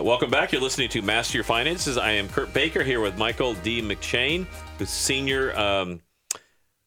Welcome 0.00 0.30
back. 0.30 0.52
You're 0.52 0.60
listening 0.60 0.90
to 0.90 1.02
Master 1.02 1.38
Your 1.38 1.44
Finances. 1.44 1.98
I 1.98 2.12
am 2.12 2.28
Kurt 2.28 2.54
Baker 2.54 2.84
here 2.84 3.00
with 3.00 3.18
Michael 3.18 3.54
D. 3.54 3.82
McShane, 3.82 4.46
who's 4.78 4.90
Senior 4.90 5.58
um, 5.58 6.00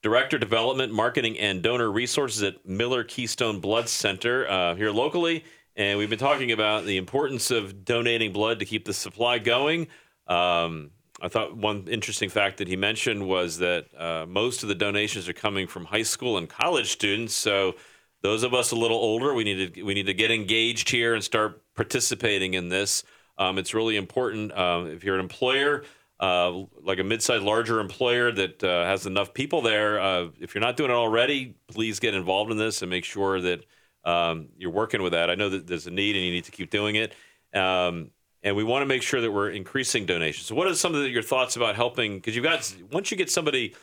Director 0.02 0.38
Development, 0.38 0.90
Marketing, 0.90 1.38
and 1.38 1.60
Donor 1.60 1.92
Resources 1.92 2.42
at 2.42 2.66
Miller 2.66 3.04
Keystone 3.04 3.60
Blood 3.60 3.90
Center 3.90 4.48
uh, 4.48 4.74
here 4.76 4.90
locally. 4.90 5.44
And 5.76 5.98
we've 5.98 6.08
been 6.08 6.18
talking 6.18 6.52
about 6.52 6.86
the 6.86 6.96
importance 6.96 7.50
of 7.50 7.84
donating 7.84 8.32
blood 8.32 8.58
to 8.60 8.64
keep 8.64 8.86
the 8.86 8.94
supply 8.94 9.38
going. 9.38 9.88
Um, 10.26 10.90
I 11.20 11.28
thought 11.28 11.54
one 11.54 11.88
interesting 11.88 12.30
fact 12.30 12.56
that 12.56 12.66
he 12.66 12.76
mentioned 12.76 13.28
was 13.28 13.58
that 13.58 13.88
uh, 13.94 14.24
most 14.26 14.62
of 14.62 14.70
the 14.70 14.74
donations 14.74 15.28
are 15.28 15.34
coming 15.34 15.66
from 15.66 15.84
high 15.84 16.02
school 16.02 16.38
and 16.38 16.48
college 16.48 16.90
students. 16.90 17.34
So 17.34 17.74
those 18.22 18.42
of 18.42 18.54
us 18.54 18.70
a 18.70 18.76
little 18.76 18.96
older, 18.96 19.34
we 19.34 19.44
need 19.44 19.74
to 19.74 19.82
we 19.82 19.94
need 19.94 20.06
to 20.06 20.14
get 20.14 20.30
engaged 20.30 20.88
here 20.88 21.14
and 21.14 21.22
start 21.22 21.62
participating 21.74 22.54
in 22.54 22.68
this. 22.68 23.04
Um, 23.38 23.58
it's 23.58 23.74
really 23.74 23.96
important 23.96 24.56
um, 24.56 24.86
if 24.86 25.02
you're 25.02 25.14
an 25.16 25.20
employer, 25.20 25.84
uh, 26.20 26.62
like 26.82 26.98
a 26.98 27.04
mid-sized, 27.04 27.42
larger 27.42 27.80
employer 27.80 28.30
that 28.30 28.62
uh, 28.62 28.84
has 28.84 29.06
enough 29.06 29.34
people 29.34 29.60
there. 29.60 30.00
Uh, 30.00 30.28
if 30.38 30.54
you're 30.54 30.62
not 30.62 30.76
doing 30.76 30.90
it 30.90 30.94
already, 30.94 31.56
please 31.66 31.98
get 31.98 32.14
involved 32.14 32.52
in 32.52 32.58
this 32.58 32.82
and 32.82 32.90
make 32.90 33.04
sure 33.04 33.40
that 33.40 33.64
um, 34.04 34.48
you're 34.56 34.70
working 34.70 35.02
with 35.02 35.12
that. 35.12 35.30
I 35.30 35.34
know 35.34 35.48
that 35.48 35.66
there's 35.66 35.86
a 35.86 35.90
need 35.90 36.14
and 36.14 36.24
you 36.24 36.30
need 36.30 36.44
to 36.44 36.52
keep 36.52 36.70
doing 36.70 36.96
it. 36.96 37.14
Um, 37.54 38.10
and 38.44 38.56
we 38.56 38.64
want 38.64 38.82
to 38.82 38.86
make 38.86 39.02
sure 39.02 39.20
that 39.20 39.30
we're 39.30 39.50
increasing 39.50 40.04
donations. 40.04 40.46
So, 40.46 40.54
what 40.54 40.66
are 40.66 40.74
some 40.74 40.94
of 40.94 41.02
the, 41.02 41.08
your 41.08 41.22
thoughts 41.22 41.56
about 41.56 41.76
helping? 41.76 42.16
Because 42.16 42.34
you've 42.34 42.44
got 42.44 42.74
once 42.90 43.10
you 43.10 43.16
get 43.16 43.30
somebody 43.30 43.74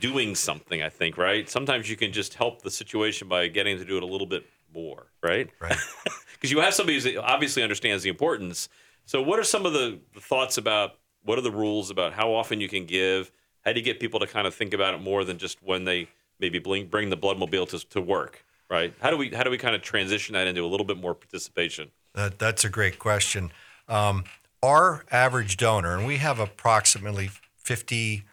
doing 0.00 0.34
something, 0.34 0.82
I 0.82 0.88
think, 0.88 1.16
right? 1.16 1.48
Sometimes 1.48 1.88
you 1.88 1.96
can 1.96 2.12
just 2.12 2.34
help 2.34 2.62
the 2.62 2.70
situation 2.70 3.28
by 3.28 3.48
getting 3.48 3.78
to 3.78 3.84
do 3.84 3.96
it 3.96 4.02
a 4.02 4.06
little 4.06 4.26
bit 4.26 4.44
more, 4.74 5.06
right? 5.22 5.50
Right. 5.60 5.76
Because 6.32 6.52
you 6.52 6.60
have 6.60 6.72
somebody 6.72 7.00
who 7.00 7.18
obviously 7.18 7.64
understands 7.64 8.04
the 8.04 8.10
importance. 8.10 8.68
So, 9.06 9.20
what 9.20 9.40
are 9.40 9.44
some 9.44 9.66
of 9.66 9.72
the, 9.72 9.98
the 10.14 10.20
thoughts 10.20 10.56
about 10.56 10.92
what 11.24 11.36
are 11.36 11.42
the 11.42 11.50
rules 11.50 11.90
about 11.90 12.12
how 12.12 12.32
often 12.32 12.60
you 12.60 12.68
can 12.68 12.86
give? 12.86 13.32
How 13.64 13.72
do 13.72 13.80
you 13.80 13.84
get 13.84 13.98
people 13.98 14.20
to 14.20 14.26
kind 14.28 14.46
of 14.46 14.54
think 14.54 14.72
about 14.72 14.94
it 14.94 15.00
more 15.00 15.24
than 15.24 15.36
just 15.36 15.60
when 15.64 15.82
they 15.82 16.06
maybe 16.38 16.60
bring, 16.60 16.86
bring 16.86 17.10
the 17.10 17.16
bloodmobile 17.16 17.68
to, 17.70 17.88
to 17.88 18.00
work, 18.00 18.44
right? 18.70 18.94
How 19.00 19.10
do 19.10 19.16
we 19.16 19.30
how 19.30 19.42
do 19.42 19.50
we 19.50 19.58
kind 19.58 19.74
of 19.74 19.82
transition 19.82 20.34
that 20.34 20.46
into 20.46 20.64
a 20.64 20.68
little 20.68 20.86
bit 20.86 20.96
more 20.96 21.14
participation? 21.14 21.90
That, 22.14 22.38
that's 22.38 22.64
a 22.64 22.68
great 22.68 23.00
question. 23.00 23.50
Um, 23.88 24.22
our 24.62 25.04
average 25.10 25.56
donor, 25.56 25.96
and 25.96 26.06
we 26.06 26.18
have 26.18 26.38
approximately 26.38 27.30
50 27.56 28.24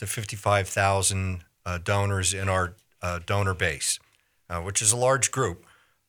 to 0.00 0.06
55,000 0.06 1.44
uh, 1.66 1.76
donors 1.76 2.32
in 2.32 2.48
our 2.48 2.72
uh, 3.02 3.20
donor 3.26 3.52
base, 3.52 3.98
uh, 4.48 4.58
which 4.58 4.80
is 4.80 4.92
a 4.92 4.96
large 4.96 5.30
group. 5.30 5.66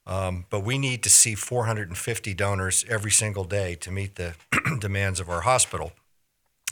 Um, 0.07 0.45
but 0.49 0.61
we 0.61 0.77
need 0.77 1.03
to 1.03 1.09
see 1.09 1.35
450 1.35 2.33
donors 2.33 2.85
every 2.87 3.11
single 3.11 3.43
day 3.43 3.75
to 3.75 3.91
meet 3.91 4.15
the 4.15 4.35
demands 4.79 5.19
of 5.19 5.29
our 5.29 5.41
hospital. 5.41 5.91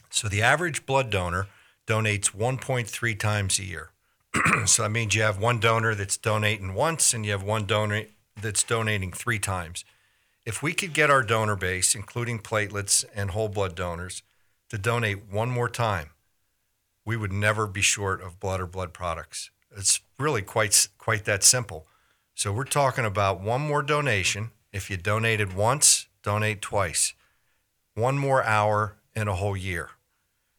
So 0.09 0.29
the 0.29 0.41
average 0.41 0.85
blood 0.85 1.09
donor 1.09 1.47
donates 1.85 2.31
1.3 2.31 3.19
times 3.19 3.59
a 3.59 3.65
year. 3.65 3.91
so 4.65 4.83
that 4.83 4.89
means 4.89 5.13
you 5.13 5.21
have 5.21 5.37
one 5.37 5.59
donor 5.59 5.95
that's 5.95 6.15
donating 6.15 6.73
once 6.73 7.13
and 7.13 7.25
you 7.25 7.33
have 7.33 7.43
one 7.43 7.65
donor 7.65 8.05
that's 8.41 8.63
donating 8.63 9.11
three 9.11 9.39
times. 9.39 9.83
If 10.45 10.63
we 10.63 10.71
could 10.71 10.93
get 10.93 11.11
our 11.11 11.23
donor 11.23 11.57
base, 11.57 11.95
including 11.95 12.39
platelets 12.39 13.03
and 13.13 13.31
whole 13.31 13.49
blood 13.49 13.75
donors, 13.75 14.23
to 14.69 14.77
donate 14.77 15.29
one 15.29 15.49
more 15.49 15.67
time, 15.67 16.11
we 17.05 17.17
would 17.17 17.31
never 17.31 17.67
be 17.67 17.81
short 17.81 18.21
of 18.21 18.39
blood 18.39 18.61
or 18.61 18.67
blood 18.67 18.93
products. 18.93 19.49
It's 19.75 20.01
really 20.17 20.41
quite 20.41 20.87
quite 20.97 21.25
that 21.25 21.43
simple. 21.43 21.87
So 22.35 22.51
we're 22.53 22.63
talking 22.63 23.05
about 23.05 23.41
one 23.41 23.61
more 23.61 23.83
donation. 23.83 24.51
If 24.71 24.89
you 24.89 24.97
donated 24.97 25.53
once, 25.53 26.07
donate 26.23 26.61
twice. 26.61 27.13
One 27.95 28.17
more 28.17 28.43
hour 28.43 28.97
in 29.15 29.27
a 29.27 29.35
whole 29.35 29.57
year. 29.57 29.89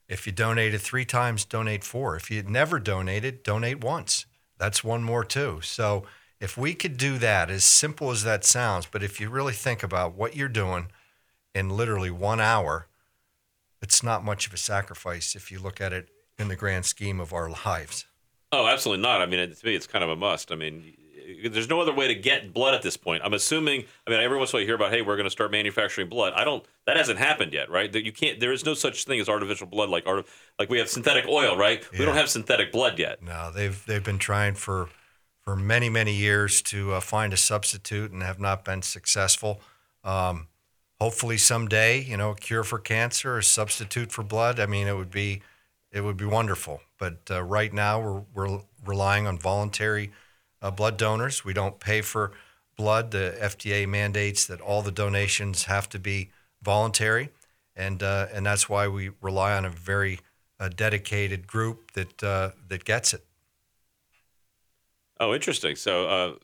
If 0.08 0.26
you 0.26 0.32
donated 0.32 0.80
three 0.80 1.04
times, 1.04 1.44
donate 1.44 1.84
four. 1.84 2.16
If 2.16 2.30
you 2.30 2.42
never 2.42 2.78
donated, 2.78 3.42
donate 3.42 3.82
once. 3.82 4.26
That's 4.58 4.84
one 4.84 5.02
more 5.02 5.24
too. 5.24 5.60
So 5.62 6.04
if 6.40 6.58
we 6.58 6.74
could 6.74 6.96
do 6.96 7.16
that, 7.18 7.48
as 7.48 7.64
simple 7.64 8.10
as 8.10 8.24
that 8.24 8.44
sounds, 8.44 8.86
but 8.86 9.02
if 9.02 9.20
you 9.20 9.30
really 9.30 9.52
think 9.52 9.82
about 9.82 10.14
what 10.14 10.34
you're 10.34 10.48
doing 10.48 10.88
in 11.54 11.70
literally 11.70 12.10
one 12.10 12.40
hour, 12.40 12.88
it's 13.80 14.02
not 14.02 14.24
much 14.24 14.46
of 14.46 14.52
a 14.52 14.58
sacrifice 14.58 15.34
if 15.34 15.50
you 15.50 15.58
look 15.58 15.80
at 15.80 15.92
it 15.92 16.08
in 16.40 16.48
the 16.48 16.56
grand 16.56 16.86
scheme 16.86 17.20
of 17.20 17.32
our 17.32 17.48
lives. 17.48 18.06
Oh, 18.52 18.66
absolutely 18.66 19.02
not. 19.02 19.20
I 19.20 19.26
mean, 19.26 19.54
to 19.54 19.66
me, 19.66 19.74
it's 19.74 19.86
kind 19.86 20.02
of 20.02 20.10
a 20.10 20.16
must. 20.16 20.50
I 20.50 20.56
mean, 20.56 20.94
there's 21.48 21.68
no 21.68 21.80
other 21.80 21.94
way 21.94 22.08
to 22.08 22.14
get 22.14 22.52
blood 22.52 22.74
at 22.74 22.82
this 22.82 22.96
point. 22.96 23.22
I'm 23.24 23.34
assuming. 23.34 23.84
I 24.06 24.10
mean, 24.10 24.20
every 24.20 24.38
once 24.38 24.50
in 24.50 24.56
a 24.56 24.58
while 24.58 24.60
you 24.62 24.66
hear 24.66 24.74
about, 24.74 24.90
hey, 24.90 25.02
we're 25.02 25.16
going 25.16 25.26
to 25.26 25.30
start 25.30 25.50
manufacturing 25.50 26.08
blood. 26.08 26.32
I 26.34 26.44
don't. 26.44 26.64
That 26.86 26.96
hasn't 26.96 27.18
happened 27.18 27.52
yet, 27.52 27.70
right? 27.70 27.92
That 27.92 28.04
you 28.04 28.12
can't. 28.12 28.40
There 28.40 28.52
is 28.52 28.64
no 28.64 28.74
such 28.74 29.04
thing 29.04 29.20
as 29.20 29.28
artificial 29.28 29.66
blood, 29.66 29.88
like 29.88 30.06
art, 30.06 30.26
like 30.58 30.68
we 30.68 30.78
have 30.78 30.88
synthetic 30.88 31.26
oil, 31.28 31.56
right? 31.56 31.86
We 31.92 32.04
don't 32.04 32.16
have 32.16 32.28
synthetic 32.28 32.72
blood 32.72 32.98
yet. 32.98 33.22
No, 33.22 33.52
they've 33.52 33.84
they've 33.86 34.02
been 34.02 34.18
trying 34.18 34.54
for 34.54 34.88
for 35.40 35.56
many, 35.56 35.88
many 35.88 36.14
years 36.14 36.60
to 36.62 36.94
uh, 36.94 37.00
find 37.00 37.32
a 37.32 37.36
substitute 37.36 38.10
and 38.10 38.22
have 38.22 38.40
not 38.40 38.64
been 38.64 38.82
successful. 38.82 39.60
Um, 40.04 40.48
hopefully, 41.00 41.38
someday, 41.38 42.02
you 42.02 42.16
know, 42.16 42.30
a 42.30 42.36
cure 42.36 42.64
for 42.64 42.78
cancer, 42.78 43.38
a 43.38 43.42
substitute 43.42 44.12
for 44.12 44.22
blood. 44.22 44.58
I 44.58 44.66
mean, 44.66 44.86
it 44.86 44.96
would 44.96 45.10
be 45.10 45.42
it 45.92 46.02
would 46.02 46.16
be 46.16 46.24
wonderful. 46.24 46.80
But 46.98 47.20
uh, 47.30 47.42
right 47.42 47.72
now, 47.72 48.00
we're 48.00 48.22
we're 48.34 48.60
relying 48.84 49.26
on 49.26 49.38
voluntary 49.38 50.12
uh, 50.62 50.70
blood 50.70 50.96
donors. 50.96 51.44
We 51.44 51.52
don't 51.52 51.80
pay 51.80 52.00
for 52.00 52.32
blood. 52.76 53.10
The 53.10 53.36
FDA 53.40 53.88
mandates 53.88 54.46
that 54.46 54.60
all 54.60 54.82
the 54.82 54.92
donations 54.92 55.64
have 55.64 55.88
to 55.90 55.98
be 55.98 56.30
voluntary, 56.62 57.30
and 57.74 58.02
uh, 58.02 58.26
and 58.32 58.44
that's 58.46 58.68
why 58.68 58.88
we 58.88 59.10
rely 59.20 59.56
on 59.56 59.64
a 59.64 59.70
very 59.70 60.20
uh, 60.58 60.68
dedicated 60.68 61.46
group 61.46 61.92
that 61.92 62.22
uh, 62.22 62.50
that 62.68 62.84
gets 62.84 63.14
it. 63.14 63.24
Oh, 65.18 65.34
interesting. 65.34 65.76
So, 65.76 66.06
uh, 66.08 66.34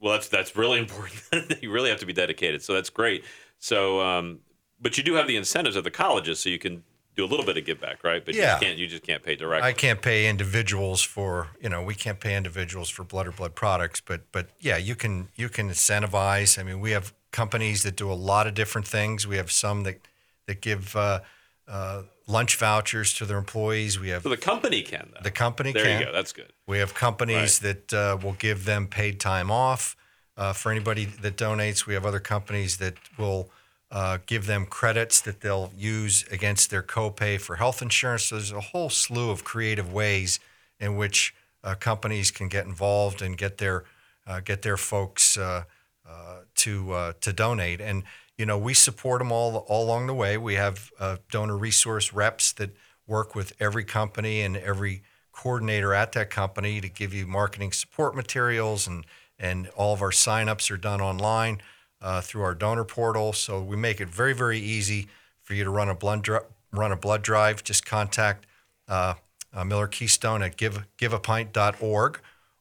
well, 0.00 0.12
that's 0.12 0.28
that's 0.28 0.56
really 0.56 0.78
important. 0.84 1.62
you 1.62 1.70
really 1.70 1.90
have 1.90 2.00
to 2.00 2.06
be 2.06 2.12
dedicated. 2.12 2.62
So 2.62 2.74
that's 2.74 2.90
great. 2.90 3.24
So, 3.58 4.00
um, 4.00 4.40
but 4.80 4.96
you 4.96 5.04
do 5.04 5.14
have 5.14 5.26
the 5.26 5.36
incentives 5.36 5.76
of 5.76 5.84
the 5.84 5.90
colleges, 5.90 6.40
so 6.40 6.48
you 6.48 6.58
can 6.58 6.82
do 7.20 7.24
a 7.26 7.30
little 7.30 7.46
bit 7.46 7.56
of 7.56 7.64
give 7.64 7.80
back, 7.80 8.02
right? 8.04 8.24
But 8.24 8.34
Yeah. 8.34 8.54
you 8.54 8.66
can't. 8.66 8.78
You 8.78 8.86
just 8.86 9.02
can't 9.02 9.22
pay 9.22 9.36
directly. 9.36 9.68
I 9.68 9.72
can't 9.72 10.00
pay 10.00 10.28
individuals 10.28 11.02
for 11.02 11.48
you 11.60 11.68
know 11.68 11.82
we 11.82 11.94
can't 11.94 12.20
pay 12.20 12.34
individuals 12.36 12.88
for 12.88 13.04
blood 13.04 13.26
or 13.26 13.32
blood 13.32 13.54
products, 13.54 14.00
but 14.00 14.20
but 14.32 14.48
yeah, 14.60 14.76
you 14.76 14.94
can 14.94 15.28
you 15.36 15.48
can 15.48 15.68
incentivize. 15.68 16.58
I 16.58 16.62
mean, 16.62 16.80
we 16.80 16.92
have 16.92 17.12
companies 17.32 17.82
that 17.82 17.96
do 17.96 18.10
a 18.10 18.14
lot 18.14 18.46
of 18.46 18.54
different 18.54 18.86
things. 18.86 19.26
We 19.26 19.36
have 19.36 19.50
some 19.50 19.82
that 19.84 19.98
that 20.46 20.60
give 20.60 20.96
uh, 20.96 21.20
uh, 21.68 22.02
lunch 22.26 22.56
vouchers 22.56 23.12
to 23.14 23.26
their 23.26 23.38
employees. 23.38 23.98
We 23.98 24.08
have 24.08 24.22
so 24.22 24.28
the 24.28 24.36
company 24.36 24.82
can. 24.82 25.10
Though. 25.14 25.22
the 25.22 25.30
company 25.30 25.72
there 25.72 25.84
can. 25.84 26.00
you 26.00 26.06
go. 26.06 26.12
That's 26.12 26.32
good. 26.32 26.52
We 26.66 26.78
have 26.78 26.94
companies 26.94 27.58
that 27.60 27.92
uh, 27.92 28.18
will 28.22 28.36
give 28.38 28.64
them 28.64 28.86
paid 28.86 29.20
time 29.20 29.50
off 29.50 29.96
uh, 30.36 30.52
for 30.52 30.70
anybody 30.70 31.04
that 31.04 31.36
donates. 31.36 31.86
We 31.86 31.94
have 31.94 32.06
other 32.06 32.20
companies 32.20 32.78
that 32.78 32.94
will 33.18 33.50
uh, 33.90 34.18
give 34.26 34.46
them 34.46 34.66
credits 34.66 35.20
that 35.22 35.40
they'll 35.40 35.72
use 35.76 36.24
against 36.30 36.70
their 36.70 36.82
copay 36.82 37.40
for 37.40 37.56
health 37.56 37.82
insurance. 37.82 38.24
So 38.24 38.36
there's 38.36 38.52
a 38.52 38.60
whole 38.60 38.88
slew 38.88 39.30
of 39.30 39.42
creative 39.42 39.92
ways 39.92 40.38
in 40.78 40.96
which 40.96 41.34
uh, 41.64 41.74
companies 41.74 42.30
can 42.30 42.48
get 42.48 42.66
involved 42.66 43.20
and 43.20 43.36
get 43.36 43.58
their 43.58 43.84
uh, 44.26 44.40
get 44.40 44.62
their 44.62 44.76
folks 44.76 45.36
uh, 45.36 45.64
uh, 46.08 46.36
to 46.54 47.14
to 47.20 47.32
donate. 47.32 47.80
And 47.80 48.04
you 48.38 48.46
know 48.46 48.58
we 48.58 48.74
support 48.74 49.20
them 49.20 49.32
all 49.32 49.56
all 49.68 49.84
along 49.84 50.06
the 50.06 50.14
way. 50.14 50.38
We 50.38 50.54
have 50.54 50.90
donor 51.30 51.56
resource 51.56 52.12
reps 52.12 52.52
that 52.52 52.70
work 53.06 53.34
with 53.34 53.52
every 53.58 53.84
company 53.84 54.40
and 54.40 54.56
every 54.56 55.02
coordinator 55.32 55.94
at 55.94 56.12
that 56.12 56.30
company 56.30 56.80
to 56.80 56.88
give 56.88 57.12
you 57.12 57.26
marketing 57.26 57.72
support 57.72 58.14
materials 58.14 58.86
and 58.86 59.04
and 59.38 59.68
all 59.68 59.94
of 59.94 60.02
our 60.02 60.10
signups 60.10 60.70
are 60.70 60.76
done 60.76 61.00
online 61.00 61.60
uh, 62.00 62.20
through 62.20 62.42
our 62.42 62.54
donor 62.54 62.84
portal. 62.84 63.32
So 63.32 63.62
we 63.62 63.76
make 63.76 64.00
it 64.00 64.08
very 64.08 64.32
very 64.32 64.58
easy 64.58 65.08
for 65.42 65.54
you 65.54 65.64
to 65.64 65.70
run 65.70 65.88
a 65.88 65.94
blood 65.94 66.22
dri- 66.22 66.40
run 66.72 66.92
a 66.92 66.96
blood 66.96 67.22
drive. 67.22 67.64
Just 67.64 67.84
contact 67.84 68.46
uh, 68.88 69.14
uh, 69.52 69.64
Miller 69.64 69.88
Keystone 69.88 70.42
at 70.42 70.56
give 70.56 70.84
giveapint.org, 70.98 72.20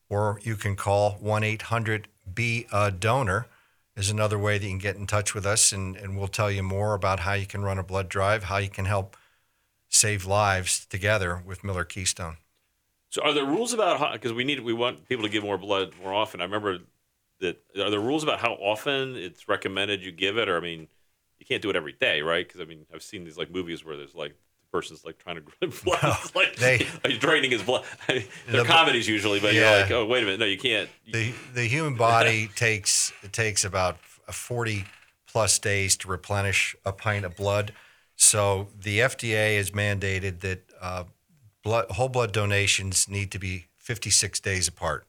or 0.10 0.40
you 0.44 0.56
can 0.56 0.76
call 0.76 1.12
one 1.20 1.44
eight 1.44 1.64
hundred 1.64 2.08
be 2.34 2.68
a 2.72 2.92
donor. 2.92 3.48
Is 3.96 4.10
another 4.10 4.40
way 4.40 4.58
that 4.58 4.64
you 4.64 4.72
can 4.72 4.78
get 4.78 4.96
in 4.96 5.08
touch 5.08 5.36
with 5.36 5.46
us, 5.46 5.74
and, 5.74 5.98
and 5.98 6.18
we'll 6.18 6.30
tell 6.30 6.50
you 6.50 6.64
more 6.64 6.94
about 6.94 7.22
how 7.22 7.34
you 7.34 7.46
can 7.46 7.64
run 7.64 7.78
a 7.78 7.84
blood 7.84 8.08
drive, 8.08 8.44
how 8.46 8.56
you 8.56 8.70
can 8.70 8.86
help 8.86 9.18
save 9.90 10.26
lives 10.26 10.86
together 10.86 11.44
with 11.46 11.66
Miller 11.66 11.84
Keystone. 11.84 12.38
So, 13.10 13.22
are 13.24 13.34
there 13.34 13.44
rules 13.44 13.74
about? 13.74 14.14
Because 14.14 14.32
we 14.32 14.44
need 14.46 14.62
we 14.62 14.72
want 14.72 15.10
people 15.10 15.26
to 15.26 15.30
give 15.30 15.44
more 15.44 15.58
blood 15.58 15.94
more 16.02 16.14
often. 16.14 16.40
I 16.40 16.46
remember 16.46 16.80
that. 17.40 17.62
Are 17.80 17.90
there 17.90 18.00
rules 18.00 18.24
about 18.24 18.40
how 18.40 18.54
often 18.54 19.16
it's 19.16 19.48
recommended 19.48 20.04
you 20.04 20.12
give 20.12 20.38
it? 20.38 20.50
Or 20.50 20.58
I 20.58 20.60
mean, 20.60 20.88
you 21.40 21.46
can't 21.46 21.62
do 21.62 21.70
it 21.70 21.76
every 21.76 21.94
day, 21.94 22.22
right? 22.22 22.48
Because 22.48 22.62
I 22.62 22.66
mean, 22.66 22.86
I've 22.94 23.04
seen 23.04 23.24
these 23.24 23.38
like 23.38 23.52
movies 23.52 23.84
where 23.86 23.96
there's 23.98 24.16
like 24.16 24.32
the 24.32 24.68
person's 24.78 25.06
like 25.06 25.18
trying 25.18 25.38
to 25.38 25.42
blood, 25.84 26.00
It's 26.04 26.36
like 26.36 26.56
they- 26.58 26.88
he's 27.08 27.18
draining 27.20 27.52
his 27.52 27.64
blood. 27.64 27.84
They're 28.08 28.24
The- 28.48 28.64
comedies 28.66 29.08
usually, 29.08 29.40
but 29.40 29.54
Yeah. 29.54 29.72
you're 29.72 29.82
like, 29.84 29.92
oh 29.92 30.06
wait 30.06 30.24
a 30.24 30.26
minute, 30.26 30.40
no, 30.40 30.46
you 30.46 30.58
can't. 30.58 30.90
the 31.12 31.34
the 31.54 31.64
human 31.68 31.96
body 31.96 32.50
takes 32.56 33.12
it 33.24 33.32
takes 33.34 33.64
about 33.64 33.96
f- 34.28 34.36
40 34.36 34.86
plus 35.28 35.60
days 35.60 35.96
to 35.98 36.08
replenish 36.08 36.76
a 36.86 36.92
pint 36.92 37.24
of 37.26 37.36
blood. 37.36 37.72
So 38.16 38.68
the 38.78 39.00
FDA 39.00 39.56
has 39.58 39.72
mandated 39.72 40.42
that 40.42 40.64
uh, 40.82 41.04
blood, 41.64 41.86
whole 41.92 42.10
blood 42.10 42.32
donations 42.34 43.08
need 43.08 43.32
to 43.32 43.40
be 43.40 43.68
56 43.78 44.40
days 44.42 44.68
apart. 44.68 45.06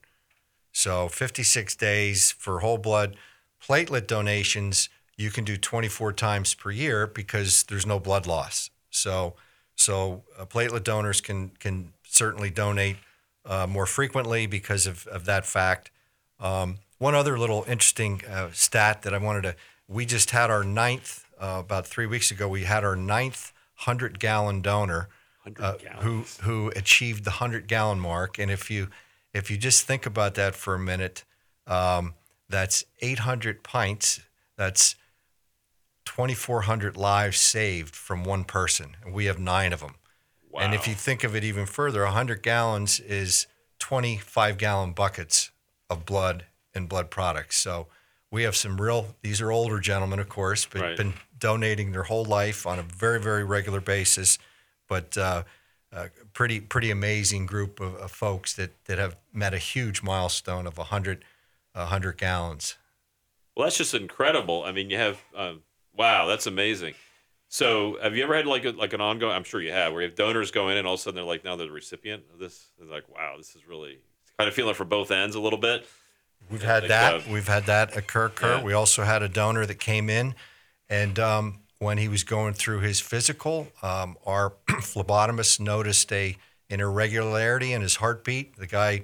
So 0.71 1.09
56 1.09 1.75
days 1.75 2.31
for 2.31 2.59
whole 2.59 2.77
blood. 2.77 3.15
Platelet 3.61 4.07
donations 4.07 4.89
you 5.17 5.29
can 5.29 5.43
do 5.43 5.55
24 5.55 6.13
times 6.13 6.53
per 6.53 6.71
year 6.71 7.05
because 7.05 7.63
there's 7.63 7.85
no 7.85 7.99
blood 7.99 8.25
loss. 8.25 8.69
So 8.89 9.35
so 9.75 10.23
uh, 10.37 10.45
platelet 10.45 10.83
donors 10.83 11.21
can 11.21 11.49
can 11.59 11.93
certainly 12.03 12.49
donate 12.49 12.97
uh, 13.45 13.67
more 13.67 13.85
frequently 13.85 14.45
because 14.47 14.87
of, 14.87 15.07
of 15.07 15.25
that 15.25 15.45
fact. 15.45 15.91
Um, 16.39 16.79
one 16.97 17.15
other 17.15 17.37
little 17.37 17.63
interesting 17.67 18.21
uh, 18.29 18.49
stat 18.51 19.03
that 19.03 19.13
I 19.13 19.17
wanted 19.17 19.43
to 19.43 19.55
we 19.87 20.05
just 20.05 20.31
had 20.31 20.49
our 20.49 20.63
ninth 20.63 21.25
uh, 21.39 21.57
about 21.59 21.85
three 21.85 22.05
weeks 22.05 22.31
ago. 22.31 22.47
We 22.47 22.63
had 22.63 22.83
our 22.83 22.95
ninth 22.95 23.51
hundred 23.75 24.19
gallon 24.19 24.61
donor 24.61 25.09
uh, 25.59 25.73
who 25.99 26.25
who 26.41 26.71
achieved 26.75 27.25
the 27.25 27.31
hundred 27.31 27.67
gallon 27.67 27.99
mark. 27.99 28.39
And 28.39 28.49
if 28.49 28.71
you 28.71 28.89
if 29.33 29.49
you 29.49 29.57
just 29.57 29.85
think 29.85 30.05
about 30.05 30.35
that 30.35 30.55
for 30.55 30.75
a 30.75 30.79
minute, 30.79 31.23
um, 31.67 32.13
that's 32.49 32.83
800 33.01 33.63
pints. 33.63 34.21
That's 34.57 34.95
2,400 36.05 36.97
lives 36.97 37.39
saved 37.39 37.95
from 37.95 38.23
one 38.23 38.43
person, 38.43 38.97
and 39.03 39.13
we 39.13 39.25
have 39.25 39.39
nine 39.39 39.71
of 39.71 39.79
them. 39.79 39.95
Wow. 40.49 40.61
And 40.61 40.73
if 40.73 40.87
you 40.87 40.93
think 40.93 41.23
of 41.23 41.35
it 41.35 41.43
even 41.43 41.65
further, 41.65 42.03
100 42.03 42.43
gallons 42.43 42.99
is 42.99 43.47
25 43.79 44.57
gallon 44.57 44.91
buckets 44.91 45.51
of 45.89 46.05
blood 46.05 46.45
and 46.73 46.89
blood 46.89 47.09
products. 47.09 47.57
So 47.57 47.87
we 48.29 48.43
have 48.43 48.55
some 48.55 48.79
real, 48.79 49.15
these 49.21 49.41
are 49.41 49.51
older 49.51 49.79
gentlemen, 49.79 50.19
of 50.19 50.29
course, 50.29 50.65
but 50.65 50.81
Right. 50.81 50.97
been 50.97 51.13
donating 51.37 51.91
their 51.91 52.03
whole 52.03 52.25
life 52.25 52.65
on 52.65 52.79
a 52.79 52.83
very, 52.83 53.19
very 53.19 53.43
regular 53.43 53.81
basis. 53.81 54.37
But 54.87 55.17
uh, 55.17 55.43
uh, 55.93 56.07
pretty, 56.33 56.59
pretty 56.59 56.91
amazing 56.91 57.45
group 57.45 57.79
of, 57.79 57.95
of 57.95 58.11
folks 58.11 58.53
that, 58.53 58.71
that 58.85 58.97
have 58.97 59.17
met 59.33 59.53
a 59.53 59.57
huge 59.57 60.01
milestone 60.03 60.67
of 60.67 60.77
100, 60.77 61.23
100 61.73 62.17
gallons. 62.17 62.75
Well, 63.55 63.65
that's 63.65 63.77
just 63.77 63.93
incredible. 63.93 64.63
I 64.63 64.71
mean, 64.71 64.89
you 64.89 64.97
have 64.97 65.21
um, 65.35 65.61
wow, 65.95 66.25
that's 66.25 66.47
amazing. 66.47 66.93
So, 67.49 67.97
have 68.01 68.15
you 68.15 68.23
ever 68.23 68.33
had 68.35 68.47
like 68.47 68.63
a, 68.63 68.69
like 68.69 68.93
an 68.93 69.01
ongoing? 69.01 69.33
I'm 69.33 69.43
sure 69.43 69.61
you 69.61 69.73
have, 69.73 69.91
where 69.91 70.01
you 70.01 70.07
have 70.07 70.15
donors 70.15 70.51
go 70.51 70.69
in 70.69 70.77
and 70.77 70.87
all 70.87 70.93
of 70.93 70.99
a 71.01 71.03
sudden 71.03 71.15
they're 71.15 71.25
like, 71.25 71.43
now 71.43 71.57
they're 71.57 71.67
the 71.67 71.73
recipient 71.73 72.23
of 72.33 72.39
this. 72.39 72.67
They're 72.79 72.87
like, 72.87 73.09
wow, 73.09 73.33
this 73.37 73.55
is 73.55 73.67
really 73.67 73.99
kind 74.39 74.47
of 74.47 74.53
feeling 74.53 74.73
for 74.73 74.85
both 74.85 75.11
ends 75.11 75.35
a 75.35 75.39
little 75.41 75.59
bit. 75.59 75.85
We've 76.49 76.63
had 76.63 76.83
like, 76.83 76.89
that. 76.89 77.13
uh, 77.13 77.21
We've 77.29 77.47
had 77.47 77.65
that 77.65 77.95
occur. 77.97 78.27
occur. 78.27 78.55
Yeah. 78.57 78.63
We 78.63 78.73
also 78.73 79.03
had 79.03 79.21
a 79.21 79.27
donor 79.29 79.65
that 79.65 79.79
came 79.79 80.09
in, 80.09 80.33
and 80.89 81.19
um, 81.19 81.59
when 81.81 81.97
he 81.97 82.07
was 82.07 82.23
going 82.23 82.53
through 82.53 82.79
his 82.79 82.99
physical, 82.99 83.67
um, 83.81 84.15
our 84.23 84.53
phlebotomist 84.67 85.59
noticed 85.59 86.11
a 86.13 86.37
an 86.69 86.79
irregularity 86.79 87.73
in 87.73 87.81
his 87.81 87.95
heartbeat. 87.95 88.55
The 88.55 88.67
guy 88.67 89.01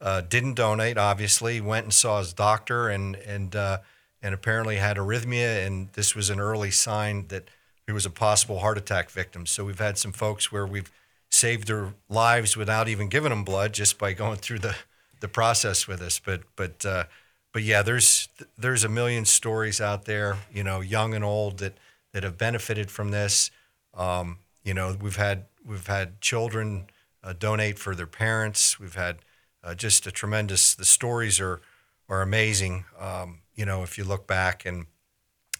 uh, 0.00 0.22
didn't 0.22 0.54
donate. 0.54 0.98
Obviously, 0.98 1.60
went 1.60 1.84
and 1.84 1.94
saw 1.94 2.18
his 2.18 2.32
doctor, 2.32 2.88
and 2.88 3.14
and 3.14 3.54
uh, 3.54 3.78
and 4.20 4.34
apparently 4.34 4.76
had 4.76 4.96
arrhythmia, 4.96 5.64
and 5.64 5.88
this 5.92 6.16
was 6.16 6.28
an 6.28 6.40
early 6.40 6.72
sign 6.72 7.28
that 7.28 7.48
he 7.86 7.92
was 7.92 8.04
a 8.04 8.10
possible 8.10 8.58
heart 8.58 8.76
attack 8.76 9.08
victim. 9.08 9.46
So 9.46 9.64
we've 9.64 9.78
had 9.78 9.96
some 9.96 10.12
folks 10.12 10.50
where 10.50 10.66
we've 10.66 10.90
saved 11.30 11.68
their 11.68 11.94
lives 12.08 12.56
without 12.56 12.88
even 12.88 13.08
giving 13.08 13.30
them 13.30 13.44
blood, 13.44 13.72
just 13.72 13.98
by 13.98 14.12
going 14.12 14.38
through 14.38 14.58
the 14.58 14.74
the 15.20 15.28
process 15.28 15.86
with 15.86 16.02
us. 16.02 16.18
But 16.18 16.42
but 16.56 16.84
uh, 16.84 17.04
but 17.52 17.62
yeah, 17.62 17.82
there's 17.82 18.28
there's 18.58 18.82
a 18.82 18.88
million 18.88 19.24
stories 19.24 19.80
out 19.80 20.06
there, 20.06 20.38
you 20.52 20.64
know, 20.64 20.80
young 20.80 21.14
and 21.14 21.24
old 21.24 21.58
that 21.58 21.74
that 22.16 22.22
have 22.22 22.38
benefited 22.38 22.90
from 22.90 23.10
this. 23.10 23.50
Um, 23.92 24.38
you 24.64 24.72
know, 24.72 24.96
we've 24.98 25.16
had 25.16 25.44
we've 25.62 25.86
had 25.86 26.18
children 26.22 26.86
uh, 27.22 27.34
donate 27.38 27.78
for 27.78 27.94
their 27.94 28.06
parents. 28.06 28.80
We've 28.80 28.94
had 28.94 29.18
uh, 29.62 29.74
just 29.74 30.06
a 30.06 30.10
tremendous. 30.10 30.74
The 30.74 30.86
stories 30.86 31.38
are 31.40 31.60
are 32.08 32.22
amazing. 32.22 32.86
Um, 32.98 33.42
you 33.54 33.66
know, 33.66 33.82
if 33.82 33.98
you 33.98 34.04
look 34.04 34.26
back, 34.26 34.64
and 34.64 34.86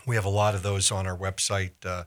we 0.06 0.14
have 0.14 0.24
a 0.24 0.30
lot 0.30 0.54
of 0.54 0.62
those 0.62 0.90
on 0.90 1.06
our 1.06 1.14
website. 1.14 1.72
Uh, 1.84 2.04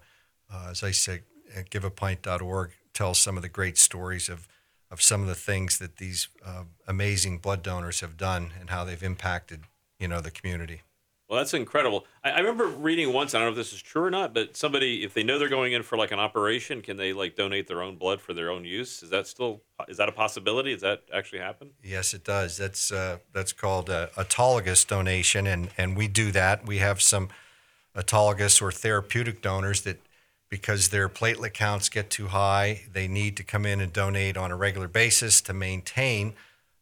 uh, 0.52 0.70
as 0.72 0.82
I 0.82 0.90
said, 0.90 1.22
giveapint.org 1.70 2.72
tells 2.92 3.20
some 3.20 3.38
of 3.38 3.44
the 3.44 3.50
great 3.50 3.78
stories 3.78 4.30
of 4.30 4.48
of 4.90 5.00
some 5.00 5.22
of 5.22 5.28
the 5.28 5.36
things 5.36 5.78
that 5.78 5.98
these 5.98 6.28
uh, 6.44 6.64
amazing 6.88 7.38
blood 7.38 7.62
donors 7.62 8.00
have 8.00 8.18
done 8.18 8.54
and 8.60 8.72
how 8.72 8.84
they've 8.84 9.04
impacted 9.04 9.66
you 10.00 10.08
know 10.08 10.22
the 10.22 10.32
community. 10.32 10.82
Well, 11.30 11.38
that's 11.38 11.54
incredible. 11.54 12.08
I, 12.24 12.32
I 12.32 12.40
remember 12.40 12.66
reading 12.66 13.14
once. 13.14 13.36
I 13.36 13.38
don't 13.38 13.46
know 13.46 13.52
if 13.52 13.56
this 13.56 13.72
is 13.72 13.82
true 13.82 14.04
or 14.04 14.10
not, 14.10 14.34
but 14.34 14.58
somebody, 14.58 15.04
if 15.04 15.14
they 15.14 15.22
know 15.22 15.38
they're 15.38 15.48
going 15.48 15.74
in 15.74 15.84
for 15.84 15.96
like 15.96 16.12
an 16.12 16.20
operation, 16.20 16.82
can 16.82 16.98
they 16.98 17.14
like 17.14 17.36
donate 17.36 17.68
their 17.68 17.84
own 17.84 17.98
blood 17.98 18.20
for 18.20 18.34
their 18.34 18.50
own 18.50 18.66
use? 18.66 19.04
Is 19.04 19.12
that 19.12 19.28
still 19.28 19.62
is 19.88 19.98
that 19.98 20.10
a 20.10 20.12
possibility? 20.12 20.74
Does 20.74 20.82
that 20.82 21.04
actually 21.14 21.40
happen? 21.40 21.70
Yes, 21.84 22.16
it 22.16 22.24
does. 22.24 22.58
That's 22.58 22.92
uh, 22.92 23.20
that's 23.32 23.54
called 23.54 23.92
uh, 23.92 24.08
autologous 24.18 24.88
donation, 24.88 25.46
and 25.46 25.70
and 25.78 25.96
we 25.96 26.08
do 26.08 26.32
that. 26.32 26.66
We 26.66 26.80
have 26.80 27.00
some 27.00 27.30
autologous 27.96 28.62
or 28.62 28.72
therapeutic 28.72 29.42
donors 29.42 29.82
that, 29.82 30.00
because 30.50 30.90
their 30.90 31.10
platelet 31.10 31.54
counts 31.54 31.90
get 31.90 32.10
too 32.10 32.28
high, 32.28 32.82
they 32.92 33.08
need 33.08 33.38
to 33.38 33.44
come 33.44 33.66
in 33.66 33.82
and 33.82 33.94
donate 33.94 34.38
on 34.38 34.52
a 34.52 34.56
regular 34.56 34.88
basis 34.88 35.42
to 35.42 35.54
maintain 35.54 36.34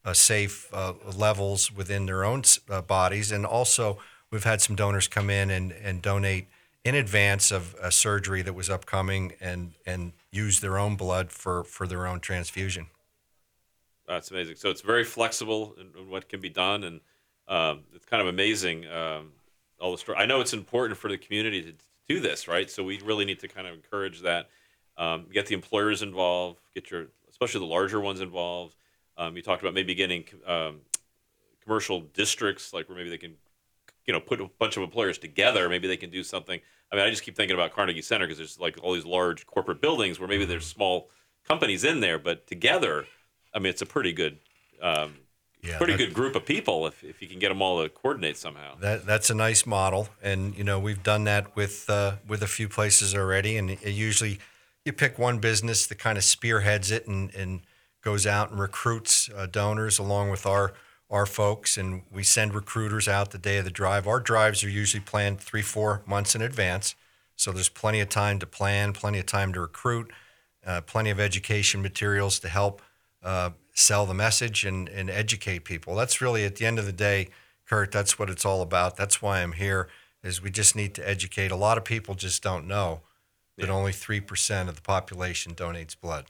uh, 0.05 0.13
safe 0.13 0.73
uh, 0.73 0.93
levels 1.15 1.71
within 1.71 2.05
their 2.05 2.23
own 2.23 2.43
uh, 2.69 2.81
bodies. 2.81 3.31
And 3.31 3.45
also, 3.45 3.97
we've 4.31 4.43
had 4.43 4.61
some 4.61 4.75
donors 4.75 5.07
come 5.07 5.29
in 5.29 5.49
and, 5.49 5.71
and 5.71 6.01
donate 6.01 6.47
in 6.83 6.95
advance 6.95 7.51
of 7.51 7.75
a 7.81 7.91
surgery 7.91 8.41
that 8.41 8.53
was 8.53 8.69
upcoming 8.69 9.33
and 9.41 9.73
and 9.85 10.13
use 10.31 10.59
their 10.61 10.77
own 10.77 10.95
blood 10.95 11.31
for 11.31 11.63
for 11.63 11.87
their 11.87 12.07
own 12.07 12.19
transfusion. 12.19 12.87
That's 14.07 14.31
amazing. 14.31 14.55
So 14.55 14.69
it's 14.69 14.81
very 14.81 15.03
flexible 15.03 15.75
in, 15.79 16.09
what 16.09 16.29
can 16.29 16.39
be 16.39 16.49
done, 16.49 16.83
and 16.85 17.01
um, 17.47 17.81
it's 17.93 18.05
kind 18.05 18.21
of 18.21 18.27
amazing. 18.27 18.87
Um, 18.87 19.33
all 19.79 19.91
the 19.91 19.97
story. 19.97 20.17
I 20.17 20.25
know 20.25 20.41
it's 20.41 20.53
important 20.53 20.97
for 20.97 21.09
the 21.09 21.17
community 21.17 21.61
to, 21.61 21.71
to 21.71 21.85
do 22.07 22.19
this, 22.19 22.47
right? 22.47 22.69
So 22.69 22.83
we 22.83 22.99
really 23.01 23.25
need 23.25 23.39
to 23.39 23.47
kind 23.47 23.67
of 23.67 23.73
encourage 23.75 24.21
that. 24.21 24.49
Um, 24.97 25.27
get 25.31 25.45
the 25.45 25.53
employers 25.53 26.01
involved. 26.01 26.59
Get 26.73 26.89
your, 26.89 27.07
especially 27.29 27.59
the 27.59 27.67
larger 27.67 27.99
ones 27.99 28.21
involved. 28.21 28.75
Um, 29.17 29.35
you 29.35 29.43
talked 29.43 29.61
about 29.61 29.73
maybe 29.73 29.93
getting 29.93 30.23
um, 30.45 30.79
commercial 31.63 32.01
districts, 32.01 32.73
like 32.73 32.89
where 32.89 32.97
maybe 32.97 33.09
they 33.09 33.17
can, 33.17 33.35
you 34.07 34.13
know, 34.13 34.19
put 34.19 34.41
a 34.41 34.49
bunch 34.57 34.77
of 34.77 34.83
employers 34.83 35.17
together. 35.17 35.69
Maybe 35.69 35.87
they 35.87 35.97
can 35.97 36.09
do 36.09 36.23
something. 36.23 36.59
I 36.91 36.95
mean, 36.95 37.05
I 37.05 37.09
just 37.09 37.23
keep 37.23 37.35
thinking 37.35 37.55
about 37.55 37.73
Carnegie 37.73 38.01
Center 38.01 38.25
because 38.25 38.37
there's 38.37 38.59
like 38.59 38.77
all 38.81 38.93
these 38.93 39.05
large 39.05 39.45
corporate 39.45 39.81
buildings 39.81 40.19
where 40.19 40.29
maybe 40.29 40.45
there's 40.45 40.65
small 40.65 41.09
companies 41.47 41.83
in 41.83 41.99
there, 41.99 42.17
but 42.17 42.47
together, 42.47 43.05
I 43.53 43.59
mean, 43.59 43.67
it's 43.67 43.81
a 43.81 43.85
pretty 43.85 44.13
good, 44.13 44.37
um, 44.81 45.15
Yeah, 45.61 45.77
pretty 45.77 45.97
good 45.97 46.13
group 46.13 46.35
of 46.35 46.45
people 46.45 46.87
if, 46.87 47.03
if 47.03 47.21
you 47.21 47.27
can 47.27 47.39
get 47.39 47.49
them 47.49 47.61
all 47.61 47.83
to 47.83 47.89
coordinate 47.89 48.37
somehow. 48.37 48.75
That 48.79 49.05
that's 49.05 49.29
a 49.29 49.35
nice 49.35 49.65
model, 49.65 50.07
and 50.21 50.57
you 50.57 50.63
know 50.63 50.79
we've 50.79 51.03
done 51.03 51.25
that 51.25 51.55
with 51.55 51.89
uh, 51.89 52.15
with 52.27 52.41
a 52.41 52.47
few 52.47 52.69
places 52.69 53.13
already. 53.13 53.57
And 53.57 53.71
it 53.71 53.93
usually, 53.93 54.39
you 54.85 54.93
pick 54.93 55.19
one 55.19 55.39
business 55.39 55.87
that 55.87 55.99
kind 55.99 56.17
of 56.17 56.23
spearheads 56.23 56.91
it 56.91 57.07
and, 57.07 57.33
and 57.35 57.61
goes 58.01 58.25
out 58.25 58.51
and 58.51 58.59
recruits 58.59 59.29
uh, 59.35 59.47
donors 59.47 59.99
along 59.99 60.29
with 60.29 60.45
our 60.45 60.73
our 61.09 61.25
folks, 61.25 61.77
and 61.77 62.03
we 62.11 62.23
send 62.23 62.53
recruiters 62.53 63.07
out 63.07 63.31
the 63.31 63.37
day 63.37 63.57
of 63.57 63.65
the 63.65 63.71
drive. 63.71 64.07
Our 64.07 64.19
drives 64.19 64.63
are 64.63 64.69
usually 64.69 65.01
planned 65.01 65.39
three 65.39 65.61
four 65.61 66.01
months 66.05 66.35
in 66.35 66.41
advance, 66.41 66.95
so 67.35 67.51
there's 67.51 67.69
plenty 67.69 68.01
of 68.01 68.09
time 68.09 68.39
to 68.39 68.45
plan, 68.45 68.93
plenty 68.93 69.19
of 69.19 69.25
time 69.25 69.53
to 69.53 69.61
recruit, 69.61 70.11
uh, 70.65 70.81
plenty 70.81 71.09
of 71.09 71.19
education 71.19 71.81
materials 71.81 72.39
to 72.39 72.49
help 72.49 72.81
uh, 73.23 73.51
sell 73.73 74.05
the 74.05 74.13
message 74.13 74.65
and, 74.65 74.89
and 74.89 75.09
educate 75.09 75.63
people. 75.63 75.95
That's 75.95 76.19
really 76.19 76.43
at 76.45 76.55
the 76.57 76.65
end 76.65 76.79
of 76.79 76.85
the 76.85 76.91
day, 76.91 77.29
Kurt. 77.65 77.91
That's 77.91 78.19
what 78.19 78.29
it's 78.29 78.45
all 78.45 78.61
about. 78.61 78.97
That's 78.97 79.21
why 79.21 79.41
I'm 79.41 79.53
here. 79.53 79.87
Is 80.23 80.41
we 80.41 80.49
just 80.49 80.75
need 80.75 80.93
to 80.95 81.07
educate. 81.07 81.51
A 81.51 81.55
lot 81.55 81.77
of 81.77 81.85
people 81.85 82.15
just 82.15 82.43
don't 82.43 82.67
know 82.67 83.01
that 83.57 83.69
only 83.69 83.93
three 83.93 84.19
percent 84.19 84.67
of 84.67 84.75
the 84.75 84.81
population 84.81 85.55
donates 85.55 85.95
blood. 85.99 86.25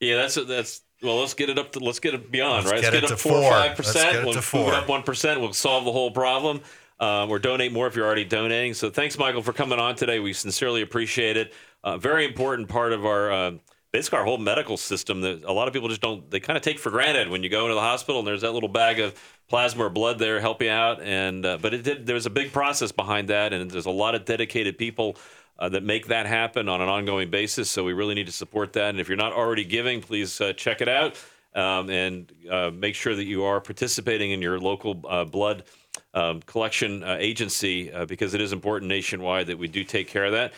Yeah, 0.00 0.16
that's 0.16 0.36
what 0.36 0.48
that's 0.48 0.82
well. 1.04 1.20
Let's 1.20 1.34
get 1.34 1.50
it 1.50 1.58
up 1.58 1.72
to 1.72 1.78
let's 1.78 2.00
get 2.00 2.14
it 2.14 2.30
beyond 2.30 2.66
Let's 2.66 2.72
right. 2.72 2.82
get 2.82 2.92
let's 2.92 2.96
it 2.96 3.00
get 3.02 3.12
up 3.12 3.18
to 3.18 3.28
four 3.28 3.38
or 3.38 3.50
five 3.50 3.78
Let's 3.78 3.92
get 3.92 3.94
percent. 3.94 4.16
it 4.16 4.24
We'll 4.24 4.34
to 4.34 4.56
move 4.56 4.68
it 4.68 4.74
up 4.74 4.88
one 4.88 5.02
percent. 5.02 5.40
We'll 5.40 5.52
solve 5.52 5.84
the 5.84 5.92
whole 5.92 6.10
problem. 6.10 6.60
Um, 7.00 7.28
or 7.28 7.40
donate 7.40 7.72
more 7.72 7.88
if 7.88 7.96
you're 7.96 8.06
already 8.06 8.24
donating. 8.24 8.72
So 8.72 8.88
thanks, 8.88 9.18
Michael, 9.18 9.42
for 9.42 9.52
coming 9.52 9.80
on 9.80 9.96
today. 9.96 10.20
We 10.20 10.32
sincerely 10.32 10.80
appreciate 10.80 11.36
it. 11.36 11.52
Uh, 11.82 11.98
very 11.98 12.24
important 12.24 12.68
part 12.68 12.92
of 12.92 13.04
our 13.04 13.32
uh, 13.32 13.52
basically 13.90 14.20
our 14.20 14.24
whole 14.24 14.38
medical 14.38 14.76
system 14.76 15.20
that 15.20 15.42
a 15.44 15.52
lot 15.52 15.66
of 15.66 15.74
people 15.74 15.88
just 15.88 16.00
don't. 16.00 16.30
They 16.30 16.38
kind 16.40 16.56
of 16.56 16.62
take 16.62 16.78
for 16.78 16.90
granted 16.90 17.28
when 17.28 17.42
you 17.42 17.48
go 17.48 17.62
into 17.62 17.74
the 17.74 17.80
hospital 17.80 18.20
and 18.20 18.28
there's 18.28 18.42
that 18.42 18.52
little 18.52 18.68
bag 18.68 19.00
of 19.00 19.20
plasma 19.48 19.84
or 19.84 19.90
blood 19.90 20.18
there 20.18 20.40
help 20.40 20.62
you 20.62 20.70
out. 20.70 21.02
And 21.02 21.44
uh, 21.44 21.58
but 21.60 21.74
it 21.74 21.82
did. 21.82 22.06
There's 22.06 22.26
a 22.26 22.30
big 22.30 22.52
process 22.52 22.92
behind 22.92 23.28
that, 23.28 23.52
and 23.52 23.68
there's 23.70 23.86
a 23.86 23.90
lot 23.90 24.14
of 24.14 24.24
dedicated 24.24 24.78
people 24.78 25.16
uh, 25.58 25.68
that 25.68 25.82
make 25.82 26.08
that 26.08 26.26
happen 26.26 26.68
on 26.68 26.80
an 26.80 26.88
ongoing 26.88 27.30
basis. 27.30 27.70
So 27.70 27.84
we 27.84 27.92
really 27.92 28.14
need 28.14 28.26
to 28.26 28.32
support 28.32 28.72
that. 28.74 28.90
And 28.90 29.00
if 29.00 29.08
you're 29.08 29.16
not 29.16 29.32
already 29.32 29.64
giving, 29.64 30.00
please 30.00 30.40
uh, 30.40 30.52
check 30.52 30.80
it 30.80 30.88
out 30.88 31.16
um, 31.54 31.90
and 31.90 32.32
uh, 32.50 32.70
make 32.72 32.94
sure 32.94 33.14
that 33.14 33.24
you 33.24 33.44
are 33.44 33.60
participating 33.60 34.32
in 34.32 34.42
your 34.42 34.58
local 34.58 35.00
uh, 35.08 35.24
blood 35.24 35.64
um, 36.12 36.40
collection 36.42 37.04
uh, 37.04 37.16
agency 37.18 37.92
uh, 37.92 38.04
because 38.04 38.34
it 38.34 38.40
is 38.40 38.52
important 38.52 38.88
nationwide 38.88 39.46
that 39.46 39.58
we 39.58 39.68
do 39.68 39.84
take 39.84 40.08
care 40.08 40.24
of 40.24 40.32
that. 40.32 40.52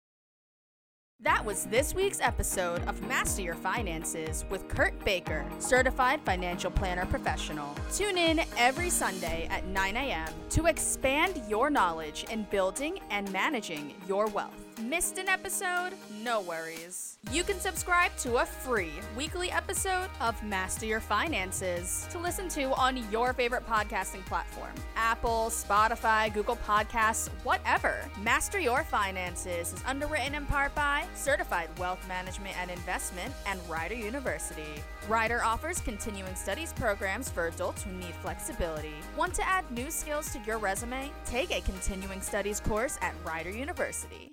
That 1.20 1.44
was 1.44 1.66
this 1.66 1.94
week's 1.94 2.20
episode 2.20 2.82
of 2.88 3.00
Master 3.06 3.42
Your 3.42 3.54
Finances 3.54 4.44
with 4.50 4.66
Kurt 4.66 5.04
Baker, 5.04 5.44
certified 5.60 6.20
financial 6.22 6.68
planner 6.70 7.06
professional. 7.06 7.72
Tune 7.92 8.18
in 8.18 8.40
every 8.58 8.90
Sunday 8.90 9.46
at 9.48 9.64
9 9.66 9.96
a.m. 9.96 10.28
to 10.50 10.66
expand 10.66 11.40
your 11.48 11.70
knowledge 11.70 12.24
in 12.30 12.42
building 12.50 12.98
and 13.10 13.30
managing 13.32 13.94
your 14.08 14.26
wealth. 14.26 14.71
Missed 14.80 15.18
an 15.18 15.28
episode? 15.28 15.92
No 16.22 16.40
worries. 16.40 17.18
You 17.30 17.44
can 17.44 17.60
subscribe 17.60 18.16
to 18.18 18.36
a 18.38 18.46
free 18.46 18.92
weekly 19.16 19.50
episode 19.50 20.08
of 20.20 20.42
Master 20.42 20.86
Your 20.86 21.00
Finances 21.00 22.06
to 22.10 22.18
listen 22.18 22.48
to 22.50 22.72
on 22.74 22.98
your 23.10 23.32
favorite 23.32 23.66
podcasting 23.66 24.24
platform 24.24 24.72
Apple, 24.96 25.46
Spotify, 25.50 26.32
Google 26.32 26.56
Podcasts, 26.56 27.28
whatever. 27.42 27.96
Master 28.22 28.58
Your 28.58 28.82
Finances 28.82 29.72
is 29.72 29.82
underwritten 29.86 30.34
in 30.34 30.46
part 30.46 30.74
by 30.74 31.04
Certified 31.14 31.68
Wealth 31.78 32.06
Management 32.08 32.56
and 32.58 32.70
Investment 32.70 33.32
and 33.46 33.60
Rider 33.68 33.94
University. 33.94 34.82
Rider 35.08 35.42
offers 35.44 35.80
continuing 35.80 36.34
studies 36.34 36.72
programs 36.72 37.28
for 37.28 37.48
adults 37.48 37.82
who 37.82 37.92
need 37.92 38.14
flexibility. 38.22 38.94
Want 39.16 39.34
to 39.34 39.46
add 39.46 39.70
new 39.70 39.90
skills 39.90 40.32
to 40.32 40.40
your 40.46 40.58
resume? 40.58 41.10
Take 41.26 41.50
a 41.50 41.60
continuing 41.60 42.20
studies 42.20 42.60
course 42.60 42.98
at 43.02 43.14
Rider 43.24 43.50
University. 43.50 44.30